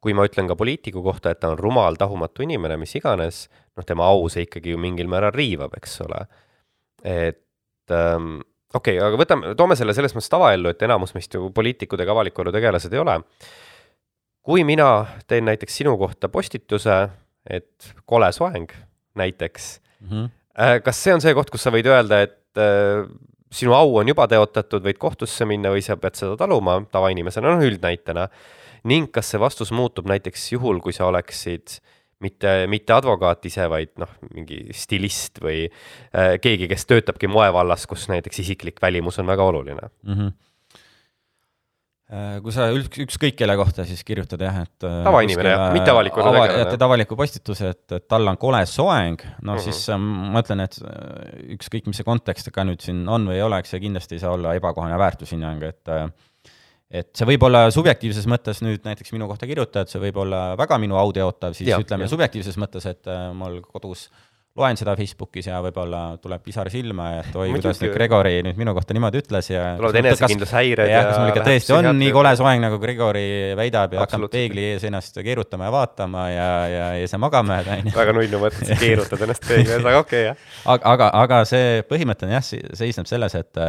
kui 0.00 0.12
ma 0.16 0.24
ütlen 0.28 0.48
ka 0.48 0.56
poliitiku 0.56 1.02
kohta, 1.04 1.30
et 1.30 1.40
ta 1.40 1.52
on 1.52 1.58
rumal, 1.58 1.96
tahumatu 1.96 2.42
inimene, 2.42 2.76
mis 2.80 2.94
iganes, 2.96 3.48
noh, 3.76 3.84
tema 3.84 4.08
au 4.08 4.28
see 4.28 4.46
ikkagi 4.46 4.74
ju 4.74 4.80
mingil 4.80 5.08
määral 5.08 5.32
riivab, 5.32 5.76
eks 5.76 6.00
ole. 6.04 6.26
et 7.04 7.92
ähm, 7.92 8.40
okei 8.74 8.98
okay,, 8.98 9.06
aga 9.06 9.20
võtame, 9.20 9.54
toome 9.58 9.76
selle 9.78 9.94
selles 9.96 10.14
mõttes 10.16 10.30
tavaellu, 10.32 10.72
et 10.72 10.84
enamus 10.86 11.14
meist 11.16 11.34
ju 11.34 11.50
poliitikud 11.54 12.00
ega 12.02 12.14
avaliku 12.14 12.44
elu 12.44 12.54
tegelased 12.54 12.94
ei 12.94 13.02
ole. 13.02 13.16
kui 14.42 14.64
mina 14.64 15.06
teen 15.28 15.44
näiteks 15.44 15.82
sinu 15.82 15.96
kohta 16.00 16.30
postituse, 16.32 17.00
et 17.46 17.92
kole 18.06 18.32
soeng 18.32 18.70
näiteks 19.14 19.80
mm, 20.00 20.08
-hmm. 20.08 20.82
kas 20.84 21.02
see 21.04 21.14
on 21.14 21.20
see 21.20 21.34
koht, 21.34 21.50
kus 21.50 21.62
sa 21.62 21.70
võid 21.70 21.86
öelda, 21.86 22.22
et 22.22 22.58
äh, 22.58 23.06
sinu 23.52 23.74
au 23.74 23.96
on 23.96 24.08
juba 24.08 24.28
teotatud, 24.28 24.82
võid 24.84 24.98
kohtusse 24.98 25.44
minna 25.44 25.70
või 25.70 25.82
sa 25.82 25.96
pead 25.96 26.14
seda 26.14 26.36
taluma 26.36 26.80
tavainimesena, 26.92 27.54
noh 27.54 27.62
üldnäitena. 27.62 28.28
ning 28.84 29.10
kas 29.12 29.30
see 29.30 29.40
vastus 29.40 29.72
muutub 29.72 30.06
näiteks 30.06 30.52
juhul, 30.52 30.80
kui 30.80 30.92
sa 30.92 31.06
oleksid 31.06 31.68
äh, 31.68 31.99
mitte, 32.20 32.52
mitte 32.70 32.94
advokaat 32.96 33.48
ise, 33.48 33.66
vaid 33.72 33.94
noh, 34.00 34.12
mingi 34.34 34.62
stilist 34.76 35.40
või 35.42 35.64
äh, 35.66 36.36
keegi, 36.42 36.68
kes 36.70 36.86
töötabki 36.90 37.30
moevallas, 37.30 37.86
kus 37.90 38.08
näiteks 38.12 38.44
isiklik 38.44 38.80
välimus 38.82 39.18
on 39.22 39.30
väga 39.30 39.50
oluline 39.52 39.90
mm. 40.04 40.14
-hmm 40.14 40.38
kui 42.42 42.50
sa 42.50 42.64
üks, 42.74 42.98
ükskõik 43.04 43.36
kelle 43.38 43.54
kohta 43.54 43.84
siis 43.86 44.00
kirjutad 44.02 44.40
jah, 44.42 44.56
et 44.64 44.86
äh, 44.86 44.96
tavainimene 45.06 45.52
jah, 45.52 45.68
mitte 45.70 45.92
avaliku 45.92 46.24
ava, 46.26 46.40
teed 46.72 46.82
avaliku 46.82 47.18
postituse, 47.18 47.70
et, 47.70 47.84
et 47.94 48.06
tal 48.10 48.26
on 48.26 48.38
kole 48.40 48.64
soeng, 48.66 49.22
no 49.38 49.52
mm 49.52 49.58
-hmm. 49.58 49.62
siis 49.62 49.88
äh, 49.94 50.00
ma 50.34 50.42
ütlen, 50.42 50.64
et 50.64 50.80
ükskõik, 51.54 51.86
mis 51.86 52.00
see 52.00 52.08
kontekst 52.08 52.50
ka 52.50 52.64
nüüd 52.66 52.82
siin 52.82 53.06
on 53.06 53.28
või 53.30 53.38
ei 53.38 53.44
ole, 53.46 53.62
eks 53.62 53.70
see 53.76 53.84
kindlasti 53.86 54.18
ei 54.18 54.24
saa 54.24 54.34
olla 54.34 54.56
ebakohane 54.58 54.98
väärtushinnang, 54.98 55.62
et 55.62 55.88
äh, 55.88 56.10
et 56.90 57.12
see 57.14 57.28
võib 57.28 57.44
olla 57.46 57.68
subjektiivses 57.74 58.26
mõttes 58.30 58.64
nüüd 58.66 58.82
näiteks 58.86 59.14
minu 59.14 59.28
kohta 59.30 59.46
kirjutajad, 59.50 59.92
see 59.92 60.02
võib 60.08 60.24
olla 60.24 60.50
väga 60.58 60.80
minu 60.82 60.98
au 60.98 61.12
teotav, 61.14 61.54
siis 61.54 61.70
ja, 61.70 61.78
ütleme 61.82 62.08
ja. 62.08 62.10
subjektiivses 62.10 62.58
mõttes, 62.60 62.88
et 62.90 63.10
äh, 63.10 63.30
mul 63.36 63.60
kodus 63.62 64.08
loen 64.58 64.74
seda 64.74 64.96
Facebookis 64.98 65.46
ja 65.46 65.60
võib-olla 65.62 66.00
tuleb 66.20 66.42
pisar 66.42 66.66
silma, 66.72 67.12
et 67.20 67.36
oi, 67.38 67.52
kuidas 67.54 67.78
nüüd 67.78 67.92
Gregori 67.94 68.40
nüüd 68.42 68.58
minu 68.58 68.74
kohta 68.74 68.96
niimoodi 68.96 69.20
ütles 69.22 69.46
ja 69.52 69.76
tulevad 69.78 69.98
enesekindlushäired 70.00 70.90
ja 70.90 71.04
kas 71.06 71.20
mul 71.20 71.30
ikka 71.30 71.44
tõesti 71.46 71.74
on 71.76 71.90
nii 72.00 72.10
kole 72.16 72.32
soeng, 72.40 72.64
nagu 72.64 72.80
Gregori 72.82 73.22
väidab 73.58 73.94
ja 73.94 74.02
hakkan 74.02 74.26
peegli 74.32 74.66
ees 74.72 74.88
ennast 74.90 75.22
keerutama 75.22 75.70
ja 75.70 75.74
vaatama 75.76 76.26
ja, 76.32 76.50
ja, 76.72 76.90
ja 76.98 77.06
siis 77.06 77.22
magama 77.22 77.60
jääda, 77.60 77.78
on 77.78 77.92
ju. 77.92 77.94
väga 78.00 78.16
nunnu 78.18 78.42
mõte, 78.42 78.58
et 78.64 78.72
sa 78.72 78.80
keerutad 78.82 79.24
ennast 79.28 79.46
peegli 79.46 79.70
ees, 79.70 79.86
aga 79.86 80.02
okei 80.02 80.26
okay,, 80.26 80.26
jah. 80.32 80.60
aga, 80.74 80.96
aga, 80.96 81.10
aga 81.22 81.40
see 81.54 81.86
põhimõte 81.86 82.26
on 82.26 82.34
jah, 82.34 82.50
seisneb 82.82 83.06
selles, 83.10 83.38
et 83.38 83.64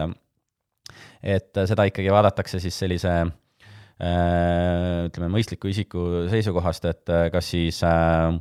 et 1.23 1.63
seda 1.69 1.85
ikkagi 1.89 2.11
vaadatakse 2.13 2.59
siis 2.61 2.77
sellise 2.83 3.11
äh, 3.21 5.07
ütleme, 5.07 5.31
mõistliku 5.33 5.71
isiku 5.71 6.27
seisukohast, 6.31 6.87
et 6.89 7.13
äh, 7.13 7.27
kas 7.33 7.51
siis 7.53 7.81
äh, 7.87 8.37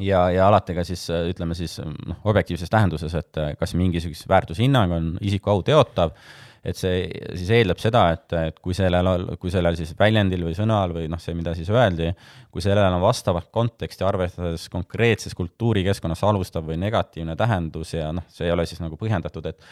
ja, 0.00 0.26
ja 0.34 0.46
alati 0.48 0.76
ka 0.76 0.84
siis 0.88 1.06
ütleme 1.10 1.56
siis 1.58 1.78
noh, 1.82 2.20
objektiivses 2.30 2.72
tähenduses, 2.72 3.16
et 3.18 3.42
kas 3.60 3.76
mingisugune 3.78 4.34
väärtushinnang 4.34 4.96
on 4.96 5.10
isiku 5.20 5.56
au 5.56 5.66
teotav 5.66 6.16
et 6.60 6.76
see 6.76 7.04
siis 7.38 7.50
eeldab 7.56 7.80
seda, 7.80 8.02
et, 8.14 8.34
et 8.36 8.58
kui 8.60 8.74
sellel, 8.76 9.30
kui 9.40 9.52
sellel 9.52 9.78
siis 9.78 9.94
väljendil 9.98 10.44
või 10.44 10.56
sõnal 10.56 10.92
või 10.96 11.06
noh, 11.10 11.20
see, 11.22 11.34
mida 11.36 11.54
siis 11.56 11.70
öeldi, 11.72 12.10
kui 12.52 12.64
sellel 12.64 12.92
on 12.92 13.00
vastavat 13.02 13.48
konteksti 13.54 14.04
arvestades 14.04 14.66
konkreetses 14.72 15.36
kultuurikeskkonnas 15.38 16.24
halvustav 16.26 16.66
või 16.68 16.76
negatiivne 16.82 17.36
tähendus 17.40 17.94
ja 17.96 18.10
noh, 18.16 18.28
see 18.32 18.48
ei 18.48 18.54
ole 18.54 18.68
siis 18.68 18.82
nagu 18.84 19.00
põhjendatud, 19.00 19.48
et 19.48 19.64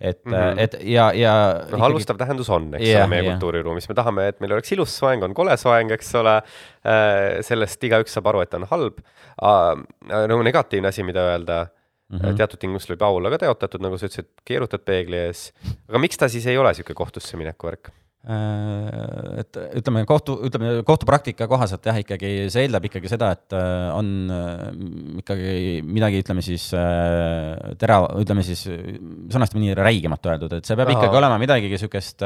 et 0.00 0.24
mm, 0.24 0.32
-hmm. 0.32 0.58
et 0.58 0.76
ja, 0.80 1.12
ja 1.12 1.34
no 1.54 1.64
ikkagi... 1.66 1.80
halvustav 1.80 2.18
tähendus 2.18 2.50
on, 2.50 2.74
eks 2.74 2.86
yeah, 2.86 3.04
ole, 3.04 3.10
meie 3.10 3.22
yeah. 3.22 3.32
kultuuriruumis, 3.32 3.88
me 3.88 3.94
tahame, 3.94 4.28
et 4.28 4.40
meil 4.40 4.52
oleks 4.52 4.72
ilus 4.72 4.96
soeng, 4.98 5.22
on 5.22 5.34
kole 5.34 5.56
soeng, 5.56 5.92
eks 5.94 6.14
ole, 6.20 6.36
äh, 6.86 7.40
sellest 7.46 7.84
igaüks 7.84 8.12
saab 8.12 8.26
aru, 8.32 8.42
et 8.44 8.54
on 8.54 8.66
halb, 8.70 9.00
nagu 10.10 10.42
negatiivne 10.42 10.88
asi, 10.88 11.02
mida 11.02 11.20
öelda 11.32 11.66
mm 12.08 12.18
-hmm. 12.18 12.36
teatud 12.36 12.58
tingimustel 12.58 12.96
võib 12.96 13.06
au 13.06 13.16
olla 13.16 13.30
ka 13.30 13.38
teotatud, 13.38 13.82
nagu 13.82 13.98
sa 13.98 14.06
ütlesid, 14.06 14.30
keerutad 14.44 14.84
peegli 14.84 15.16
ees. 15.16 15.52
aga 15.88 15.98
miks 15.98 16.16
ta 16.16 16.28
siis 16.28 16.46
ei 16.46 16.58
ole 16.58 16.68
niisugune 16.68 16.94
kohtusse 16.94 17.36
mineku 17.36 17.66
värk? 17.66 17.90
Äh, 18.24 19.40
et 19.42 19.58
ütleme, 19.80 20.06
kohtu, 20.08 20.38
ütleme 20.48 20.78
kohtupraktika 20.88 21.44
kohaselt 21.50 21.84
jah, 21.84 21.98
ikkagi 22.00 22.48
see 22.52 22.64
eeldab 22.64 22.86
ikkagi 22.88 23.10
seda, 23.12 23.34
et 23.36 23.56
äh, 23.56 23.88
on 23.92 25.18
ikkagi 25.20 25.82
midagi, 25.84 26.22
ütleme 26.24 26.44
siis 26.44 26.70
tera-, 26.72 28.00
ütleme 28.22 28.44
siis, 28.46 28.64
sõnastame 29.34 29.66
nii, 29.66 29.74
räigemat 29.76 30.30
öeldud, 30.32 30.56
et 30.56 30.64
see 30.64 30.78
peab 30.78 30.88
Aha. 30.94 31.02
ikkagi 31.02 31.20
olema 31.20 31.40
midagi 31.42 31.68
niisugust 31.68 32.24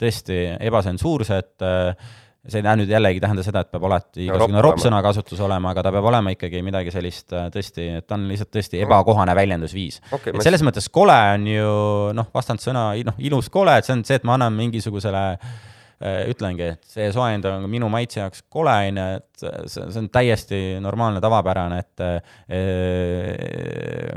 tõesti 0.00 0.40
ebatsensuurset 0.70 1.66
äh, 1.68 2.14
see 2.50 2.62
ei 2.62 2.76
nüüd 2.80 2.90
jällegi 2.90 3.20
tähenda 3.22 3.44
seda, 3.46 3.62
et 3.64 3.70
peab 3.72 3.86
alati 3.88 4.26
igasugune 4.26 4.62
roppsõna 4.64 5.00
kasutus 5.04 5.40
olema, 5.44 5.72
aga 5.72 5.86
ta 5.86 5.92
peab 5.94 6.08
olema 6.10 6.32
ikkagi 6.34 6.62
midagi 6.66 6.92
sellist 6.94 7.34
äh, 7.34 7.48
tõesti, 7.54 7.88
et 8.00 8.06
ta 8.06 8.18
on 8.18 8.26
lihtsalt 8.30 8.52
tõesti 8.54 8.82
ebakohane 8.84 9.34
väljendusviis 9.36 10.00
okay,. 10.10 10.34
et 10.34 10.46
selles 10.46 10.64
mõttes 10.66 10.88
kole 10.92 11.16
on 11.36 11.46
ju 11.50 11.70
noh, 12.16 12.28
vastandsõna, 12.34 12.90
noh, 13.06 13.16
ilus 13.30 13.50
kole, 13.52 13.78
et 13.78 13.88
see 13.88 13.96
on 13.96 14.04
see, 14.06 14.20
et 14.20 14.28
ma 14.28 14.36
annan 14.38 14.54
mingisugusele 14.58 15.24
äh, 15.32 16.22
ütlengi, 16.30 16.70
et 16.76 16.86
see 16.92 17.08
soojend 17.14 17.48
on 17.50 17.66
minu 17.72 17.90
maitse 17.92 18.20
jaoks 18.22 18.44
kole, 18.52 18.76
on 18.92 19.02
ju, 19.02 19.08
et 19.18 19.42
see, 19.42 19.82
see 19.88 20.04
on 20.04 20.08
täiesti 20.14 20.62
normaalne, 20.84 21.22
tavapärane, 21.24 21.82
et 21.82 22.06
äh, 22.06 22.16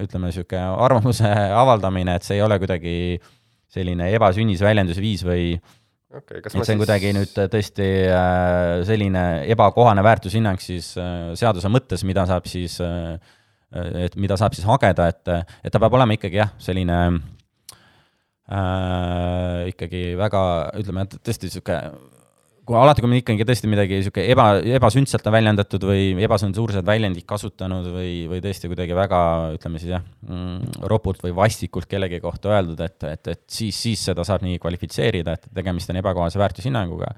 ütleme, 0.05 0.29
niisugune 0.29 0.63
arvamuse 0.85 1.33
avaldamine, 1.63 2.19
et 2.19 2.27
see 2.27 2.37
ei 2.37 2.45
ole 2.45 2.59
kuidagi 2.61 2.95
selline 3.69 4.07
ebasünnis 4.17 4.61
väljendusviis 4.65 5.21
või 5.27 5.51
okay,. 6.13 6.39
et 6.39 6.51
see 6.51 6.59
on 6.59 6.67
siis... 6.67 6.79
kuidagi 6.81 7.11
nüüd 7.15 7.33
tõesti 7.53 7.89
äh, 8.09 8.83
selline 8.87 9.25
ebakohane 9.53 10.03
väärtushinnang 10.05 10.61
siis 10.63 10.93
äh, 10.99 11.33
seaduse 11.39 11.71
mõttes, 11.71 12.05
mida 12.07 12.25
saab 12.29 12.47
siis, 12.49 12.79
äh, 12.83 13.17
et 14.05 14.15
mida 14.19 14.37
saab 14.39 14.55
siis 14.57 14.67
hageda, 14.69 15.09
et, 15.13 15.33
et 15.63 15.73
ta 15.73 15.81
peab 15.81 15.97
olema 15.99 16.15
ikkagi 16.17 16.41
jah, 16.41 16.53
selline 16.61 16.99
äh, 18.49 19.67
ikkagi 19.73 20.03
väga, 20.19 20.43
ütleme, 20.81 21.05
tõesti 21.19 21.49
niisugune 21.49 22.08
kui 22.69 22.77
alati, 22.77 23.01
kui 23.01 23.09
me 23.09 23.17
ikkagi 23.17 23.45
tõesti 23.49 23.69
midagi 23.71 23.97
niisugune 23.97 24.27
eba, 24.29 24.45
ebasündselt 24.77 25.25
on 25.25 25.33
väljendatud 25.33 25.85
või 25.89 26.11
ebatsensuursed 26.21 26.85
väljendid 26.85 27.25
kasutanud 27.29 27.87
või, 27.95 28.11
või 28.29 28.43
tõesti 28.43 28.69
kuidagi 28.69 28.97
väga, 28.97 29.21
ütleme 29.57 29.81
siis 29.81 29.95
jah 29.95 30.03
mm,, 30.05 30.85
ropult 30.91 31.23
või 31.25 31.33
vastikult 31.39 31.89
kellegi 31.89 32.21
kohta 32.21 32.53
öeldud, 32.53 32.83
et, 32.85 33.07
et, 33.09 33.31
et 33.33 33.41
siis, 33.49 33.73
siis 33.73 34.03
seda 34.11 34.25
saab 34.27 34.45
nii 34.45 34.61
kvalifitseerida, 34.61 35.33
et 35.39 35.49
tegemist 35.61 35.89
on 35.89 35.97
ebakohase 36.03 36.41
väärtushinnanguga. 36.41 37.09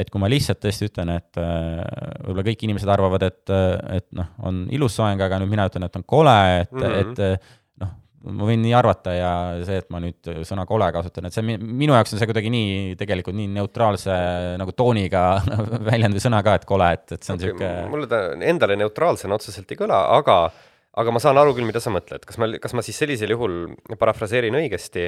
et 0.00 0.08
kui 0.08 0.22
ma 0.22 0.30
lihtsalt 0.32 0.62
tõesti 0.62 0.88
ütlen, 0.88 1.12
et 1.18 1.40
äh, 1.42 1.84
võib-olla 2.24 2.46
kõik 2.48 2.64
inimesed 2.64 2.88
arvavad, 2.94 3.24
et, 3.26 3.54
et 3.98 4.06
noh, 4.16 4.32
on 4.48 4.62
ilus 4.72 4.96
soeng, 4.96 5.20
aga 5.20 5.42
nüüd 5.42 5.50
mina 5.52 5.68
ütlen, 5.68 5.84
et 5.84 5.98
on 5.98 6.06
kole, 6.08 6.38
et 6.62 6.72
mm, 6.72 6.86
-hmm. 6.86 7.16
et 7.34 7.50
ma 8.28 8.46
võin 8.48 8.60
nii 8.60 8.72
arvata 8.76 9.12
ja 9.16 9.30
see, 9.64 9.78
et 9.80 9.88
ma 9.92 10.00
nüüd 10.02 10.28
sõna 10.46 10.66
kole 10.68 10.90
kasutan, 10.92 11.28
et 11.28 11.36
see 11.36 11.44
minu 11.44 11.94
jaoks 11.94 12.12
on 12.14 12.20
see 12.20 12.28
kuidagi 12.28 12.52
nii 12.52 12.96
tegelikult 13.00 13.36
nii 13.38 13.48
neutraalse 13.54 14.16
nagu 14.60 14.74
tooniga 14.76 15.22
väljend 15.88 16.16
või 16.16 16.24
sõna 16.26 16.42
ka, 16.44 16.58
et 16.60 16.66
kole, 16.68 16.90
et, 16.98 17.06
et 17.16 17.24
see 17.24 17.34
on 17.34 17.40
niisugune 17.40 17.70
okay, 17.70 17.92
mulle 17.92 18.10
ta 18.10 18.20
endale 18.50 18.76
neutraalsena 18.80 19.38
otseselt 19.38 19.72
ei 19.72 19.80
kõla, 19.80 20.02
aga 20.18 20.42
aga 21.00 21.14
ma 21.14 21.22
saan 21.22 21.40
aru 21.40 21.54
küll, 21.56 21.68
mida 21.68 21.80
sa 21.80 21.92
mõtled, 21.94 22.26
kas 22.26 22.36
ma, 22.40 22.50
kas 22.60 22.74
ma 22.76 22.84
siis 22.84 22.98
sellisel 23.00 23.32
juhul 23.32 23.56
parafraseerin 23.96 24.58
õigesti, 24.58 25.06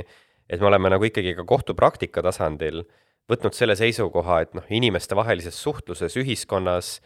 et 0.48 0.62
me 0.62 0.70
oleme 0.70 0.92
nagu 0.94 1.04
ikkagi 1.08 1.34
ka 1.36 1.44
kohtupraktika 1.48 2.24
tasandil 2.24 2.84
võtnud 3.30 3.56
selle 3.56 3.76
seisukoha, 3.78 4.40
et 4.46 4.56
noh, 4.56 4.64
inimestevahelises 4.72 5.58
suhtluses 5.58 6.16
ühiskonnas 6.22 6.96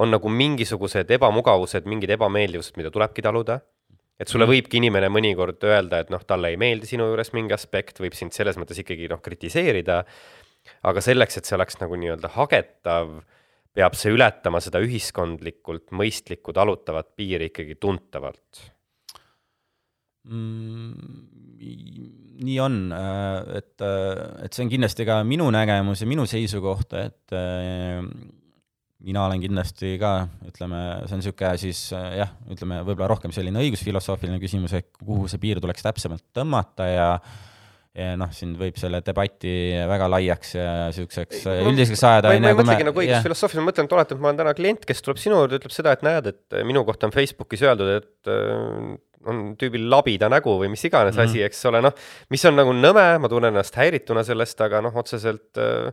on 0.00 0.12
nagu 0.14 0.30
mingisugused 0.30 1.10
ebamugavused, 1.16 1.88
mingid 1.90 2.14
ebameeldivused, 2.14 2.76
mida 2.78 2.92
tulebki 2.94 3.24
taluda 3.24 3.58
et 4.20 4.28
sulle 4.28 4.48
võibki 4.48 4.80
inimene 4.80 5.08
mõnikord 5.12 5.64
öelda, 5.64 6.02
et 6.02 6.12
noh, 6.12 6.22
talle 6.28 6.52
ei 6.52 6.60
meeldi 6.60 6.88
sinu 6.90 7.08
juures 7.08 7.32
mingi 7.36 7.56
aspekt, 7.56 8.02
võib 8.02 8.16
sind 8.18 8.36
selles 8.36 8.58
mõttes 8.60 8.80
ikkagi 8.82 9.08
noh, 9.10 9.22
kritiseerida, 9.24 10.02
aga 10.88 11.04
selleks, 11.04 11.40
et 11.40 11.48
see 11.48 11.56
oleks 11.56 11.80
nagu 11.80 11.96
nii-öelda 12.00 12.32
hagetav, 12.36 13.14
peab 13.76 13.96
see 13.96 14.12
ületama 14.12 14.60
seda 14.62 14.82
ühiskondlikult 14.82 15.94
mõistlikku 15.96 16.52
talutavat 16.56 17.14
piiri 17.16 17.50
ikkagi 17.52 17.78
tuntavalt 17.80 18.64
mm,? 20.26 21.38
nii 22.40 22.58
on, 22.64 22.76
äh, 22.92 23.58
et, 23.60 23.76
äh, 23.84 24.44
et 24.44 24.56
see 24.56 24.64
on 24.64 24.72
kindlasti 24.72 25.04
ka 25.08 25.20
minu 25.28 25.50
nägemus 25.52 26.00
ja 26.00 26.08
minu 26.08 26.24
seisukoht, 26.28 26.94
et 26.96 27.34
äh, 27.36 28.00
mina 29.06 29.24
olen 29.24 29.40
kindlasti 29.42 29.94
ka, 30.00 30.14
ütleme, 30.48 30.80
see 31.06 31.16
on 31.16 31.22
niisugune 31.22 31.52
siis 31.60 31.84
jah, 31.92 32.32
ütleme 32.52 32.82
võib-olla 32.84 33.08
rohkem 33.14 33.32
selline 33.34 33.62
õigusfilosoofiline 33.62 34.40
küsimus, 34.42 34.74
et 34.76 34.90
kuhu 34.98 35.28
see 35.30 35.40
piir 35.42 35.60
tuleks 35.62 35.86
täpsemalt 35.86 36.26
tõmmata 36.36 36.88
ja 36.90 37.06
ja 37.90 38.12
noh, 38.18 38.30
siin 38.30 38.52
võib 38.58 38.76
selle 38.78 39.00
debati 39.02 39.52
väga 39.90 40.06
laiaks 40.12 40.52
ja 40.54 40.66
niisuguseks 40.92 41.42
üldiseks 41.66 42.04
ajada. 42.06 42.30
ma 42.30 42.36
ei, 42.36 42.42
ma 42.44 42.52
ei 42.52 42.58
mõtlegi 42.60 42.86
nagu 42.86 43.02
õigusfilosoofiline, 43.02 43.64
ma 43.64 43.70
mõtlen, 43.72 43.88
et 43.88 43.94
oletame, 43.96 44.22
ma 44.22 44.30
olen 44.30 44.40
täna 44.44 44.52
klient, 44.54 44.84
kes 44.86 45.02
tuleb 45.02 45.18
sinu 45.22 45.40
juurde, 45.40 45.58
ütleb 45.58 45.74
seda, 45.74 45.94
et 45.96 46.04
näed, 46.06 46.28
et 46.30 46.58
minu 46.68 46.84
kohta 46.86 47.08
on 47.08 47.14
Facebookis 47.14 47.64
öeldud, 47.66 47.90
et 47.96 48.30
äh, 48.30 48.92
on 49.30 49.42
tüübil 49.60 49.90
labida 49.90 50.30
nägu 50.32 50.54
või 50.62 50.70
mis 50.72 50.86
iganes 50.86 51.16
mm 51.16 51.20
-hmm. 51.20 51.32
asi, 51.34 51.42
eks 51.48 51.66
ole, 51.68 51.82
noh, 51.84 51.96
mis 52.30 52.44
on 52.48 52.56
nagu 52.56 52.72
nõme, 52.76 53.06
ma 53.20 53.32
tunnen 53.32 53.50
ennast 53.52 53.76
häirituna 53.76 54.22
sellest, 54.24 54.60
aga 54.64 54.80
noh, 54.86 54.94
otseselt 55.02 55.58
äh, 55.58 55.90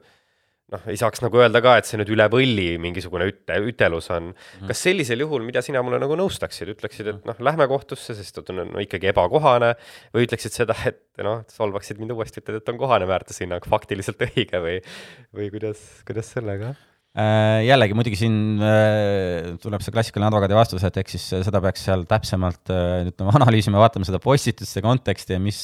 noh, 0.74 0.88
ei 0.92 1.00
saaks 1.00 1.22
nagu 1.24 1.40
öelda 1.40 1.62
ka, 1.64 1.78
et 1.80 1.88
see 1.88 2.00
nüüd 2.00 2.12
üle 2.12 2.28
võlli 2.32 2.68
mingisugune 2.82 3.30
üte, 3.32 3.60
ütelus 3.70 4.10
on. 4.14 4.34
-hmm. 4.34 4.68
kas 4.72 4.84
sellisel 4.88 5.24
juhul, 5.24 5.46
mida 5.48 5.64
sina 5.66 5.84
mulle 5.86 6.00
nagu 6.04 6.18
nõustaksid, 6.20 6.74
ütleksid, 6.76 7.12
et 7.14 7.30
noh, 7.30 7.40
lähme 7.50 7.70
kohtusse, 7.72 8.16
sest 8.18 8.42
et 8.42 8.52
on 8.54 8.64
no, 8.66 8.84
ikkagi 8.84 9.12
ebakohane, 9.14 9.74
või 10.16 10.28
ütleksid 10.28 10.58
seda, 10.60 10.76
et 10.90 11.24
noh, 11.24 11.46
solvaksid 11.54 12.02
mind 12.02 12.18
uuesti, 12.18 12.44
ütled, 12.44 12.60
et 12.62 12.74
on 12.74 12.82
kohane 12.82 13.08
väärtushinnang, 13.10 13.66
faktiliselt 13.70 14.22
õige 14.28 14.62
või, 14.64 14.78
või 15.36 15.50
kuidas, 15.54 15.88
kuidas 16.08 16.36
sellega? 16.36 16.76
Äh, 17.18 17.64
jällegi 17.66 17.96
muidugi 17.98 18.18
siin 18.20 18.60
äh, 18.62 19.56
tuleb 19.64 19.82
see 19.82 19.94
klassikaline 19.96 20.28
advokaadi 20.28 20.54
vastus, 20.54 20.84
et 20.86 21.00
eks 21.02 21.16
siis 21.16 21.24
seda 21.48 21.62
peaks 21.64 21.88
seal 21.88 22.04
täpsemalt 22.06 22.70
äh, 22.70 23.08
ütleme, 23.10 23.34
analüüsima, 23.40 23.80
vaatama 23.82 24.06
seda 24.06 24.20
postituste 24.22 24.84
konteksti 24.86 25.34
ja 25.34 25.42
mis 25.42 25.64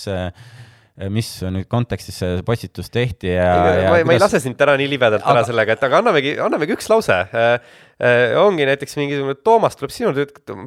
mis 1.09 1.27
nüüd 1.41 1.65
kontekstis 1.71 2.19
see 2.21 2.41
postitus 2.45 2.91
tehti 2.93 3.31
ja, 3.31 3.45
ja, 3.45 3.53
ma, 3.89 3.95
kuidas... 3.95 4.05
ma 4.05 4.13
ei 4.13 4.19
lase 4.21 4.41
sind 4.43 4.57
täna 4.59 4.75
nii 4.77 4.91
libedalt 4.91 5.23
ära 5.25 5.41
aga... 5.41 5.47
sellega, 5.47 5.73
et 5.73 5.85
aga 5.87 6.01
annamegi, 6.03 6.35
annamegi 6.41 6.77
üks 6.77 6.89
lause 6.91 7.23
äh,. 7.25 7.55
Äh, 8.03 8.33
ongi 8.41 8.65
näiteks 8.67 8.97
mingisugune 8.97 9.35
Toomas 9.45 9.77
tuleb 9.77 9.93
sinu 9.93 10.11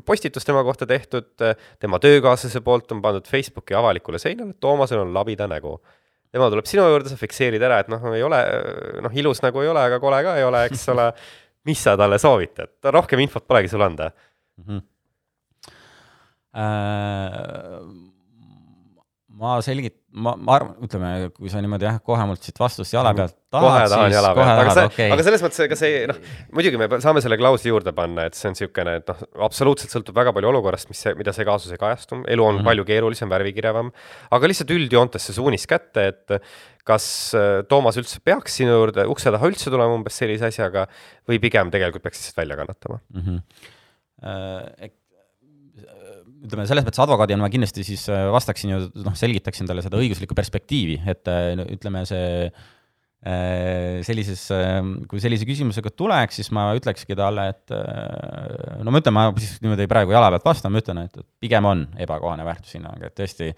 postitus 0.07 0.47
tema 0.47 0.63
kohta 0.67 0.87
tehtud 0.89 1.43
äh,, 1.45 1.59
tema 1.83 1.99
töökaaslase 2.03 2.63
poolt 2.65 2.95
on 2.95 3.03
pandud 3.05 3.27
Facebooki 3.29 3.75
avalikule 3.77 4.19
seinale, 4.23 4.55
Toomasel 4.63 5.03
on 5.03 5.13
labida 5.15 5.49
nägu. 5.51 5.77
tema 6.33 6.49
tuleb 6.51 6.71
sinu 6.71 6.87
juurde, 6.91 7.11
sa 7.11 7.19
fikseerid 7.19 7.63
ära, 7.63 7.83
et 7.83 7.91
noh, 7.93 8.03
ei 8.15 8.23
ole, 8.25 8.41
noh, 9.05 9.15
ilus 9.15 9.43
nägu 9.45 9.63
ei 9.63 9.71
ole, 9.71 9.85
aga 9.91 10.01
kole 10.03 10.23
ka 10.27 10.37
ei 10.39 10.47
ole, 10.47 10.65
eks 10.71 10.89
ole. 10.95 11.11
mis 11.67 11.83
sa 11.83 11.97
talle 11.99 12.19
soovitad, 12.23 12.77
rohkem 12.95 13.21
infot 13.27 13.47
polegi 13.47 13.75
sul 13.75 13.83
anda 13.87 14.11
mm. 14.11 14.67
-hmm. 14.67 14.85
Äh 16.57 18.06
ma 19.37 19.57
selgit-, 19.65 19.97
ma, 20.17 20.33
ma 20.41 20.55
arvan, 20.57 20.77
ütleme, 20.87 21.11
kui 21.37 21.51
sa 21.53 21.61
niimoodi 21.63 21.87
jah, 21.87 21.99
kohe 22.05 22.25
mult 22.29 22.45
siit 22.45 22.57
vastust 22.61 22.95
jala 22.95 23.13
pealt 23.17 23.35
tahad, 23.53 23.67
kohe 23.67 23.83
tahan 23.93 24.15
jala 24.15 24.31
pealt, 24.37 24.53
aga 24.63 24.75
see 24.79 24.89
okay., 24.91 25.09
aga 25.13 25.27
selles 25.27 25.45
mõttes, 25.45 25.61
ega 25.67 25.79
see 25.79 26.01
noh, 26.11 26.21
muidugi 26.57 26.81
me 26.81 26.89
saame 27.05 27.23
selle 27.25 27.39
klausli 27.41 27.73
juurde 27.73 27.93
panna, 27.97 28.27
et 28.31 28.39
see 28.39 28.49
on 28.49 28.57
niisugune, 28.57 28.97
et 29.03 29.13
noh, 29.13 29.23
absoluutselt 29.49 29.93
sõltub 29.93 30.17
väga 30.17 30.33
palju 30.37 30.51
olukorrast, 30.53 30.89
mis 30.93 31.05
see, 31.05 31.15
mida 31.21 31.37
see 31.37 31.47
kaasus 31.49 31.77
ei 31.77 31.83
kajastu, 31.83 32.23
elu 32.25 32.47
on 32.47 32.57
mm 32.57 32.63
-hmm. 32.63 32.71
palju 32.71 32.89
keerulisem, 32.89 33.33
värvikirjavam, 33.33 33.93
aga 34.39 34.53
lihtsalt 34.53 34.73
üldjoontes 34.79 35.29
see 35.29 35.37
suunis 35.37 35.69
kätte, 35.69 36.09
et 36.15 36.37
kas 36.87 37.07
äh, 37.37 37.63
Toomas 37.69 37.99
üldse 38.01 38.23
peaks 38.25 38.61
sinu 38.61 38.77
juurde 38.79 39.05
ukse 39.11 39.33
taha 39.35 39.51
üldse 39.51 39.73
tulema 39.73 39.99
umbes 39.99 40.17
sellise 40.17 40.49
asjaga 40.49 40.87
või 41.29 41.43
pigem 41.43 41.73
tegelikult 41.75 42.05
peaks 42.07 42.23
lihtsalt 42.23 42.45
välja 42.45 42.63
kannatama 42.63 43.01
mm? 43.11 43.25
-hmm. 43.25 43.73
Uh, 44.17 44.89
ütleme, 46.47 46.67
selles 46.69 46.87
mõttes 46.87 47.03
advokaadina 47.03 47.43
ma 47.43 47.51
kindlasti 47.53 47.85
siis 47.87 48.07
äh, 48.13 48.27
vastaksin 48.35 48.73
ju 48.73 48.81
noh, 49.05 49.15
selgitaksin 49.19 49.69
talle 49.69 49.85
seda 49.85 49.99
õiguslikku 50.01 50.37
perspektiivi, 50.39 51.01
et 51.11 51.31
äh, 51.31 51.53
ütleme, 51.75 52.05
see 52.09 52.47
äh, 52.47 54.03
sellises, 54.07 54.45
kui 55.11 55.23
sellise 55.23 55.49
küsimusega 55.49 55.93
tuleks, 55.95 56.41
siis 56.41 56.53
ma 56.55 56.69
ütlekski 56.79 57.17
talle, 57.19 57.49
et 57.55 57.75
no 58.87 58.93
ma 58.95 59.03
ütlen, 59.03 59.17
ma 59.17 59.27
siis 59.41 59.59
niimoodi 59.65 59.89
praegu 59.91 60.15
jala 60.15 60.31
pealt 60.35 60.47
vastan, 60.47 60.75
ma 60.75 60.83
ütlen, 60.83 61.03
et 61.09 61.19
pigem 61.43 61.67
on 61.67 61.87
ebakohane 62.07 62.47
väärtushinnang, 62.47 63.03
et 63.09 63.17
tõesti, 63.19 63.51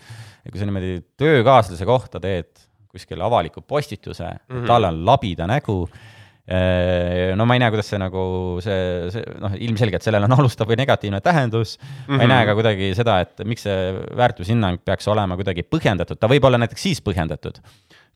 kui 0.48 0.60
sa 0.60 0.68
niimoodi 0.68 1.02
töökaaslase 1.20 1.88
kohta 1.88 2.22
teed 2.22 2.64
kuskil 2.88 3.20
avaliku 3.20 3.60
postituse 3.60 4.24
mm, 4.24 4.38
-hmm. 4.48 4.66
tal 4.66 4.88
on 4.88 5.04
labida 5.04 5.46
nägu 5.46 5.82
no 7.36 7.44
ma 7.44 7.56
ei 7.56 7.60
näe, 7.60 7.72
kuidas 7.74 7.90
see 7.92 7.98
nagu 8.00 8.22
see, 8.64 8.78
see 9.12 9.24
noh, 9.42 9.52
ilmselgelt 9.68 10.04
sellel 10.04 10.24
on 10.24 10.36
alustav 10.38 10.70
või 10.70 10.78
negatiivne 10.80 11.20
tähendus 11.24 11.76
mm. 11.76 11.90
-hmm. 11.90 12.16
ma 12.16 12.24
ei 12.24 12.32
näe 12.32 12.46
ka 12.48 12.54
kuidagi 12.56 12.90
seda, 12.96 13.18
et 13.26 13.44
miks 13.44 13.66
see 13.66 13.92
väärtushinnang 14.16 14.80
peaks 14.84 15.08
olema 15.12 15.36
kuidagi 15.36 15.66
põhjendatud, 15.68 16.16
ta 16.16 16.30
võib 16.30 16.48
olla 16.48 16.60
näiteks 16.64 16.88
siis 16.88 17.04
põhjendatud 17.04 17.60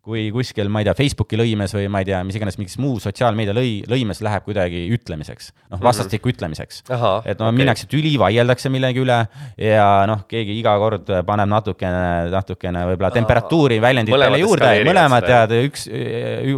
kui 0.03 0.25
kuskil, 0.35 0.67
ma 0.67 0.81
ei 0.83 0.87
tea, 0.89 0.97
Facebooki 0.99 1.39
lõimes 1.39 1.71
või 1.77 1.85
ma 1.93 2.01
ei 2.03 2.09
tea, 2.09 2.19
mis 2.27 2.35
iganes, 2.35 2.57
mingis 2.59 2.75
muu 2.83 2.97
sotsiaalmeedia 2.99 3.53
lõi, 3.55 3.85
lõimes 3.87 4.19
läheb 4.27 4.43
kuidagi 4.49 4.81
ütlemiseks, 4.97 5.53
noh, 5.69 5.77
mhm. 5.77 5.85
vastastikku 5.87 6.27
mm 6.27 6.33
-hmm. 6.33 6.37
ütlemiseks. 6.37 6.81
et 7.25 7.39
no 7.39 7.47
okay. 7.47 7.59
minnakse 7.61 7.87
tüli, 7.87 8.17
vaieldakse 8.19 8.69
millegi 8.75 8.99
üle 8.99 9.19
ja 9.63 9.87
noh, 10.11 10.25
keegi 10.27 10.57
iga 10.59 10.75
kord 10.83 11.13
paneb 11.27 11.51
natukene, 11.53 12.31
natukene 12.35 12.83
võib-olla 12.91 13.13
temperatuuri 13.15 13.79
väljenditele 13.83 14.41
juurde, 14.43 14.73
mõlemad 14.89 15.29
tead, 15.29 15.55
üks, 15.69 15.87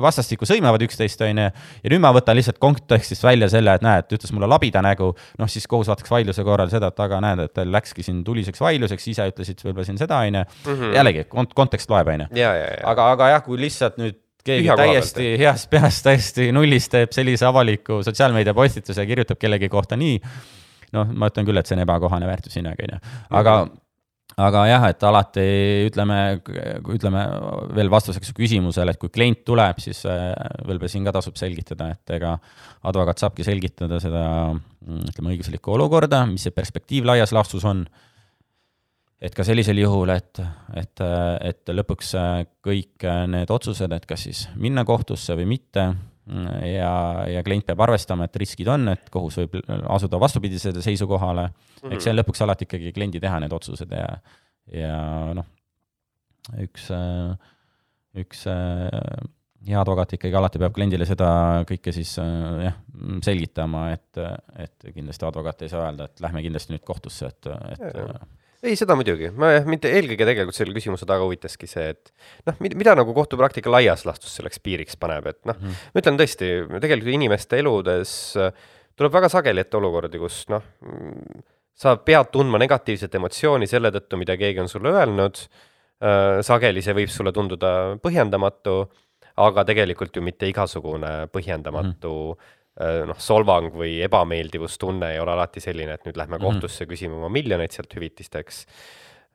vastastikku 0.00 0.48
sõimavad 0.48 0.80
üksteist, 0.88 1.20
on 1.28 1.44
ju, 1.44 1.50
ja 1.84 1.92
nüüd 1.92 2.00
ma 2.00 2.14
võtan 2.16 2.40
lihtsalt 2.40 2.58
kontekstist 2.58 3.28
välja 3.28 3.50
selle, 3.52 3.76
et 3.76 3.84
näed, 3.84 4.08
ütles 4.08 4.32
mulle 4.32 4.48
labida 4.48 4.80
nägu, 4.80 5.10
noh 5.38 5.52
siis 5.52 5.68
kohus 5.68 5.92
vaataks 5.92 6.10
vaidluse 6.10 6.46
korral 6.48 6.72
seda, 6.72 6.88
et 6.88 7.04
aga 7.04 7.20
näed, 7.20 7.44
et 7.44 7.64
läkski 7.68 8.02
siin 8.08 8.24
tuliseks 8.24 8.64
vaidluseks, 8.64 9.12
ise 9.12 9.28
ütlesid 9.28 9.60
võib-olla 9.68 9.84
siin 9.84 10.00
seda, 10.00 10.24
on 10.24 10.40
ju, 10.40 10.46
mhm. 10.64 10.96
jällegi, 10.96 11.28
kontekst 11.54 11.92
loeb, 11.92 12.08
on 12.08 12.24
ju. 12.24 12.32
aga, 12.88 13.12
aga 13.12 13.33
jah, 13.34 13.44
kui 13.44 13.60
lihtsalt 13.60 14.00
nüüd 14.00 14.20
keegi 14.44 14.68
Üha 14.68 14.76
täiesti 14.78 15.30
heast 15.40 15.70
peast, 15.72 16.04
täiesti 16.06 16.50
nullist 16.52 16.92
teeb 16.92 17.14
sellise 17.16 17.48
avaliku 17.48 18.02
sotsiaalmeedia 18.04 18.54
postituse 18.56 19.00
ja 19.00 19.08
kirjutab 19.08 19.40
kellegi 19.40 19.70
kohta 19.72 19.96
nii, 20.00 20.18
noh, 20.96 21.14
ma 21.16 21.30
ütlen 21.32 21.48
küll, 21.48 21.60
et 21.60 21.70
see 21.70 21.78
on 21.78 21.84
ebakohane 21.86 22.28
väärtushinnang, 22.28 22.84
on 22.84 22.94
ju, 22.96 23.00
aga 23.30 23.56
mm 23.56 23.70
-hmm 23.70 23.80
aga 24.40 24.64
jah, 24.66 24.86
et 24.90 25.04
alati 25.06 25.44
ütleme, 25.88 26.18
ütleme 26.94 27.22
veel 27.76 27.90
vastuseks 27.92 28.32
küsimusele, 28.36 28.94
et 28.94 29.00
kui 29.00 29.12
klient 29.14 29.44
tuleb, 29.46 29.78
siis 29.82 30.00
äh, 30.10 30.32
võib-olla 30.64 30.90
siin 30.90 31.06
ka 31.06 31.14
tasub 31.14 31.38
selgitada, 31.38 31.90
et 31.94 32.14
ega 32.16 32.34
advokaat 32.88 33.22
saabki 33.22 33.46
selgitada 33.46 34.00
seda 34.02 34.24
ütleme, 34.84 35.34
õiguslikku 35.36 35.76
olukorda, 35.76 36.24
mis 36.30 36.46
see 36.46 36.56
perspektiiv 36.56 37.06
laias 37.08 37.34
laastus 37.36 37.66
on 37.68 37.84
et 39.24 39.34
ka 39.34 39.44
sellisel 39.46 39.78
juhul, 39.80 40.12
et, 40.12 40.40
et, 40.76 41.02
et 41.48 41.72
lõpuks 41.72 42.10
kõik 42.64 43.06
need 43.32 43.52
otsused, 43.54 43.92
et 43.96 44.08
kas 44.08 44.26
siis 44.26 44.42
minna 44.60 44.84
kohtusse 44.88 45.36
või 45.38 45.46
mitte, 45.54 45.86
ja, 46.64 46.92
ja 47.28 47.42
klient 47.44 47.66
peab 47.68 47.82
arvestama, 47.84 48.28
et 48.28 48.36
riskid 48.40 48.68
on, 48.72 48.88
et 48.94 49.10
kohus 49.12 49.38
võib 49.42 49.58
asuda 49.92 50.20
vastupidisele 50.20 50.82
seisukohale 50.84 51.48
mm, 51.48 51.56
-hmm. 51.82 51.94
eks 51.94 52.06
see 52.06 52.14
on 52.14 52.20
lõpuks 52.20 52.44
alati 52.44 52.68
ikkagi 52.68 52.92
kliendi 52.96 53.20
teha, 53.20 53.40
need 53.44 53.52
otsused 53.52 53.92
ja, 53.92 54.06
ja 54.72 54.98
noh, 55.36 55.48
üks, 56.64 56.88
üks 58.24 58.46
hea 59.64 59.80
advokaat 59.80 60.16
ikkagi 60.16 60.40
alati 60.40 60.60
peab 60.60 60.76
kliendile 60.76 61.08
seda 61.08 61.28
kõike 61.68 61.92
siis 61.92 62.16
jah, 62.16 62.80
selgitama, 63.24 63.90
et, 63.92 64.24
et 64.64 64.88
kindlasti 64.94 65.28
advokaat 65.28 65.64
ei 65.64 65.72
saa 65.72 65.90
öelda, 65.90 66.08
et 66.08 66.24
lähme 66.24 66.44
kindlasti 66.44 66.72
nüüd 66.72 66.84
kohtusse, 66.88 67.28
et, 67.32 67.52
et 67.76 67.84
ja, 67.84 68.08
ja 68.08 68.24
ei, 68.64 68.76
seda 68.78 68.96
muidugi, 68.98 69.30
ma 69.36 69.50
mind 69.68 69.86
eelkõige 69.88 70.26
tegelikult 70.28 70.56
selle 70.56 70.74
küsimuse 70.76 71.06
taga 71.08 71.26
huvitaski 71.26 71.68
see, 71.70 71.90
et 71.94 72.12
noh, 72.48 72.56
mida 72.64 72.94
nagu 72.98 73.14
kohtupraktika 73.16 73.72
laias 73.72 74.04
laastus 74.08 74.34
selleks 74.38 74.62
piiriks 74.64 74.98
paneb, 75.00 75.28
et 75.30 75.40
noh 75.48 75.58
mm., 75.58 75.84
ma 75.92 76.02
ütlen 76.02 76.20
tõesti, 76.20 76.50
tegelikult 76.82 77.12
inimeste 77.14 77.60
eludes 77.60 78.14
äh, 78.40 78.50
tuleb 78.96 79.14
väga 79.18 79.30
sageli 79.32 79.64
ette 79.64 79.78
olukordi, 79.80 80.20
kus 80.22 80.42
noh, 80.52 80.64
sa 81.76 81.96
pead 82.00 82.32
tundma 82.34 82.60
negatiivset 82.62 83.14
emotsiooni 83.20 83.68
selle 83.70 83.92
tõttu, 83.94 84.18
mida 84.20 84.38
keegi 84.40 84.64
on 84.64 84.72
sulle 84.72 84.94
öelnud, 84.94 85.44
äh, 86.00 86.40
sageli 86.46 86.82
see 86.84 86.96
võib 87.02 87.12
sulle 87.12 87.34
tunduda 87.36 87.72
põhjendamatu, 88.02 88.82
aga 89.44 89.64
tegelikult 89.66 90.14
ju 90.14 90.22
mitte 90.22 90.46
igasugune 90.50 91.24
põhjendamatu 91.34 92.12
mm 92.34 92.44
Äh, 92.44 92.63
noh, 92.74 93.18
solvang 93.22 93.68
või 93.70 94.00
ebameeldivustunne 94.02 95.12
ei 95.14 95.20
ole 95.22 95.34
alati 95.36 95.62
selline, 95.62 95.94
et 95.94 96.08
nüüd 96.08 96.16
lähme 96.18 96.40
mhm. 96.40 96.44
kohtusse 96.46 96.88
küsime 96.90 97.18
oma 97.20 97.30
miljoneid 97.30 97.74
sealt 97.74 97.94
hüvitisteks 97.94 98.64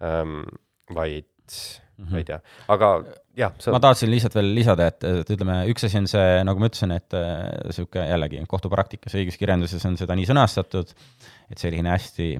ähm,, 0.04 0.42
vaid 0.92 1.30
mm 2.00 2.06
-hmm. 2.06 2.12
ma 2.12 2.18
ei 2.18 2.24
tea, 2.28 2.40
aga 2.68 2.90
jah 3.36 3.54
sa.... 3.60 3.72
ma 3.72 3.80
tahtsin 3.84 4.12
lihtsalt 4.12 4.36
veel 4.36 4.54
lisada, 4.56 4.88
et, 4.92 5.04
et 5.04 5.32
ütleme, 5.36 5.58
üks 5.72 5.86
asi 5.88 6.00
on 6.00 6.08
see, 6.12 6.44
nagu 6.48 6.62
ma 6.62 6.70
ütlesin, 6.70 6.94
et 6.96 7.18
niisugune 7.68 8.06
äh, 8.06 8.12
jällegi 8.14 8.44
kohtupraktikas, 8.54 9.16
õiguskirjanduses 9.20 9.86
on 9.90 9.98
seda 10.00 10.18
nii 10.20 10.30
sõnastatud, 10.30 10.94
et 11.52 11.62
selline 11.62 11.94
hästi 11.96 12.32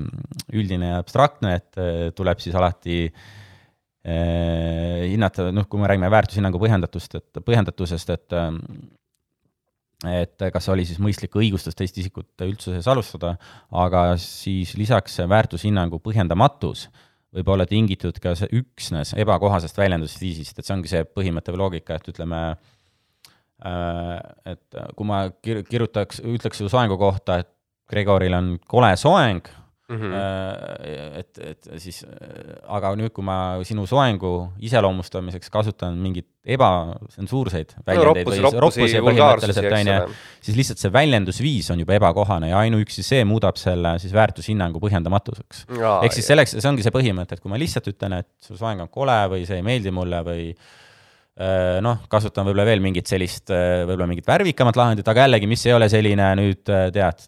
üldine 0.54 0.94
ja 0.94 1.02
abstraktne, 1.04 1.56
et 1.62 1.82
äh, 1.82 2.10
tuleb 2.16 2.44
siis 2.44 2.56
alati 2.56 3.02
äh, 3.10 5.04
hinnata, 5.10 5.50
noh, 5.56 5.68
kui 5.70 5.82
me 5.82 5.92
räägime 5.92 6.12
väärtushinnangu 6.12 6.62
põhjendatust, 6.62 7.20
et 7.20 7.44
põhjendatusest, 7.46 8.16
et 8.16 8.40
et 10.08 10.48
kas 10.54 10.70
oli 10.72 10.86
siis 10.88 11.00
mõistlik 11.04 11.36
õigustus 11.36 11.76
teist 11.76 11.98
isikut 12.00 12.46
üldsuses 12.46 12.88
alustada, 12.88 13.34
aga 13.72 14.14
siis 14.22 14.76
lisaks 14.80 15.20
väärtushinnangu 15.28 16.00
põhjendamatus 16.04 16.88
võib 17.36 17.52
olla 17.54 17.68
tingitud 17.70 18.18
ka 18.24 18.34
see 18.38 18.50
üksnes 18.62 19.14
ebakohasest 19.20 19.78
väljendusviisist, 19.78 20.58
et 20.58 20.66
see 20.66 20.76
ongi 20.78 20.92
see 20.92 21.06
põhimõte 21.06 21.54
või 21.54 21.62
loogika, 21.66 22.00
et 22.00 22.10
ütleme, 22.14 22.42
äh, 23.68 24.16
et 24.56 24.82
kui 24.96 25.10
ma 25.10 25.26
kir-, 25.46 25.66
kirjutaks, 25.68 26.24
ütleks 26.26 26.64
su 26.64 26.72
soengu 26.72 26.98
kohta, 27.02 27.42
et 27.44 27.52
Gregoril 27.90 28.36
on 28.38 28.54
kole 28.70 28.92
soeng, 29.02 29.46
Mm 29.90 29.98
-hmm. 29.98 31.18
et, 31.18 31.40
et 31.42 31.70
siis, 31.82 32.04
aga 32.70 32.92
nüüd, 32.94 33.10
kui 33.10 33.24
ma 33.26 33.58
sinu 33.66 33.88
soengu 33.90 34.52
iseloomustamiseks 34.62 35.50
kasutan 35.50 35.98
mingeid 35.98 36.28
ebatsensuurseid 36.46 37.74
väljendeid 37.88 38.28
no, 38.28 38.52
või 38.52 38.62
roppusi 38.64 39.02
põhimõtteliselt, 39.02 39.74
on 39.74 39.90
ju, 39.90 40.20
siis 40.46 40.60
lihtsalt 40.60 40.84
see 40.84 40.94
väljendusviis 40.94 41.72
on 41.74 41.82
juba 41.82 41.98
ebakohane 41.98 42.52
ja 42.52 42.62
ainuüksi 42.62 43.06
see 43.06 43.26
muudab 43.26 43.58
selle 43.58 43.96
siis 44.04 44.14
väärtushinnangu 44.14 44.82
põhjendamatuseks. 44.84 45.66
ehk 45.74 46.14
siis 46.20 46.30
selleks, 46.36 46.54
see 46.60 46.70
ongi 46.70 46.86
see 46.86 46.94
põhimõte, 46.94 47.34
et 47.34 47.42
kui 47.42 47.50
ma 47.50 47.58
lihtsalt 47.58 47.90
ütlen, 47.90 48.20
et 48.22 48.30
su 48.46 48.62
soeng 48.62 48.86
on 48.86 48.94
kole 48.94 49.20
või 49.34 49.50
see 49.50 49.58
ei 49.58 49.66
meeldi 49.66 49.94
mulle 49.96 50.24
või 50.26 50.48
äh, 50.54 51.78
noh, 51.82 52.06
kasutan 52.14 52.46
võib-olla 52.46 52.70
veel 52.70 52.86
mingit 52.86 53.10
sellist, 53.10 53.50
äh, 53.50 53.82
võib-olla 53.90 54.14
mingit 54.14 54.30
värvikamat 54.30 54.78
lahendit, 54.78 55.10
aga 55.10 55.26
jällegi, 55.26 55.50
mis 55.50 55.66
ei 55.66 55.74
ole 55.74 55.90
selline 55.90 56.36
nüüd 56.40 56.62
tead, 56.68 57.26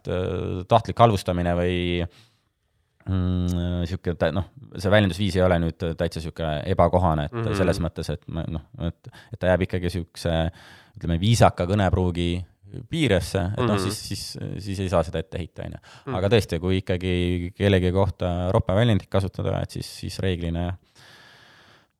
tahtlik 0.69 1.01
halvustamine 1.01 1.57
või 1.57 1.79
niisugune 3.07 4.15
mm, 4.29 4.35
noh, 4.37 4.47
see 4.77 4.93
väljendusviis 4.93 5.39
ei 5.39 5.43
ole 5.45 5.57
nüüd 5.63 5.87
täitsa 5.97 6.19
niisugune 6.19 6.61
ebakohane, 6.73 7.25
et 7.25 7.33
mm 7.33 7.43
-hmm. 7.43 7.57
selles 7.57 7.81
mõttes, 7.83 8.13
et 8.13 8.23
ma 8.27 8.45
noh, 8.47 8.67
et, 8.87 9.11
et 9.33 9.39
ta 9.39 9.51
jääb 9.51 9.65
ikkagi 9.67 9.89
niisuguse 9.89 10.37
ütleme, 10.97 11.19
viisaka 11.21 11.65
kõnepruugi 11.69 12.31
piiresse, 12.89 13.39
et 13.39 13.59
noh 13.59 13.75
mm 13.75 13.77
-hmm., 13.77 13.83
siis, 13.83 14.07
siis, 14.07 14.37
siis 14.63 14.79
ei 14.79 14.89
saa 14.89 15.03
seda 15.03 15.19
ette 15.19 15.39
heita, 15.39 15.65
on 15.65 15.75
ju. 15.75 15.81
Mhm. 16.05 16.15
aga 16.15 16.29
tõesti, 16.31 16.59
kui 16.59 16.77
ikkagi 16.81 17.53
kellegi 17.57 17.91
kohta 17.91 18.51
roppe 18.51 18.75
väljendit 18.75 19.09
kasutada, 19.09 19.61
et 19.61 19.71
siis, 19.71 19.99
siis 19.99 20.19
reeglina 20.19 20.65
jah 20.69 20.77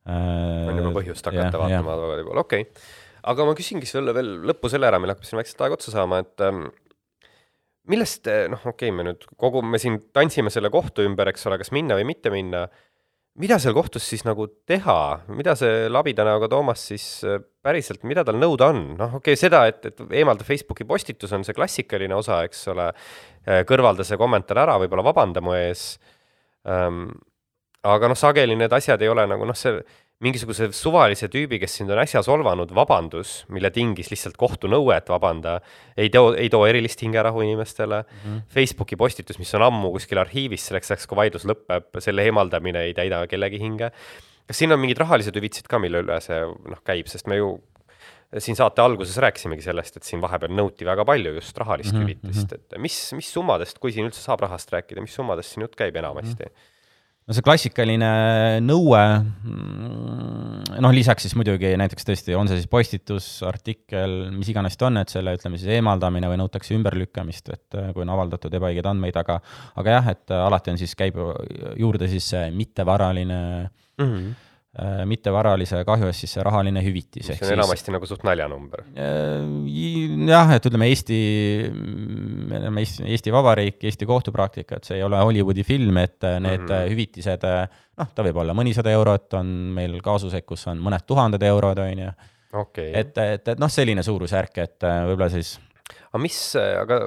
äh,. 0.08 0.68
on 0.68 0.78
juba 0.78 1.00
põhjust 1.00 1.26
hakata 1.26 1.56
ja, 1.56 1.62
vaatama 1.62 1.94
advokaadi 1.94 2.24
poole, 2.26 2.40
okei 2.40 2.60
okay. 2.66 2.82
aga 3.32 3.44
ma 3.44 3.54
küsingi 3.54 3.86
sulle 3.86 4.14
veel 4.14 4.32
lõppu 4.50 4.70
selle 4.72 4.88
ära, 4.88 4.98
meil 4.98 5.14
hakkab 5.14 5.28
siin 5.28 5.40
vaikselt 5.40 5.60
aeg 5.66 5.76
otsa 5.76 5.94
saama, 5.94 6.22
et 6.24 6.46
ähm, 6.46 6.64
millest, 7.90 8.26
eh, 8.30 8.46
noh, 8.50 8.62
okei 8.62 8.90
okay,, 8.90 8.96
me 8.96 9.06
nüüd 9.10 9.26
kogu, 9.40 9.62
me 9.66 9.80
siin 9.82 9.98
tantsime 10.14 10.52
selle 10.54 10.70
kohtu 10.72 11.04
ümber, 11.06 11.32
eks 11.32 11.46
ole, 11.50 11.58
kas 11.60 11.72
minna 11.74 11.96
või 11.98 12.06
mitte 12.12 12.30
minna, 12.34 12.66
mida 13.42 13.56
seal 13.62 13.74
kohtus 13.74 14.04
siis 14.06 14.26
nagu 14.28 14.46
teha, 14.68 14.98
mida 15.32 15.54
see 15.58 15.88
labida 15.90 16.26
näoga 16.28 16.50
Toomas 16.52 16.84
siis 16.92 17.06
eh, 17.26 17.40
päriselt, 17.64 18.04
mida 18.08 18.24
tal 18.28 18.38
nõuda 18.40 18.70
on, 18.74 18.84
noh, 18.98 19.18
okei 19.18 19.34
okay,, 19.34 19.40
seda, 19.40 19.64
et, 19.70 19.90
et 19.90 20.04
eemalda 20.20 20.46
Facebooki 20.46 20.86
postitus 20.88 21.32
on 21.34 21.46
see 21.46 21.56
klassikaline 21.56 22.16
osa, 22.16 22.42
eks 22.46 22.64
ole, 22.74 22.90
eh, 23.46 23.62
kõrvalda 23.68 24.06
see 24.06 24.20
kommentaar 24.20 24.64
ära, 24.66 24.78
võib-olla 24.82 25.06
vabanda 25.10 25.44
mu 25.44 25.56
ees. 25.58 25.96
Ähm,, 26.68 27.08
aga 27.82 28.12
noh, 28.12 28.18
sageli 28.18 28.54
need 28.54 28.72
asjad 28.72 29.02
ei 29.02 29.10
ole 29.10 29.26
nagu 29.26 29.46
noh, 29.48 29.58
see 29.58 29.80
mingisuguse 30.22 30.68
suvalise 30.76 31.28
tüübi, 31.30 31.58
kes 31.62 31.74
sind 31.80 31.90
on 31.92 32.00
äsja 32.02 32.22
solvanud, 32.24 32.70
vabandus, 32.76 33.42
mille 33.52 33.72
tingis 33.74 34.12
lihtsalt 34.12 34.38
kohtunõue, 34.40 34.94
et 34.96 35.10
vabanda, 35.10 35.56
ei 35.98 36.12
too, 36.14 36.32
ei 36.38 36.50
too 36.52 36.62
erilist 36.68 37.02
hingerahu 37.02 37.42
inimestele 37.42 38.02
mm. 38.02 38.20
-hmm. 38.22 38.44
Facebooki 38.54 38.96
postitus, 38.96 39.40
mis 39.42 39.54
on 39.58 39.66
ammu 39.68 39.90
kuskil 39.96 40.22
arhiivis, 40.22 40.68
selleks 40.70 40.92
ajaks, 40.92 41.08
kui 41.10 41.18
vaidlus 41.18 41.46
lõpeb, 41.48 41.90
selle 41.98 42.26
eemaldamine 42.28 42.86
ei 42.88 42.94
täida 42.94 43.26
kellegi 43.26 43.58
hinge. 43.58 43.90
kas 44.46 44.58
siin 44.58 44.72
on 44.72 44.80
mingid 44.80 44.98
rahalised 44.98 45.36
hüvitised 45.36 45.68
ka, 45.70 45.78
mille 45.78 46.02
üle 46.02 46.20
see 46.20 46.40
noh, 46.42 46.82
käib, 46.84 47.06
sest 47.06 47.26
me 47.26 47.36
ju 47.36 47.60
siin 48.38 48.56
saate 48.56 48.82
alguses 48.82 49.16
rääkisimegi 49.20 49.62
sellest, 49.62 49.96
et 49.96 50.08
siin 50.08 50.20
vahepeal 50.22 50.52
nõuti 50.56 50.86
väga 50.88 51.04
palju 51.04 51.34
just 51.34 51.58
rahalist 51.58 51.92
mm 51.92 51.98
-hmm. 51.98 52.22
hüvitist, 52.22 52.52
et 52.52 52.78
mis, 52.78 53.12
mis 53.12 53.32
summadest, 53.32 53.78
kui 53.78 53.92
siin 53.92 54.06
üldse 54.06 54.22
saab 54.22 54.40
rahast 54.40 54.72
rääkida, 54.72 55.00
mis 55.00 55.14
summadest 55.14 55.52
siin 55.52 55.66
jutt 55.66 55.76
käib 55.76 55.96
enamasti 55.96 56.44
mm? 56.44 56.48
-hmm 56.48 56.70
no 57.26 57.36
see 57.36 57.44
klassikaline 57.46 58.10
nõue, 58.64 59.00
mm, 59.22 60.78
noh, 60.82 60.94
lisaks 60.94 61.26
siis 61.26 61.36
muidugi 61.38 61.72
näiteks 61.78 62.08
tõesti, 62.08 62.36
on 62.38 62.50
see 62.50 62.60
siis 62.60 62.70
postitus, 62.70 63.26
artikkel, 63.46 64.16
mis 64.34 64.50
iganes 64.52 64.78
ta 64.78 64.88
on, 64.88 65.00
et 65.02 65.12
selle, 65.12 65.36
ütleme 65.38 65.60
siis 65.60 65.74
eemaldamine 65.78 66.30
või 66.32 66.40
nõutakse 66.42 66.76
ümberlükkamist, 66.76 67.52
et 67.54 67.78
äh, 67.78 67.90
kui 67.94 68.06
on 68.06 68.14
avaldatud 68.14 68.54
ebaõigeid 68.58 68.88
andmeid, 68.90 69.18
aga 69.22 69.40
aga 69.78 69.98
jah, 69.98 70.14
et 70.16 70.34
alati 70.36 70.74
on 70.74 70.80
siis, 70.80 70.96
käib 70.98 71.20
juurde 71.78 72.10
siis 72.10 72.32
see 72.34 72.48
mittevaraline 72.56 73.42
mm 73.62 74.08
-hmm 74.08 74.32
Äh, 74.32 74.51
mittevaralise 75.04 75.82
kahju 75.84 76.06
eest 76.08 76.24
siis 76.24 76.32
see 76.38 76.44
rahaline 76.46 76.80
hüvitis. 76.80 77.26
see 77.26 77.34
on 77.34 77.40
siis, 77.42 77.50
enamasti 77.52 77.92
nagu 77.92 78.06
suht 78.08 78.22
naljanumber. 78.24 78.86
Äh, 78.96 79.42
jah, 80.30 80.52
et 80.56 80.68
ütleme, 80.68 80.88
Eesti, 80.88 81.18
me 82.48 82.56
oleme 82.56 82.80
Eesti, 82.80 83.04
Eesti 83.12 83.34
Vabariik, 83.34 83.82
Eesti 83.84 84.08
kohtupraktika, 84.08 84.78
et 84.80 84.88
see 84.88 84.96
ei 84.96 85.04
ole 85.04 85.20
Hollywoodi 85.20 85.64
film, 85.68 86.00
et 86.00 86.16
need 86.24 86.64
mm 86.64 86.70
-hmm. 86.70 86.88
hüvitised, 86.88 87.44
noh, 88.00 88.14
ta 88.14 88.24
võib 88.24 88.40
olla 88.40 88.56
mõnisada 88.56 88.94
eurot, 88.96 89.34
on 89.36 89.50
meil 89.76 90.00
kaasuseid, 90.00 90.46
kus 90.48 90.64
on 90.72 90.80
mõned 90.80 91.04
tuhanded 91.06 91.42
eurod, 91.42 91.78
on 91.78 91.98
ju. 92.06 92.14
et, 92.76 93.18
et, 93.18 93.48
et 93.48 93.58
noh, 93.60 93.68
selline 93.68 94.02
suurusjärk, 94.02 94.58
et 94.58 94.80
võib-olla 94.80 95.28
siis 95.28 95.58
aga 96.12 96.20
mis, 96.22 96.38
aga 96.56 96.98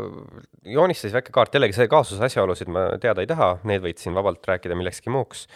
joonista 0.69 1.07
siis 1.07 1.13
väike 1.13 1.33
kaart, 1.33 1.53
jällegi 1.53 1.73
see 1.73 1.87
kaasuse 1.87 2.25
asjaolusid 2.25 2.69
ma 2.69 2.91
teada 3.01 3.21
ei 3.21 3.29
taha, 3.29 3.55
need 3.63 3.81
võid 3.81 3.97
siin 4.01 4.13
vabalt 4.13 4.45
rääkida 4.45 4.77
millekski 4.77 5.09
muuks 5.09 5.47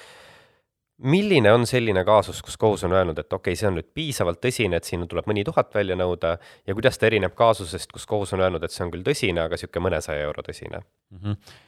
milline 0.99 1.51
on 1.53 1.65
selline 1.69 2.03
kaasus, 2.07 2.41
kus 2.43 2.57
kohus 2.59 2.83
on 2.87 2.93
öelnud, 2.95 3.19
et 3.19 3.33
okei 3.33 3.53
okay,, 3.53 3.59
see 3.59 3.69
on 3.69 3.77
nüüd 3.79 3.87
piisavalt 3.95 4.41
tõsine, 4.43 4.79
et 4.79 4.87
siin 4.87 5.05
tuleb 5.07 5.29
mõni 5.31 5.45
tuhat 5.47 5.71
välja 5.75 5.95
nõuda 5.99 6.35
ja 6.67 6.75
kuidas 6.75 6.99
ta 6.99 7.07
erineb 7.07 7.35
kaasusest, 7.39 7.91
kus 7.95 8.07
kohus 8.09 8.35
on 8.35 8.43
öelnud, 8.43 8.63
et 8.63 8.75
see 8.75 8.83
on 8.85 8.91
küll 8.93 9.07
tõsine, 9.07 9.45
aga 9.45 9.55
niisugune 9.55 9.87
mõnesaja 9.87 10.27
euro 10.27 10.45
tõsine 10.45 10.83
mm? 10.83 11.23
-hmm 11.23 11.65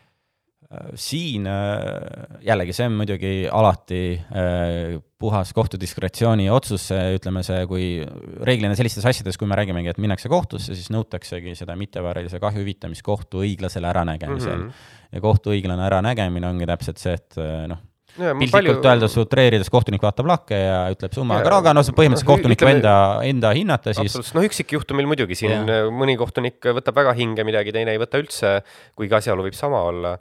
siin 0.96 1.48
äh, 1.52 2.38
jällegi, 2.46 2.72
see 2.72 2.86
on 2.88 2.94
muidugi 2.96 3.32
alati 3.52 4.02
äh, 4.16 5.02
puhas 5.20 5.52
kohtu 5.54 5.80
diskretsiooni 5.80 6.48
otsus, 6.54 6.86
ütleme 6.92 7.44
see, 7.44 7.66
kui 7.68 7.88
reeglina 8.48 8.78
sellistes 8.78 9.06
asjades, 9.10 9.38
kui 9.38 9.50
me 9.52 9.58
räägimegi, 9.60 9.92
et 9.92 10.00
minnakse 10.02 10.32
kohtusse, 10.32 10.76
siis 10.78 10.88
nõutaksegi 10.94 11.58
seda 11.60 11.76
mittevääralise 11.76 12.40
kahju 12.40 12.64
hüvitamist 12.64 13.04
kohtu 13.04 13.44
õiglasel 13.44 13.86
äranägemisel 13.90 14.58
mm. 14.58 14.70
-hmm. 14.70 15.12
ja 15.12 15.22
kohtu 15.28 15.52
õiglane 15.52 15.86
äranägemine 15.90 16.48
ongi 16.48 16.70
täpselt 16.72 17.04
see, 17.04 17.20
et 17.20 17.42
noh, 17.68 17.84
piltlikult 18.18 18.52
palju... 18.54 18.76
öeldes 18.92 19.18
utreerides 19.22 19.72
kohtunik 19.74 20.04
vaatab 20.04 20.30
lakke 20.32 20.60
ja 20.60 20.82
ütleb 20.94 21.16
summa, 21.16 21.40
aga, 21.42 21.54
aga 21.62 21.76
noh, 21.78 21.86
see 21.88 21.96
põhimõtteliselt 21.98 22.30
no, 22.30 22.36
kohtuniku 22.36 22.68
ütleme, 22.68 22.80
enda, 22.80 22.96
enda 23.30 23.54
hinnata 23.58 23.96
siis. 23.98 24.20
noh, 24.36 24.50
üksikjuhtumil 24.50 25.10
muidugi 25.10 25.40
siin 25.40 25.72
ja. 25.72 25.82
mõni 25.94 26.18
kohtunik 26.20 26.72
võtab 26.82 27.02
väga 27.02 27.16
hinge 27.18 27.48
midagi, 27.48 27.74
teine 27.76 27.96
ei 27.96 28.02
võta 28.02 28.22
üldse, 28.22 28.60
kuigi 29.00 29.20
asjaolu 29.22 29.48
võib 29.48 29.58
sama 29.58 29.84
olla 29.88 30.18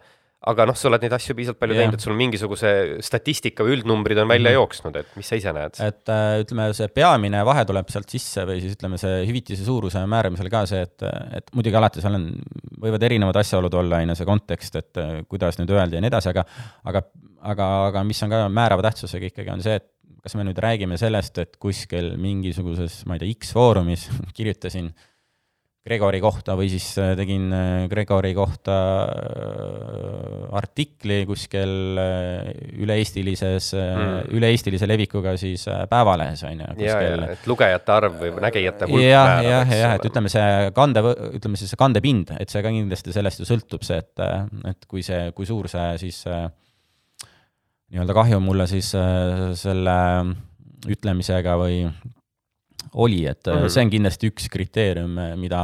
aga 0.49 0.65
noh, 0.71 0.77
sa 0.79 0.89
oled 0.89 1.03
neid 1.05 1.13
asju 1.13 1.35
piisavalt 1.37 1.61
palju 1.61 1.77
teinud, 1.77 1.97
et 1.99 2.05
sul 2.05 2.15
mingisuguse 2.17 2.71
statistika 3.05 3.65
või 3.67 3.75
üldnumbrid 3.77 4.23
on 4.23 4.31
välja 4.31 4.49
mm 4.49 4.55
-hmm. 4.55 4.57
jooksnud, 4.57 4.97
et 4.97 5.11
mis 5.21 5.29
sa 5.29 5.37
ise 5.37 5.53
näed? 5.53 5.77
et 5.85 6.13
äh, 6.15 6.41
ütleme, 6.41 6.71
see 6.77 6.89
peamine 6.89 7.43
vahe 7.45 7.65
tuleb 7.69 7.93
sealt 7.93 8.09
sisse 8.09 8.47
või 8.49 8.63
siis 8.63 8.79
ütleme, 8.79 8.97
see 9.01 9.21
hüvitise 9.29 9.67
suuruse 9.67 10.01
määramisel 10.09 10.49
ka 10.53 10.65
see, 10.71 10.81
et, 10.89 11.05
et 11.37 11.53
muidugi 11.53 11.77
alati 11.77 12.01
seal 12.01 12.17
on, 12.17 12.31
võivad 12.81 13.05
erinevad 13.05 13.37
asjaolud 13.37 13.77
olla, 13.83 14.01
on 14.01 14.15
ju, 14.15 14.17
see 14.23 14.31
kontekst, 14.33 14.81
et 14.81 15.03
äh, 15.03 15.19
kuidas 15.29 15.61
nüüd 15.61 15.75
öeldi 15.77 16.01
ja 16.01 16.05
nii 16.07 16.13
edasi, 16.15 16.33
aga 16.33 16.47
aga, 16.89 17.05
aga, 17.41 17.71
aga 17.89 18.05
mis 18.07 18.21
on 18.25 18.33
ka 18.33 18.45
määrava 18.53 18.85
tähtsusega 18.89 19.31
ikkagi, 19.31 19.53
on 19.53 19.65
see, 19.65 19.79
et 19.81 19.89
kas 20.21 20.37
me 20.37 20.45
nüüd 20.45 20.59
räägime 20.61 20.99
sellest, 21.01 21.39
et 21.41 21.57
kuskil 21.61 22.15
mingisuguses, 22.21 23.03
ma 23.09 23.17
ei 23.17 23.25
tea, 23.25 23.37
X-foorumis 23.39 24.09
kirjutasin 24.37 24.91
äh, 24.91 25.07
Gregori 25.81 26.19
kohta 26.21 26.53
või 26.61 26.69
siis 26.69 26.87
äh, 27.01 27.15
tegin 27.17 27.47
äh, 27.57 27.87
Gregori 27.89 28.35
kohta 28.37 28.75
äh, 29.09 30.43
artikli 30.59 31.23
kuskil 31.25 31.97
üle-eestilises 31.97 33.71
mm., 33.79 34.35
üle-eestilise 34.37 34.85
levikuga 34.91 35.33
siis 35.41 35.65
Päevalehes, 35.89 36.43
on 36.45 36.61
ju. 36.61 36.69
ja, 36.85 36.99
ja, 37.01 37.31
et 37.33 37.49
lugejate 37.49 37.95
arv 37.97 38.21
või 38.21 38.35
nägijate 38.45 38.91
hulk 38.91 39.07
jah, 39.07 39.41
jah, 39.47 39.73
jah, 39.73 39.97
et 39.97 40.05
ütleme, 40.11 40.29
see 40.33 40.69
kande, 40.77 41.05
ütleme 41.41 41.61
siis 41.61 41.73
see 41.73 41.81
kandepind, 41.81 42.35
et 42.37 42.53
see 42.53 42.61
ka 42.61 42.75
kindlasti 42.77 43.17
sellest 43.17 43.41
ju 43.41 43.49
sõltub, 43.49 43.87
see, 43.87 44.03
et, 44.05 44.25
et 44.75 44.91
kui 44.91 45.07
see, 45.07 45.31
kui 45.33 45.49
suur 45.49 45.71
see 45.73 45.95
siis 46.05 46.21
nii-öelda 47.91 48.15
kahju 48.15 48.41
mulle 48.43 48.67
siis 48.71 48.93
selle 49.59 49.97
ütlemisega 50.89 51.57
või 51.61 51.83
oli, 52.95 53.27
et 53.27 53.47
mm 53.47 53.53
-hmm. 53.53 53.69
see 53.69 53.85
on 53.85 53.91
kindlasti 53.91 54.31
üks 54.31 54.49
kriteerium, 54.51 55.19
mida 55.39 55.61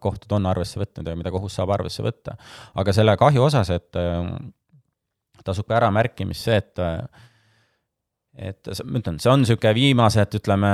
kohtud 0.00 0.32
on 0.36 0.46
arvesse 0.46 0.80
võtnud 0.80 1.08
ja 1.08 1.16
mida 1.16 1.30
kohus 1.30 1.54
saab 1.56 1.70
arvesse 1.76 2.02
võtta. 2.02 2.36
aga 2.74 2.92
selle 2.92 3.16
kahju 3.16 3.44
osas, 3.44 3.70
et 3.70 3.96
äh, 3.96 4.28
tasub 5.44 5.68
ka 5.68 5.76
äramärkimist 5.80 6.44
see, 6.44 6.56
et 6.56 6.78
et 8.38 8.68
ma 8.84 9.00
ütlen, 9.00 9.16
see 9.18 9.30
on 9.32 9.40
niisugune 9.42 9.72
viimased, 9.74 10.36
ütleme, 10.38 10.68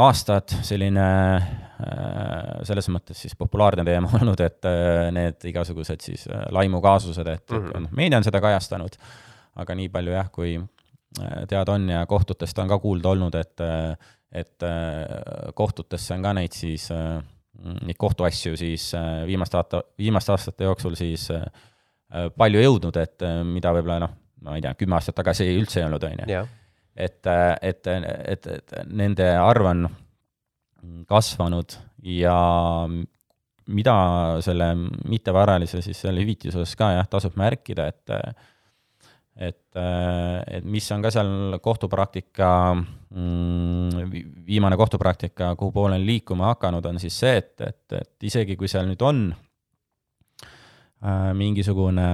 aastad 0.00 0.54
selline 0.64 1.08
selles 2.64 2.88
mõttes 2.88 3.20
siis 3.20 3.34
populaarne 3.36 3.84
teema 3.84 4.08
olnud, 4.20 4.40
et 4.40 4.68
need 5.12 5.44
igasugused 5.50 6.00
siis 6.00 6.24
laimukaasused, 6.56 7.26
et 7.26 7.50
mm 7.50 7.66
-hmm. 7.68 7.88
meedia 7.92 8.18
on 8.18 8.24
seda 8.24 8.40
kajastanud, 8.40 8.96
aga 9.56 9.74
nii 9.78 9.88
palju 9.92 10.14
jah, 10.14 10.30
kui 10.34 10.56
teada 11.48 11.76
on 11.76 11.88
ja 11.88 12.06
kohtutest 12.10 12.58
on 12.58 12.68
ka 12.68 12.78
kuulda 12.82 13.12
olnud, 13.14 13.34
et 13.38 13.62
et 14.34 14.62
äh, 14.66 15.52
kohtutesse 15.54 16.16
on 16.16 16.24
ka 16.26 16.34
neid 16.36 16.54
siis, 16.56 16.88
äh, 16.90 17.22
neid 17.86 17.98
kohtuasju 17.98 18.56
siis 18.58 18.90
äh, 18.98 19.22
viimaste 19.28 19.60
aasta, 19.60 19.82
viimaste 19.98 20.34
aastate 20.34 20.66
jooksul 20.66 20.98
siis 20.98 21.30
palju 22.38 22.60
jõudnud, 22.60 22.94
et 23.00 23.24
mida 23.48 23.72
võib-olla 23.74 23.96
noh, 24.04 24.10
ma 24.46 24.54
ei 24.54 24.62
tea, 24.62 24.74
kümme 24.78 24.94
aastat 24.94 25.16
tagasi 25.18 25.48
üldse 25.50 25.80
ei 25.80 25.86
olnud, 25.86 26.04
on 26.06 26.20
ju. 26.20 26.42
et, 26.94 27.30
et, 27.64 27.88
et, 27.90 28.46
et 28.58 28.74
nende 28.86 29.26
arv 29.40 29.66
on 29.66 29.88
kasvanud 31.10 31.74
ja 32.06 32.36
mida 33.66 33.96
selle 34.44 34.68
mittevaralise 35.08 35.80
siis 35.82 36.04
selle 36.04 36.22
hüvitise 36.22 36.60
osas 36.60 36.76
ka 36.78 36.92
jah, 36.94 37.08
tasub 37.10 37.34
märkida, 37.40 37.88
et 37.90 38.14
et, 39.36 39.76
äh, 39.76 40.58
et 40.58 40.66
mis 40.66 40.86
on 40.94 41.02
ka 41.02 41.10
seal 41.10 41.58
kohtupraktika, 41.62 42.50
mm, 42.74 44.12
viimane 44.46 44.78
kohtupraktika, 44.78 45.54
kuhu 45.58 45.72
poole 45.74 45.98
on 45.98 46.06
liikuma 46.06 46.52
hakanud, 46.52 46.86
on 46.86 47.00
siis 47.02 47.18
see, 47.18 47.34
et, 47.42 47.54
et, 47.66 47.98
et 47.98 48.28
isegi 48.30 48.56
kui 48.56 48.70
seal 48.70 48.86
nüüd 48.86 49.02
on 49.02 49.24
äh, 49.34 51.32
mingisugune 51.34 52.06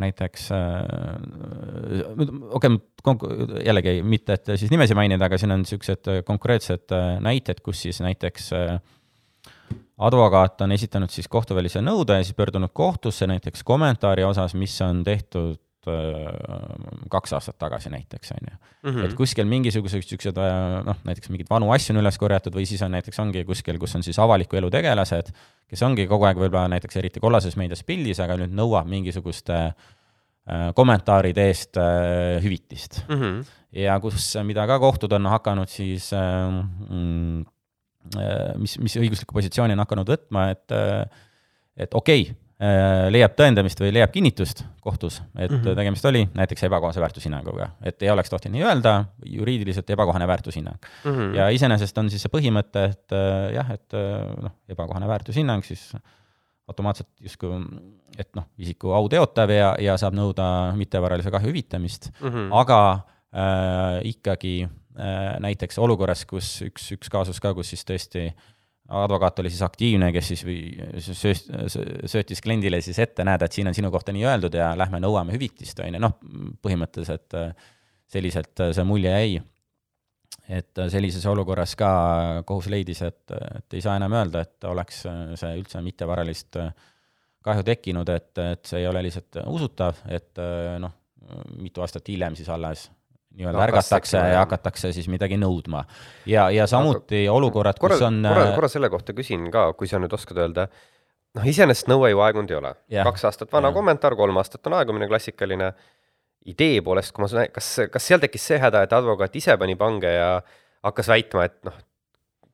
näiteks, 0.00 0.48
äh, 0.56 0.82
okei 2.56 2.78
okay,, 3.04 3.60
jällegi 3.68 3.98
mitte, 4.02 4.40
et 4.40 4.54
siis 4.56 4.72
nimesi 4.72 4.96
mainida, 4.96 5.28
aga 5.28 5.40
siin 5.40 5.52
on 5.52 5.66
niisugused 5.66 6.24
konkreetsed 6.24 6.96
näited, 7.24 7.60
kus 7.60 7.84
siis 7.84 8.00
näiteks 8.04 8.54
advokaat 9.98 10.62
on 10.64 10.72
esitanud 10.72 11.12
siis 11.12 11.28
kohtuvälise 11.28 11.82
nõude 11.84 12.16
ja 12.16 12.24
siis 12.24 12.36
pöördunud 12.38 12.72
kohtusse 12.72 13.26
näiteks 13.28 13.66
kommentaari 13.68 14.24
osas, 14.24 14.54
mis 14.56 14.80
on 14.86 15.04
tehtud 15.04 15.58
kaks 17.10 17.32
aastat 17.36 17.58
tagasi 17.58 17.90
näiteks, 17.92 18.32
on 18.34 18.50
ju. 18.50 18.56
Mhm. 18.90 19.04
et 19.04 19.14
kuskil 19.18 19.46
mingisugused 19.46 20.00
niisugused 20.02 20.38
äh, 20.42 20.80
noh, 20.86 20.98
näiteks 21.06 21.30
mingeid 21.32 21.50
vanu 21.50 21.70
asju 21.74 21.94
on 21.94 22.02
üles 22.02 22.18
korjatud 22.18 22.54
või 22.54 22.66
siis 22.68 22.82
on 22.82 22.92
näiteks 22.96 23.18
ongi 23.22 23.44
kuskil, 23.48 23.78
kus 23.78 23.94
on 23.98 24.02
siis 24.06 24.18
avaliku 24.18 24.58
elu 24.58 24.70
tegelased, 24.74 25.30
kes 25.68 25.84
ongi 25.86 26.06
kogu 26.10 26.28
aeg 26.28 26.40
võib-olla 26.40 26.68
näiteks 26.74 26.98
eriti 27.00 27.22
kollases 27.22 27.56
meedias 27.56 27.84
pildis, 27.86 28.20
aga 28.20 28.36
nüüd 28.40 28.56
nõuab 28.58 28.90
mingisuguste 28.90 29.58
äh, 29.68 30.66
kommentaaride 30.74 31.46
eest 31.50 31.78
äh, 31.78 32.42
hüvitist 32.42 33.04
mm. 33.08 33.14
-hmm. 33.14 33.54
ja 33.84 34.00
kus, 34.00 34.34
mida 34.42 34.66
ka 34.66 34.78
kohtud 34.78 35.12
on 35.12 35.26
hakanud 35.26 35.68
siis 35.68 36.12
äh, 36.12 36.50
mm, 36.90 37.46
äh, 38.18 38.58
mis, 38.58 38.78
mis 38.78 38.98
õiguslikku 38.98 39.32
positsiooni 39.32 39.78
on 39.78 39.86
hakanud 39.86 40.10
võtma, 40.16 40.50
et 40.50 40.78
et 41.78 41.94
okei 41.94 42.22
okay,, 42.22 42.34
Äh, 42.34 42.47
leiab 42.58 43.36
tõendamist 43.38 43.78
või 43.78 43.92
leiab 43.94 44.10
kinnitust 44.10 44.64
kohtus, 44.82 45.20
et 45.36 45.50
mm 45.50 45.60
-hmm. 45.60 45.76
tegemist 45.78 46.04
oli 46.10 46.24
näiteks 46.34 46.64
ebakohase 46.66 47.00
väärtushinnanguga. 47.00 47.68
et 47.82 48.02
ei 48.02 48.10
oleks 48.10 48.30
tohtinud 48.30 48.56
nii 48.56 48.64
öelda, 48.66 49.04
juriidiliselt 49.24 49.90
ebakohane 49.90 50.26
väärtushinnang 50.26 50.78
mm. 51.04 51.10
-hmm. 51.10 51.34
ja 51.34 51.48
iseenesest 51.48 51.98
on 51.98 52.10
siis 52.10 52.22
see 52.22 52.32
põhimõte, 52.34 52.84
et 52.90 53.12
äh, 53.12 53.54
jah, 53.54 53.70
et 53.70 53.94
äh, 53.94 54.42
noh, 54.42 54.50
ebakohane 54.68 55.08
väärtushinnang 55.08 55.64
siis 55.64 55.92
automaatselt 56.68 57.08
justkui, 57.20 57.62
et 58.18 58.28
noh, 58.34 58.44
isiku 58.58 58.92
au 58.92 59.08
teotav 59.08 59.50
ja, 59.50 59.74
ja 59.78 59.96
saab 59.96 60.14
nõuda 60.14 60.74
mittevaralise 60.76 61.30
kahju 61.30 61.48
hüvitamist 61.48 62.10
mm, 62.20 62.28
-hmm. 62.28 62.48
aga 62.50 62.80
äh, 63.32 64.00
ikkagi 64.04 64.68
äh, 64.98 65.38
näiteks 65.40 65.78
olukorras, 65.78 66.26
kus 66.26 66.62
üks, 66.62 66.92
üks 66.92 67.08
kaasus 67.08 67.40
ka, 67.40 67.54
kus 67.54 67.70
siis 67.70 67.84
tõesti 67.86 68.26
äh, 68.26 68.57
advokaat 68.88 69.38
oli 69.38 69.50
siis 69.52 69.62
aktiivne, 69.62 70.08
kes 70.12 70.30
siis 70.32 70.44
sööst, 71.12 71.50
söötis 72.08 72.40
kliendile 72.44 72.80
siis 72.84 72.98
ette, 73.02 73.24
näed, 73.26 73.44
et 73.44 73.52
siin 73.52 73.68
on 73.68 73.76
sinu 73.76 73.90
kohta 73.92 74.14
nii 74.16 74.24
öeldud 74.24 74.56
ja 74.56 74.70
lähme 74.78 75.00
nõuame 75.04 75.34
hüvitist, 75.36 75.80
on 75.84 75.98
ju, 75.98 76.02
noh, 76.02 76.16
põhimõtteliselt 76.64 77.36
äh, 77.36 77.70
selliselt 78.08 78.64
äh, 78.64 78.72
see 78.76 78.86
mulje 78.88 79.12
jäi. 79.12 79.40
et 80.48 80.78
äh, 80.80 80.88
sellises 80.88 81.26
olukorras 81.28 81.76
ka 81.76 81.90
kohus 82.48 82.70
leidis, 82.72 83.02
et, 83.04 83.24
et 83.58 83.76
ei 83.76 83.84
saa 83.84 83.98
enam 84.00 84.16
öelda, 84.16 84.46
et 84.46 84.64
oleks 84.64 85.04
see 85.04 85.56
üldse 85.60 85.82
mittevaralist 85.84 86.56
kahju 87.44 87.64
tekkinud, 87.64 88.08
et, 88.08 88.32
et 88.38 88.64
see 88.64 88.80
ei 88.80 88.88
ole 88.88 89.04
lihtsalt 89.04 89.42
usutav, 89.46 90.00
et 90.08 90.40
noh, 90.80 90.94
mitu 91.60 91.84
aastat 91.84 92.08
hiljem 92.08 92.36
siis 92.36 92.48
alles 92.48 92.88
nii-öelda 93.38 93.64
ärgatakse 93.68 94.20
ja 94.32 94.42
hakatakse 94.42 94.92
siis 94.96 95.08
midagi 95.10 95.38
nõudma. 95.40 95.84
ja, 96.26 96.48
ja 96.54 96.66
samuti 96.70 97.24
aga, 97.24 97.34
olukorrad, 97.38 97.80
kus 97.80 98.02
on 98.02 98.20
korra, 98.26 98.48
äh, 98.50 98.54
korra 98.56 98.70
selle 98.72 98.90
kohta 98.92 99.14
küsin 99.16 99.48
ka, 99.54 99.70
kui 99.78 99.90
sa 99.90 100.00
nüüd 100.02 100.14
oskad 100.14 100.40
öelda, 100.42 100.68
noh, 101.38 101.48
iseenesest 101.48 101.90
nõue 101.90 102.12
ju 102.12 102.22
aegunud 102.24 102.52
ei 102.52 102.58
ole. 102.58 102.74
kaks 103.10 103.28
aastat 103.30 103.52
vana 103.54 103.72
ja. 103.72 103.76
kommentaar, 103.76 104.16
kolm 104.18 104.40
aastat 104.40 104.66
on 104.70 104.78
aegumine, 104.80 105.08
klassikaline. 105.10 105.72
idee 106.48 106.80
poolest, 106.82 107.12
kui 107.12 107.24
ma, 107.24 107.44
kas, 107.52 107.74
kas 107.92 108.06
seal 108.08 108.22
tekkis 108.22 108.46
see 108.52 108.58
häda, 108.62 108.86
et 108.86 108.92
advokaat 108.96 109.34
ise 109.36 109.56
pani 109.60 109.76
pange 109.76 110.12
ja 110.12 110.30
hakkas 110.86 111.10
väitma, 111.10 111.44
et 111.44 111.58
noh, 111.66 111.76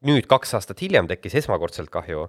nüüd 0.04 0.26
kaks 0.28 0.56
aastat 0.58 0.80
hiljem 0.82 1.08
tekkis 1.08 1.36
esmakordselt 1.44 1.92
kahju 1.92 2.28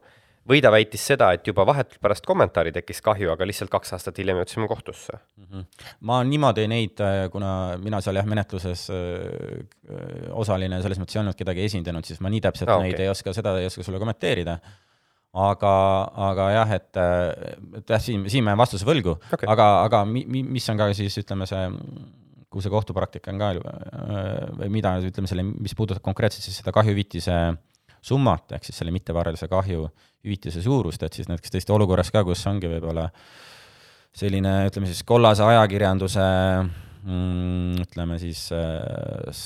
või 0.50 0.62
ta 0.62 0.72
väitis 0.74 1.04
seda, 1.10 1.32
et 1.36 1.48
juba 1.48 1.66
vahetult 1.68 2.00
pärast 2.04 2.26
kommentaari 2.28 2.74
tekkis 2.76 3.02
kahju, 3.06 3.32
aga 3.34 3.48
lihtsalt 3.50 3.72
kaks 3.74 3.96
aastat 3.98 4.20
hiljem 4.22 4.40
jõudsime 4.42 4.68
kohtusse 4.70 5.18
mm. 5.18 5.46
-hmm. 5.46 5.86
ma 6.10 6.22
niimoodi 6.24 6.68
neid, 6.70 7.02
äh, 7.02 7.28
kuna 7.34 7.52
mina 7.82 8.02
seal 8.02 8.20
jah, 8.20 8.28
menetluses 8.30 8.88
äh, 8.94 10.32
osaline 10.32 10.82
selles 10.84 11.02
mõttes 11.02 11.18
ei 11.18 11.24
olnud 11.24 11.38
kedagi 11.40 11.66
esindanud, 11.66 12.06
siis 12.06 12.22
ma 12.22 12.30
nii 12.34 12.44
täpselt 12.46 12.70
ah, 12.70 12.80
okay. 12.80 12.92
neid 12.92 13.06
ei 13.06 13.10
oska, 13.10 13.34
seda 13.34 13.58
ei 13.60 13.70
oska 13.72 13.84
sulle 13.84 14.02
kommenteerida. 14.02 14.60
aga, 15.36 15.72
aga 16.30 16.44
jah, 16.52 16.70
et, 16.72 16.98
et 17.78 17.90
jah, 17.90 18.00
siin, 18.02 18.30
siin 18.32 18.44
ma 18.44 18.54
jään 18.54 18.62
vastuse 18.62 18.86
võlgu 18.88 19.18
okay., 19.34 19.50
aga, 19.52 19.66
aga 19.84 20.06
mi, 20.08 20.24
mi, 20.28 20.44
mis 20.44 20.70
on 20.72 20.78
ka 20.80 20.94
siis 20.94 21.18
ütleme 21.20 21.46
see 21.50 21.66
kuhu 22.50 22.62
see 22.64 22.72
kohtupraktika 22.72 23.34
on 23.34 23.42
ka 23.42 23.50
või 24.62 24.70
mida, 24.72 24.94
ütleme 25.04 25.28
selle, 25.28 25.44
mis 25.44 25.76
puudutab 25.76 26.06
konkreetselt 26.06 26.46
siis 26.46 26.62
seda 26.62 26.72
kahjuhüvitise 26.72 27.36
äh, 27.36 27.58
summat, 28.06 28.52
ehk 28.56 28.68
siis 28.68 28.78
selle 28.82 28.94
mittevaralise 28.96 29.50
kahju 29.52 29.88
hüvitise 30.26 30.64
suurust, 30.66 31.04
et 31.06 31.14
siis 31.14 31.30
näiteks 31.30 31.54
tõesti 31.54 31.74
olukorras 31.76 32.12
ka, 32.14 32.24
kus 32.26 32.44
ongi 32.50 32.70
võib-olla 32.70 33.08
selline, 34.16 34.58
ütleme 34.70 34.90
siis 34.90 35.04
kollase 35.08 35.44
ajakirjanduse 35.46 36.26
mm, 37.06 37.84
ütleme 37.86 38.18
siis 38.22 38.48
äh, 38.56 39.46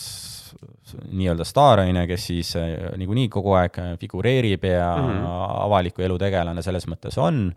nii-öelda 1.09 1.45
staar, 1.45 1.83
on 1.83 1.91
ju, 1.91 2.07
kes 2.09 2.29
siis 2.31 2.55
äh, 2.59 2.71
niikuinii 2.99 3.27
kogu 3.33 3.55
aeg 3.59 3.77
figureerib 4.01 4.65
ja 4.69 4.95
mm 4.97 5.11
-hmm. 5.11 5.29
avaliku 5.65 6.05
elu 6.05 6.17
tegelane 6.17 6.61
selles 6.65 6.87
mõttes 6.87 7.19
on, 7.19 7.51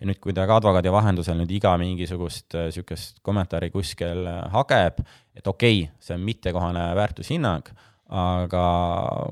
ja 0.00 0.06
nüüd 0.08 0.20
kuidagi 0.20 0.52
advokaadi 0.52 0.92
vahendusel 0.92 1.36
nüüd 1.36 1.50
iga 1.52 1.76
mingisugust 1.78 2.54
niisugust 2.54 3.16
äh, 3.18 3.22
kommentaari 3.22 3.70
kuskil 3.70 4.26
hageb, 4.52 5.04
et 5.34 5.46
okei 5.46 5.82
okay,, 5.82 5.94
see 6.00 6.14
on 6.14 6.20
mittekohane 6.20 6.94
väärtushinnang 6.96 7.72
aga 8.10 8.62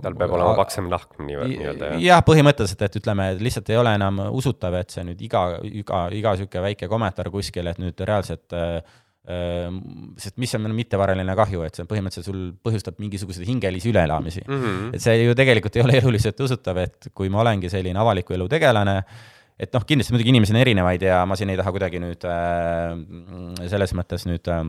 tal 0.05 0.15
peab 0.19 0.33
olema 0.37 0.55
paksem 0.59 0.87
lahk 0.91 1.17
nii-öelda 1.19 1.49
nii, 1.51 1.97
nii 1.99 2.07
jah, 2.07 2.23
põhimõtteliselt, 2.27 2.85
et 2.87 2.99
ütleme, 3.01 3.33
et 3.35 3.43
lihtsalt 3.43 3.73
ei 3.75 3.79
ole 3.81 3.95
enam 3.99 4.21
usutav, 4.39 4.77
et 4.79 4.95
see 4.95 5.03
nüüd 5.09 5.23
iga, 5.27 5.43
iga, 5.67 6.05
iga 6.15 6.35
niisugune 6.37 6.63
väike 6.69 6.89
kommentaar 6.91 7.31
kuskil, 7.35 7.67
et 7.67 7.81
nüüd 7.83 7.99
reaalselt 8.07 8.55
äh, 8.55 8.77
äh 9.29 9.81
sest 10.23 10.39
mis 10.39 10.55
on 10.55 10.71
mittevaraline 10.77 11.35
kahju, 11.41 11.65
et 11.67 11.81
see 11.81 11.89
põhimõtteliselt 11.91 12.31
sul 12.31 12.45
põhjustab 12.65 13.03
mingisuguseid 13.03 13.51
hingelisi 13.51 13.91
üleelamisi 13.91 14.45
mm. 14.47 14.63
-hmm. 14.63 14.95
et 14.95 15.03
see 15.03 15.17
ju 15.25 15.35
tegelikult 15.35 15.77
ei 15.77 15.83
ole 15.83 15.99
eluliselt 16.03 16.41
usutav, 16.47 16.79
et 16.85 17.11
kui 17.13 17.29
ma 17.29 17.43
olengi 17.43 17.71
selline 17.73 17.99
avaliku 17.99 18.39
elu 18.39 18.47
tegelane, 18.49 19.01
et 19.59 19.75
noh, 19.75 19.83
kindlasti 19.83 20.15
muidugi 20.15 20.31
inimesi 20.37 20.55
on 20.55 20.61
erinevaid 20.63 21.03
ja 21.03 21.25
ma 21.27 21.37
siin 21.37 21.51
ei 21.51 21.59
taha 21.59 21.75
kuidagi 21.75 21.99
nüüd 21.99 22.29
äh, 22.31 23.67
selles 23.67 23.95
mõttes 23.99 24.29
nüüd 24.31 24.47
äh, 24.55 24.69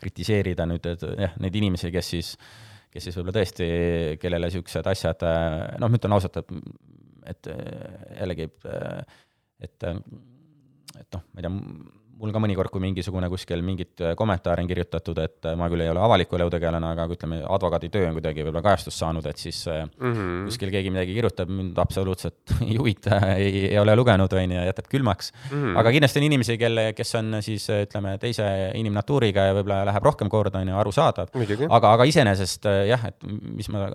kritiseerida 0.00 0.64
nüüd, 0.64 0.88
et 0.88 1.04
jah, 1.20 1.36
neid 1.40 1.54
inimesi, 1.60 1.92
kes 1.92 2.10
siis 2.16 2.32
äh, 2.38 2.64
kes 2.96 3.08
siis 3.08 3.18
võib-olla 3.18 3.36
tõesti, 3.36 3.66
kellele 4.22 4.48
niisugused 4.48 4.88
asjad, 4.92 5.26
noh, 5.82 5.92
ma 5.92 6.00
ütlen 6.00 6.16
ausalt, 6.16 6.40
et, 6.40 6.48
et 7.34 7.50
jällegi, 8.16 8.48
et, 9.68 9.86
et 10.96 11.16
noh, 11.16 11.26
ma 11.28 11.42
ei 11.42 11.46
tea, 11.46 11.52
mul 12.16 12.32
ka 12.32 12.40
mõnikord, 12.40 12.70
kui 12.72 12.82
mingisugune 12.82 13.28
kuskil 13.32 13.62
mingit 13.64 14.02
kommentaari 14.18 14.64
on 14.64 14.70
kirjutatud, 14.70 15.18
et 15.20 15.48
ma 15.58 15.68
küll 15.72 15.84
ei 15.84 15.90
ole 15.92 16.00
avaliku 16.00 16.38
elu 16.38 16.48
tegelane, 16.54 16.88
aga 16.94 17.06
ütleme, 17.12 17.40
advokaaditöö 17.56 18.08
on 18.08 18.16
kuidagi 18.16 18.44
võib-olla 18.44 18.62
kajastust 18.64 19.02
saanud, 19.02 19.26
et 19.28 19.40
siis 19.40 19.62
mm 19.68 20.12
-hmm. 20.12 20.44
kuskil 20.48 20.72
keegi 20.72 20.92
midagi 20.94 21.16
kirjutab, 21.16 21.52
mind 21.52 21.78
absoluutselt 21.78 22.54
ei 22.68 22.76
huvita, 22.76 23.20
ei, 23.34 23.66
ei 23.70 23.78
ole 23.78 23.96
lugenud, 23.96 24.32
on 24.32 24.56
ju, 24.56 24.64
jätab 24.70 24.88
külmaks 24.92 25.32
mm. 25.32 25.56
-hmm. 25.56 25.78
aga 25.82 25.92
kindlasti 25.92 26.22
on 26.22 26.28
inimesi, 26.30 26.58
kelle, 26.58 26.92
kes 26.92 27.14
on 27.14 27.36
siis 27.40 27.68
ütleme, 27.70 28.16
teise 28.18 28.48
inimnatuuriga 28.74 29.50
ja 29.50 29.58
võib-olla 29.58 29.84
läheb 29.90 30.08
rohkem 30.08 30.28
korda, 30.28 30.58
on 30.58 30.68
ju, 30.68 30.76
arusaadav. 30.76 31.28
aga, 31.68 31.92
aga 31.92 32.04
iseenesest 32.04 32.64
jah, 32.88 33.04
et 33.04 33.16
mis 33.26 33.68
ma 33.68 33.90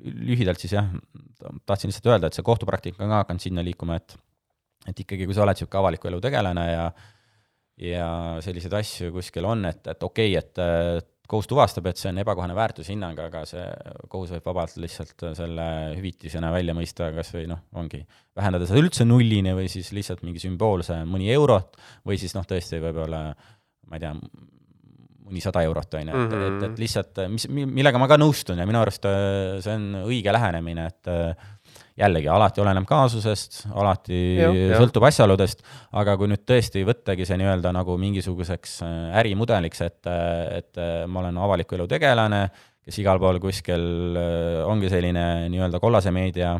lühidalt 0.00 0.58
siis 0.58 0.72
jah, 0.72 0.88
tahtsin 1.66 1.90
lihtsalt 1.90 2.12
öelda, 2.14 2.26
et 2.26 2.36
see 2.36 2.44
kohtupraktika 2.46 3.04
on 3.04 3.12
ka 3.12 3.24
hakanud 3.24 3.42
sinna 3.42 3.64
liikuma, 3.64 4.00
et 4.00 4.16
et 4.88 5.00
ikkagi, 5.02 5.26
kui 5.28 5.36
sa 5.36 5.42
oled 5.44 5.58
niisugune 5.58 5.80
avaliku 5.82 6.08
elu 6.08 6.20
tegelane 6.24 6.62
ja 6.70 6.84
ja 7.80 8.10
selliseid 8.44 8.74
asju 8.80 9.12
kuskil 9.14 9.46
on, 9.48 9.64
et, 9.70 9.82
et 9.88 10.06
okei 10.06 10.36
okay,, 10.36 10.44
et 10.44 11.08
kohus 11.30 11.46
tuvastab, 11.46 11.86
et 11.86 12.00
see 12.00 12.10
on 12.10 12.18
ebakohane 12.24 12.56
väärtushinnang, 12.58 13.18
aga 13.22 13.44
see 13.46 13.62
kohus 14.10 14.32
võib 14.34 14.48
vabalt 14.50 14.74
lihtsalt 14.82 15.28
selle 15.38 15.66
hüvitisena 15.94 16.50
välja 16.52 16.74
mõista 16.76 17.12
kas 17.14 17.30
või 17.36 17.46
noh, 17.50 17.62
ongi 17.78 18.02
vähendada 18.36 18.66
seda 18.66 18.82
üldse 18.82 19.06
nullini 19.06 19.54
või 19.56 19.70
siis 19.70 19.92
lihtsalt 19.94 20.24
mingi 20.26 20.42
sümboolse 20.42 21.00
mõni 21.06 21.30
eurot 21.34 21.78
või 22.08 22.18
siis 22.20 22.34
noh, 22.34 22.46
tõesti 22.50 22.82
võib-olla 22.82 23.28
ma 23.30 23.98
ei 23.98 24.02
tea, 24.02 24.14
mõni 25.30 25.42
sada 25.42 25.62
eurot, 25.66 25.94
on 26.00 26.10
ju, 26.10 26.24
et, 26.24 26.34
et, 26.34 26.42
et 26.48 26.66
mhm. 26.66 26.76
lihtsalt, 26.82 27.22
mis, 27.30 27.46
millega 27.50 28.02
ma 28.02 28.10
ka 28.10 28.18
nõustun 28.18 28.58
ja 28.58 28.66
minu 28.66 28.82
arust 28.82 29.06
äh, 29.06 29.60
see 29.62 29.76
on 29.78 30.02
õige 30.02 30.34
lähenemine, 30.34 30.90
et 30.90 31.14
jällegi, 32.00 32.28
alati 32.32 32.62
oleneb 32.64 32.86
kaasusest, 32.88 33.62
alati 33.76 34.20
ja, 34.38 34.50
sõltub 34.80 35.04
ja. 35.04 35.12
asjaoludest, 35.12 35.62
aga 36.00 36.16
kui 36.20 36.30
nüüd 36.32 36.42
tõesti 36.48 36.82
võttagi 36.88 37.26
see 37.28 37.38
nii-öelda 37.40 37.72
nagu 37.76 37.96
mingisuguseks 38.00 38.80
äh, 38.86 38.96
ärimudeliks, 39.22 39.84
et, 39.86 40.00
et 40.56 40.80
äh, 40.80 41.04
ma 41.06 41.24
olen 41.24 41.38
avaliku 41.40 41.78
elu 41.78 41.88
tegelane, 41.90 42.44
kes 42.84 43.00
igal 43.02 43.20
pool 43.22 43.40
kuskil 43.42 43.86
äh, 44.18 44.60
ongi 44.68 44.92
selline 44.92 45.26
nii-öelda 45.52 45.82
kollase 45.82 46.12
meedia 46.14 46.56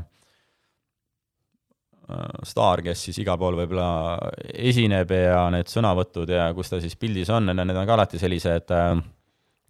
staar, 2.47 2.83
kes 2.83 3.05
siis 3.07 3.21
igal 3.23 3.39
pool 3.39 3.55
võib-olla 3.61 4.19
esineb 4.51 5.13
ja 5.15 5.45
need 5.55 5.71
sõnavõtud 5.71 6.31
ja 6.33 6.49
kus 6.57 6.73
ta 6.73 6.81
siis 6.83 6.97
pildis 6.99 7.31
on, 7.31 7.53
need 7.55 7.77
on 7.77 7.87
ka 7.87 7.97
alati 7.97 8.21
sellised 8.21 8.73
äh, 8.75 8.95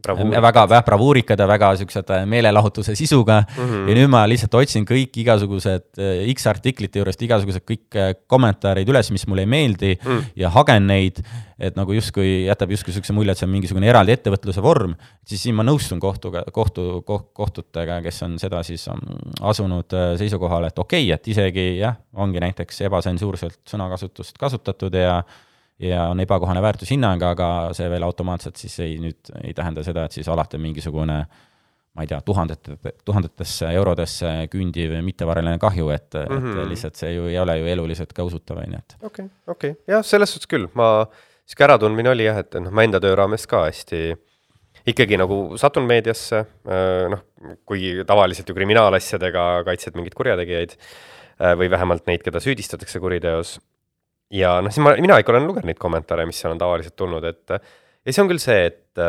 väga, 0.08 0.64
väga 0.68 0.82
bravuurikad 0.86 1.40
ja 1.40 1.46
väga 1.48 1.70
siuksed 1.80 2.10
äh, 2.14 2.24
meelelahutuse 2.26 2.94
sisuga 2.96 3.42
mm. 3.42 3.64
-hmm. 3.64 3.88
ja 3.88 3.96
nüüd 3.98 4.10
ma 4.12 4.24
lihtsalt 4.28 4.54
otsin 4.54 4.86
kõik 4.88 5.16
igasugused 5.22 5.98
äh, 5.98 6.24
X-artiklite 6.34 7.00
juurest 7.00 7.22
igasugused 7.22 7.64
kõik 7.68 7.98
äh, 7.98 8.14
kommentaarid 8.26 8.88
üles, 8.88 9.10
mis 9.10 9.26
mulle 9.26 9.46
ei 9.46 9.50
meeldi 9.50 9.94
mm. 9.94 10.10
-hmm. 10.10 10.32
ja 10.36 10.50
hagen 10.50 10.86
neid. 10.86 11.22
et 11.60 11.76
nagu 11.76 11.92
justkui 11.92 12.46
jätab 12.46 12.70
justkui 12.70 12.92
siukse 12.92 13.12
mulje, 13.12 13.32
et 13.32 13.38
see 13.38 13.44
on 13.44 13.52
mingisugune 13.52 13.88
eraldi 13.88 14.12
ettevõtluse 14.12 14.62
vorm. 14.62 14.94
siis 15.24 15.42
siin 15.42 15.54
ma 15.54 15.62
nõustun 15.62 16.00
kohtuga, 16.00 16.42
kohtu, 16.52 17.02
kohtutega, 17.32 18.00
kes 18.02 18.22
on 18.22 18.38
seda 18.38 18.62
siis 18.62 18.88
um, 18.88 18.98
asunud 19.40 19.92
seisukohale, 20.16 20.66
et 20.72 20.78
okei 20.78 21.04
okay,, 21.04 21.14
et 21.14 21.28
isegi 21.28 21.78
jah, 21.78 21.96
ongi 22.14 22.40
näiteks 22.40 22.80
ebatsensuurselt 22.80 23.60
sõnakasutust 23.68 24.38
kasutatud 24.38 24.94
ja 24.94 25.22
ja 25.80 26.08
on 26.12 26.20
ebakohane 26.20 26.62
väärtushinnang, 26.62 27.22
aga 27.24 27.50
see 27.76 27.88
veel 27.90 28.04
automaatselt 28.04 28.60
siis 28.60 28.78
ei, 28.84 28.98
nüüd 29.02 29.32
ei 29.42 29.54
tähenda 29.56 29.84
seda, 29.86 30.04
et 30.06 30.16
siis 30.16 30.28
alati 30.28 30.58
on 30.58 30.66
mingisugune 30.68 31.20
ma 31.90 32.04
ei 32.04 32.10
tea, 32.10 32.20
tuhandete, 32.22 32.76
tuhandetesse 33.04 33.72
eurodesse 33.74 34.28
küündiv 34.52 34.92
mittevaraline 35.02 35.58
kahju, 35.58 35.88
et 35.90 36.14
mm, 36.14 36.26
-hmm. 36.28 36.36
et 36.36 36.56
mhm. 36.60 36.70
lihtsalt 36.70 37.00
see 37.00 37.14
ju 37.14 37.26
ei 37.26 37.38
ole 37.38 37.58
ju 37.58 37.66
eluliselt 37.66 38.12
ka 38.12 38.24
usutav, 38.24 38.62
on 38.62 38.76
ju, 38.76 38.78
et. 38.78 38.96
okei 39.02 39.24
okay,, 39.24 39.36
okei 39.46 39.70
okay., 39.70 39.94
jah, 39.94 40.04
selles 40.06 40.32
suhtes 40.32 40.50
küll, 40.50 40.68
ma, 40.74 41.06
sihuke 41.44 41.66
äratundmine 41.66 42.10
oli 42.10 42.28
jah, 42.28 42.38
et 42.38 42.54
noh, 42.60 42.70
ma 42.70 42.86
enda 42.86 43.00
töö 43.02 43.16
raames 43.18 43.46
ka 43.50 43.64
hästi 43.66 44.02
ikkagi 44.86 45.18
nagu 45.18 45.58
satun 45.60 45.88
meediasse, 45.88 46.44
noh, 47.10 47.24
kui 47.68 48.04
tavaliselt 48.06 48.48
ju 48.48 48.54
kriminaalasjadega 48.54 49.64
kaitsed 49.66 49.98
mingeid 49.98 50.14
kurjategijaid 50.14 50.76
või 51.58 51.70
vähemalt 51.72 52.06
neid, 52.06 52.22
keda 52.22 52.40
süüdistatakse 52.40 53.00
kuriteos 53.00 53.58
ja 54.30 54.56
noh, 54.62 54.72
siis 54.72 54.84
ma, 54.84 54.94
mina 55.00 55.18
ikka 55.20 55.34
olen 55.34 55.48
lugenud 55.48 55.70
neid 55.70 55.80
kommentaare, 55.80 56.26
mis 56.28 56.38
seal 56.40 56.54
on 56.54 56.62
tavaliselt 56.62 56.96
tulnud, 56.98 57.26
et 57.26 57.54
ja 57.56 58.14
see 58.14 58.22
on 58.22 58.30
küll 58.30 58.42
see, 58.42 58.70
et 58.70 59.02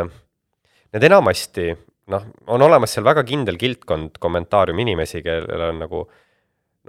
need 0.91 1.07
enamasti 1.07 1.69
noh, 2.11 2.28
on 2.51 2.65
olemas 2.67 2.93
seal 2.95 3.05
väga 3.07 3.24
kindel 3.28 3.59
kildkond 3.61 4.19
kommentaariumi 4.22 4.86
inimesi, 4.88 5.22
kellel 5.26 5.67
on 5.69 5.82
nagu 5.86 6.05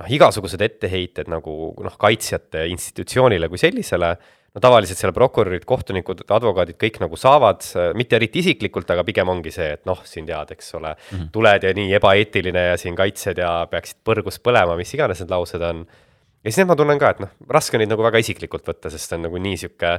noh, 0.00 0.12
igasugused 0.16 0.62
etteheited 0.64 1.30
nagu 1.30 1.72
noh, 1.84 1.98
kaitsjate 2.00 2.64
institutsioonile 2.72 3.50
kui 3.52 3.60
sellisele, 3.60 4.12
no 4.52 4.60
tavaliselt 4.60 5.00
seal 5.00 5.14
prokurörid, 5.16 5.64
kohtunikud, 5.68 6.24
advokaadid 6.32 6.78
kõik 6.80 6.98
nagu 7.02 7.18
saavad, 7.20 7.64
mitte 7.98 8.18
eriti 8.18 8.42
isiklikult, 8.42 8.90
aga 8.92 9.04
pigem 9.08 9.30
ongi 9.32 9.52
see, 9.54 9.70
et 9.78 9.84
noh, 9.88 10.00
siin 10.08 10.28
tead, 10.28 10.54
eks 10.56 10.74
ole 10.78 10.94
mm, 10.94 11.10
-hmm. 11.10 11.28
tuled 11.34 11.68
ja 11.68 11.74
nii 11.76 11.92
ebaeetiline 12.00 12.66
ja 12.70 12.80
siin 12.80 12.96
kaitsjad 12.98 13.40
ja 13.40 13.52
peaksid 13.70 14.00
põrgus 14.04 14.40
põlema, 14.40 14.76
mis 14.76 14.92
iganes 14.96 15.22
need 15.22 15.32
laused 15.32 15.68
on 15.68 15.86
ja 16.43 16.53
siis 16.53 16.66
ma 16.68 16.76
tunnen 16.78 17.01
ka, 17.01 17.14
et 17.14 17.22
noh, 17.24 17.32
raske 17.51 17.78
on 17.78 17.84
neid 17.84 17.93
nagu 17.93 18.05
väga 18.05 18.20
isiklikult 18.22 18.66
võtta, 18.68 18.90
sest 18.93 19.11
see 19.11 19.18
on 19.18 19.26
nagu 19.28 19.40
nii 19.43 19.62
sihuke 19.64 19.97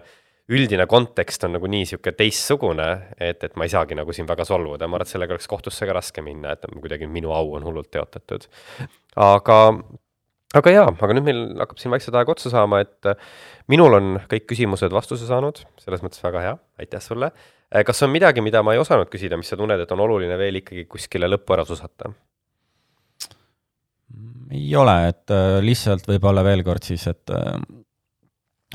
üldine 0.52 0.86
kontekst 0.92 1.46
on 1.48 1.56
nagu 1.56 1.68
nii 1.72 1.88
sihuke 1.88 2.12
teistsugune, 2.18 2.88
et, 3.16 3.44
et 3.46 3.54
ma 3.60 3.68
ei 3.68 3.72
saagi 3.72 3.96
nagu 3.96 4.14
siin 4.16 4.28
väga 4.28 4.46
solvuda, 4.48 4.90
ma 4.90 4.98
arvan, 5.00 5.08
et 5.08 5.14
sellega 5.14 5.36
oleks 5.36 5.48
kohtusse 5.52 5.88
ka 5.88 5.96
raske 5.96 6.24
minna, 6.26 6.56
et 6.56 6.68
kuidagi 6.74 7.08
minu 7.08 7.32
au 7.36 7.54
on 7.58 7.68
hullult 7.68 7.92
teotatud. 7.96 8.50
aga, 9.24 9.60
aga 10.60 10.74
jaa, 10.76 10.90
aga 10.92 11.16
nüüd 11.16 11.30
meil 11.30 11.42
hakkab 11.64 11.80
siin 11.80 11.96
vaikselt 11.96 12.20
aeg 12.20 12.34
otsa 12.36 12.52
saama, 12.52 12.84
et 12.84 13.12
äh, 13.14 13.32
minul 13.72 13.96
on 14.00 14.20
kõik 14.32 14.50
küsimused 14.52 14.92
vastuse 14.92 15.30
saanud, 15.30 15.64
selles 15.84 16.04
mõttes 16.04 16.24
väga 16.26 16.44
hea, 16.44 16.58
aitäh 16.84 17.04
sulle. 17.04 17.32
Äh, 17.72 17.88
kas 17.88 18.04
on 18.04 18.12
midagi, 18.12 18.44
mida 18.44 18.66
ma 18.68 18.76
ei 18.76 18.84
osanud 18.84 19.08
küsida, 19.14 19.40
mis 19.40 19.48
sa 19.48 19.60
tunned, 19.60 19.80
et 19.80 19.96
on 19.96 20.04
oluline 20.04 20.38
veel 20.42 20.60
ikkagi 20.60 20.90
kuskile 20.92 21.32
lõppu 21.32 21.56
ära 21.56 21.64
susata? 21.70 22.12
Ei 24.52 24.76
ole, 24.76 24.98
et 25.12 25.34
äh, 25.34 25.58
lihtsalt 25.64 26.08
võib-olla 26.08 26.44
veel 26.44 26.64
kord 26.64 26.84
siis, 26.84 27.08
et 27.08 27.32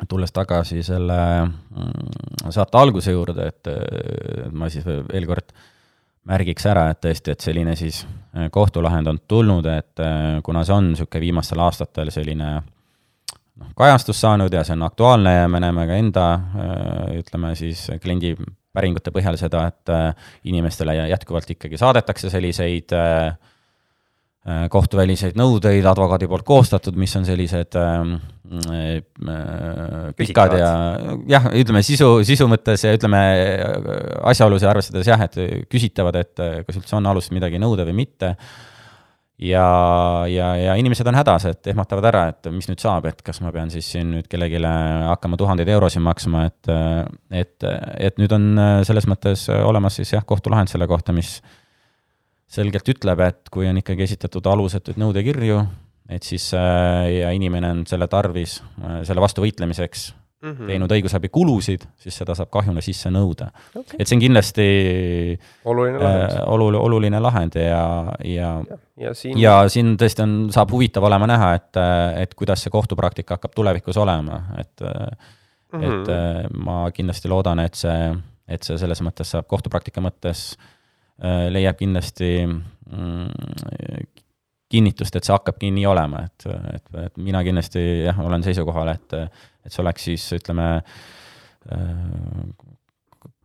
tulles 0.09 0.31
tagasi 0.33 0.83
selle 0.87 1.19
mm, 1.45 2.53
saate 2.55 2.79
alguse 2.79 3.13
juurde, 3.13 3.49
et 3.51 4.53
ma 4.55 4.69
siis 4.71 4.87
veel 4.87 5.27
kord 5.27 5.51
märgiks 6.29 6.67
ära, 6.69 6.89
et 6.93 7.01
tõesti, 7.05 7.33
et 7.33 7.45
selline 7.45 7.75
siis 7.79 8.03
äh, 8.05 8.49
kohtulahend 8.53 9.09
on 9.11 9.21
tulnud, 9.29 9.67
et 9.73 10.03
äh, 10.05 10.41
kuna 10.45 10.65
see 10.67 10.77
on 10.77 10.93
niisugune 10.93 11.25
viimastel 11.25 11.63
aastatel 11.65 12.13
selline 12.15 12.51
noh, 12.59 13.71
kajastust 13.79 14.21
saanud 14.21 14.55
ja 14.55 14.65
see 14.67 14.77
on 14.77 14.87
aktuaalne 14.89 15.35
ja 15.35 15.51
me 15.51 15.63
näeme 15.65 15.87
ka 15.89 15.99
enda 15.99 16.31
äh, 16.35 17.21
ütleme 17.23 17.55
siis 17.59 17.87
kliendi 18.03 18.35
päringute 18.77 19.11
põhjal 19.11 19.39
seda, 19.41 19.65
et 19.73 19.91
inimestele 20.47 20.95
jätkuvalt 21.09 21.49
ikkagi 21.51 21.81
saadetakse 21.81 22.31
selliseid 22.31 22.93
äh, 22.95 23.33
Äh, 23.33 23.57
kohtuväliseid 24.47 25.37
nõudeid 25.37 25.85
advokaadi 25.91 26.29
poolt 26.31 26.47
koostatud, 26.47 26.97
mis 26.97 27.13
on 27.19 27.27
sellised 27.27 27.75
ähm, 27.77 28.15
äh, 28.49 28.95
äh, 29.29 30.07
pikad 30.17 30.55
ja 30.57 30.71
jah, 31.29 31.51
ütleme 31.59 31.83
sisu, 31.85 32.23
sisu 32.25 32.47
mõttes 32.49 32.87
ja 32.87 32.95
ütleme 32.97 33.21
asjaolusid 34.31 34.71
arvestades 34.71 35.11
jah, 35.11 35.27
et 35.27 35.37
küsitavad, 35.69 36.17
et 36.23 36.65
kas 36.65 36.81
üldse 36.81 36.97
on 36.97 37.11
alust 37.11 37.35
midagi 37.37 37.61
nõuda 37.61 37.85
või 37.91 37.99
mitte. 38.05 38.37
ja, 39.43 39.67
ja, 40.31 40.49
ja 40.57 40.79
inimesed 40.81 41.07
on 41.11 41.19
hädas, 41.19 41.45
et 41.51 41.73
ehmatavad 41.75 42.09
ära, 42.09 42.25
et 42.33 42.49
mis 42.55 42.71
nüüd 42.71 42.81
saab, 42.81 43.11
et 43.11 43.21
kas 43.27 43.43
ma 43.45 43.53
pean 43.53 43.75
siis 43.75 43.91
siin 43.91 44.15
nüüd 44.17 44.31
kellelegi 44.33 44.63
hakkama 44.65 45.37
tuhandeid 45.37 45.69
eurosid 45.77 46.03
maksma, 46.07 46.47
et, 46.49 46.73
et, 47.45 47.71
et 47.99 48.19
nüüd 48.23 48.33
on 48.33 48.51
selles 48.87 49.11
mõttes 49.11 49.49
olemas 49.61 50.01
siis 50.01 50.17
jah, 50.17 50.25
kohtulahend 50.25 50.73
selle 50.73 50.89
kohta, 50.89 51.13
mis 51.13 51.41
selgelt 52.49 52.89
ütleb, 52.89 53.21
et 53.27 53.51
kui 53.53 53.69
on 53.69 53.81
ikkagi 53.81 54.07
esitatud 54.07 54.47
alusetuid 54.49 54.99
nõudekirju, 55.01 55.61
et 56.09 56.25
siis 56.25 56.49
äh, 56.57 57.21
ja 57.21 57.33
inimene 57.37 57.75
on 57.75 57.85
selle 57.89 58.09
tarvis, 58.09 58.59
äh, 58.81 59.03
selle 59.09 59.21
vastu 59.21 59.45
võitlemiseks 59.45 60.07
mm 60.43 60.53
-hmm. 60.53 60.71
teinud 60.71 60.95
õigusabikulusid, 60.97 61.85
siis 62.01 62.17
seda 62.23 62.35
saab 62.39 62.49
kahjuna 62.55 62.81
sisse 62.85 63.13
nõuda 63.13 63.51
okay.. 63.75 63.99
et 63.99 64.09
see 64.09 64.17
on 64.17 64.23
kindlasti 64.23 64.69
oluline 65.65 65.99
lahend 66.01 66.39
äh,, 66.39 66.47
olu-, 66.47 66.81
oluline 66.81 67.21
lahend 67.21 67.59
ja, 67.61 67.83
ja 68.25 68.55
ja, 68.71 68.79
ja 68.97 69.15
siin, 69.15 69.37
ja 69.39 69.59
siin 69.69 69.97
tõesti 70.01 70.25
on, 70.25 70.39
saab 70.55 70.73
huvitav 70.73 71.05
olema 71.05 71.29
näha, 71.29 71.53
et, 71.61 71.83
et 72.23 72.35
kuidas 72.35 72.65
see 72.65 72.73
kohtupraktika 72.73 73.37
hakkab 73.37 73.53
tulevikus 73.55 73.97
olema, 73.97 74.41
et 74.59 74.81
mm 74.81 75.81
-hmm. 75.81 75.85
et 75.85 76.57
ma 76.57 76.91
kindlasti 76.91 77.29
loodan, 77.29 77.61
et 77.61 77.75
see, 77.75 78.17
et 78.49 78.63
see 78.63 78.79
selles 78.79 79.05
mõttes 79.05 79.37
saab 79.37 79.47
kohtupraktika 79.47 80.01
mõttes 80.01 80.57
äh, 80.57 80.65
Äh, 80.65 80.78
leiab 81.19 81.79
kindlasti 81.81 82.31
mm, 82.47 83.29
kinnitust, 84.69 85.17
et 85.17 85.27
see 85.27 85.35
hakkabki 85.35 85.71
nii 85.75 85.87
olema, 85.89 86.25
et, 86.29 86.49
et, 86.77 86.89
et 87.07 87.21
mina 87.25 87.41
kindlasti 87.47 87.83
jah, 88.05 88.19
olen 88.25 88.45
seisukohal, 88.45 88.93
et, 88.93 89.17
et 89.65 89.73
see 89.73 89.83
oleks 89.83 90.09
siis 90.11 90.27
ütleme, 90.37 90.67
äh, 91.73 92.43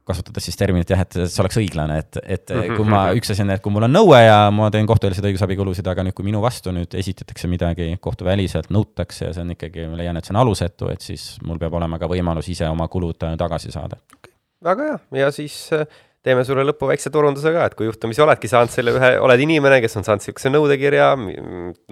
kasutades 0.04 0.44
siis 0.50 0.60
terminit 0.60 0.90
jah, 0.92 1.00
et 1.06 1.16
see 1.16 1.42
oleks 1.44 1.60
õiglane, 1.62 2.02
et, 2.04 2.20
et 2.36 2.56
kui 2.76 2.88
ma, 2.92 3.06
üks 3.16 3.32
asi 3.32 3.46
on, 3.46 3.54
et 3.56 3.64
kui 3.64 3.72
mul 3.72 3.88
on 3.88 3.96
nõue 3.96 4.20
ja 4.20 4.38
ma 4.52 4.68
teen 4.74 4.88
kohtuväliseid 4.90 5.30
õigusabikulusid, 5.32 5.88
aga 5.88 6.04
nüüd, 6.04 6.18
kui 6.18 6.28
minu 6.28 6.44
vastu 6.44 6.76
nüüd 6.76 6.98
esitatakse 7.00 7.48
midagi 7.52 7.94
kohtuväliselt, 8.04 8.68
nõutakse 8.76 9.30
ja 9.30 9.36
see 9.36 9.46
on 9.48 9.56
ikkagi, 9.56 9.88
ma 9.88 10.02
leian, 10.02 10.20
et 10.20 10.28
see 10.28 10.36
on 10.36 10.44
alusetu, 10.44 10.92
et 10.92 11.06
siis 11.06 11.30
mul 11.48 11.62
peab 11.62 11.80
olema 11.80 12.02
ka 12.02 12.12
võimalus 12.12 12.52
ise 12.52 12.68
oma 12.68 12.90
kulud 12.92 13.24
tagasi 13.40 13.72
saada. 13.72 14.02
Okay.. 14.20 14.36
väga 14.64 14.90
hea, 14.92 15.06
ja 15.24 15.32
siis 15.36 15.70
äh 15.72 15.88
teeme 16.24 16.44
sulle 16.48 16.64
lõppu 16.66 16.88
väikse 16.90 17.12
turunduse 17.14 17.52
ka, 17.54 17.68
et 17.68 17.76
kui 17.78 17.88
juhtumisi 17.88 18.24
oledki 18.24 18.50
saanud 18.52 18.72
selle 18.72 18.94
ühe, 18.96 19.14
oled 19.24 19.44
inimene, 19.44 19.80
kes 19.84 19.98
on 20.00 20.08
saanud 20.08 20.24
niisuguse 20.24 20.52
nõudekirja, 20.54 21.10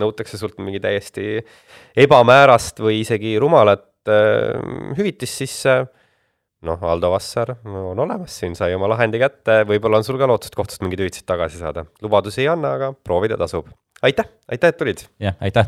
nõutakse 0.02 0.40
sult 0.40 0.60
mingi 0.64 0.80
täiesti 0.84 1.42
ebamäärast 2.06 2.80
või 2.84 3.02
isegi 3.04 3.36
rumalat 3.42 3.84
äh, 4.12 4.56
hüvitist, 4.98 5.44
siis 5.44 5.58
äh, 5.70 5.84
noh, 6.68 6.88
Aldo 6.94 7.12
Vassar 7.12 7.58
on 7.66 8.00
olemas 8.00 8.40
siin, 8.40 8.56
sai 8.58 8.76
oma 8.78 8.90
lahendi 8.94 9.20
kätte, 9.22 9.62
võib-olla 9.68 10.00
on 10.00 10.08
sul 10.08 10.20
ka 10.22 10.30
lootust 10.32 10.56
kohtust 10.58 10.84
mingid 10.86 11.04
hüvitised 11.04 11.28
tagasi 11.28 11.60
saada. 11.62 11.86
lubadusi 12.02 12.46
ei 12.46 12.52
anna, 12.54 12.76
aga 12.80 12.94
proovida 12.94 13.38
tasub. 13.42 13.70
aitäh, 14.02 14.32
aitäh, 14.48 14.72
et 14.72 14.80
tulid! 14.80 15.08
jah, 15.20 15.36
aitäh! 15.44 15.68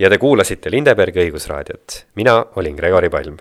ja 0.00 0.10
te 0.10 0.18
kuulasite 0.18 0.72
Lindebergi 0.72 1.28
õigusraadiot. 1.28 2.04
mina 2.16 2.40
olin 2.56 2.80
Gregori 2.80 3.12
Palm 3.12 3.36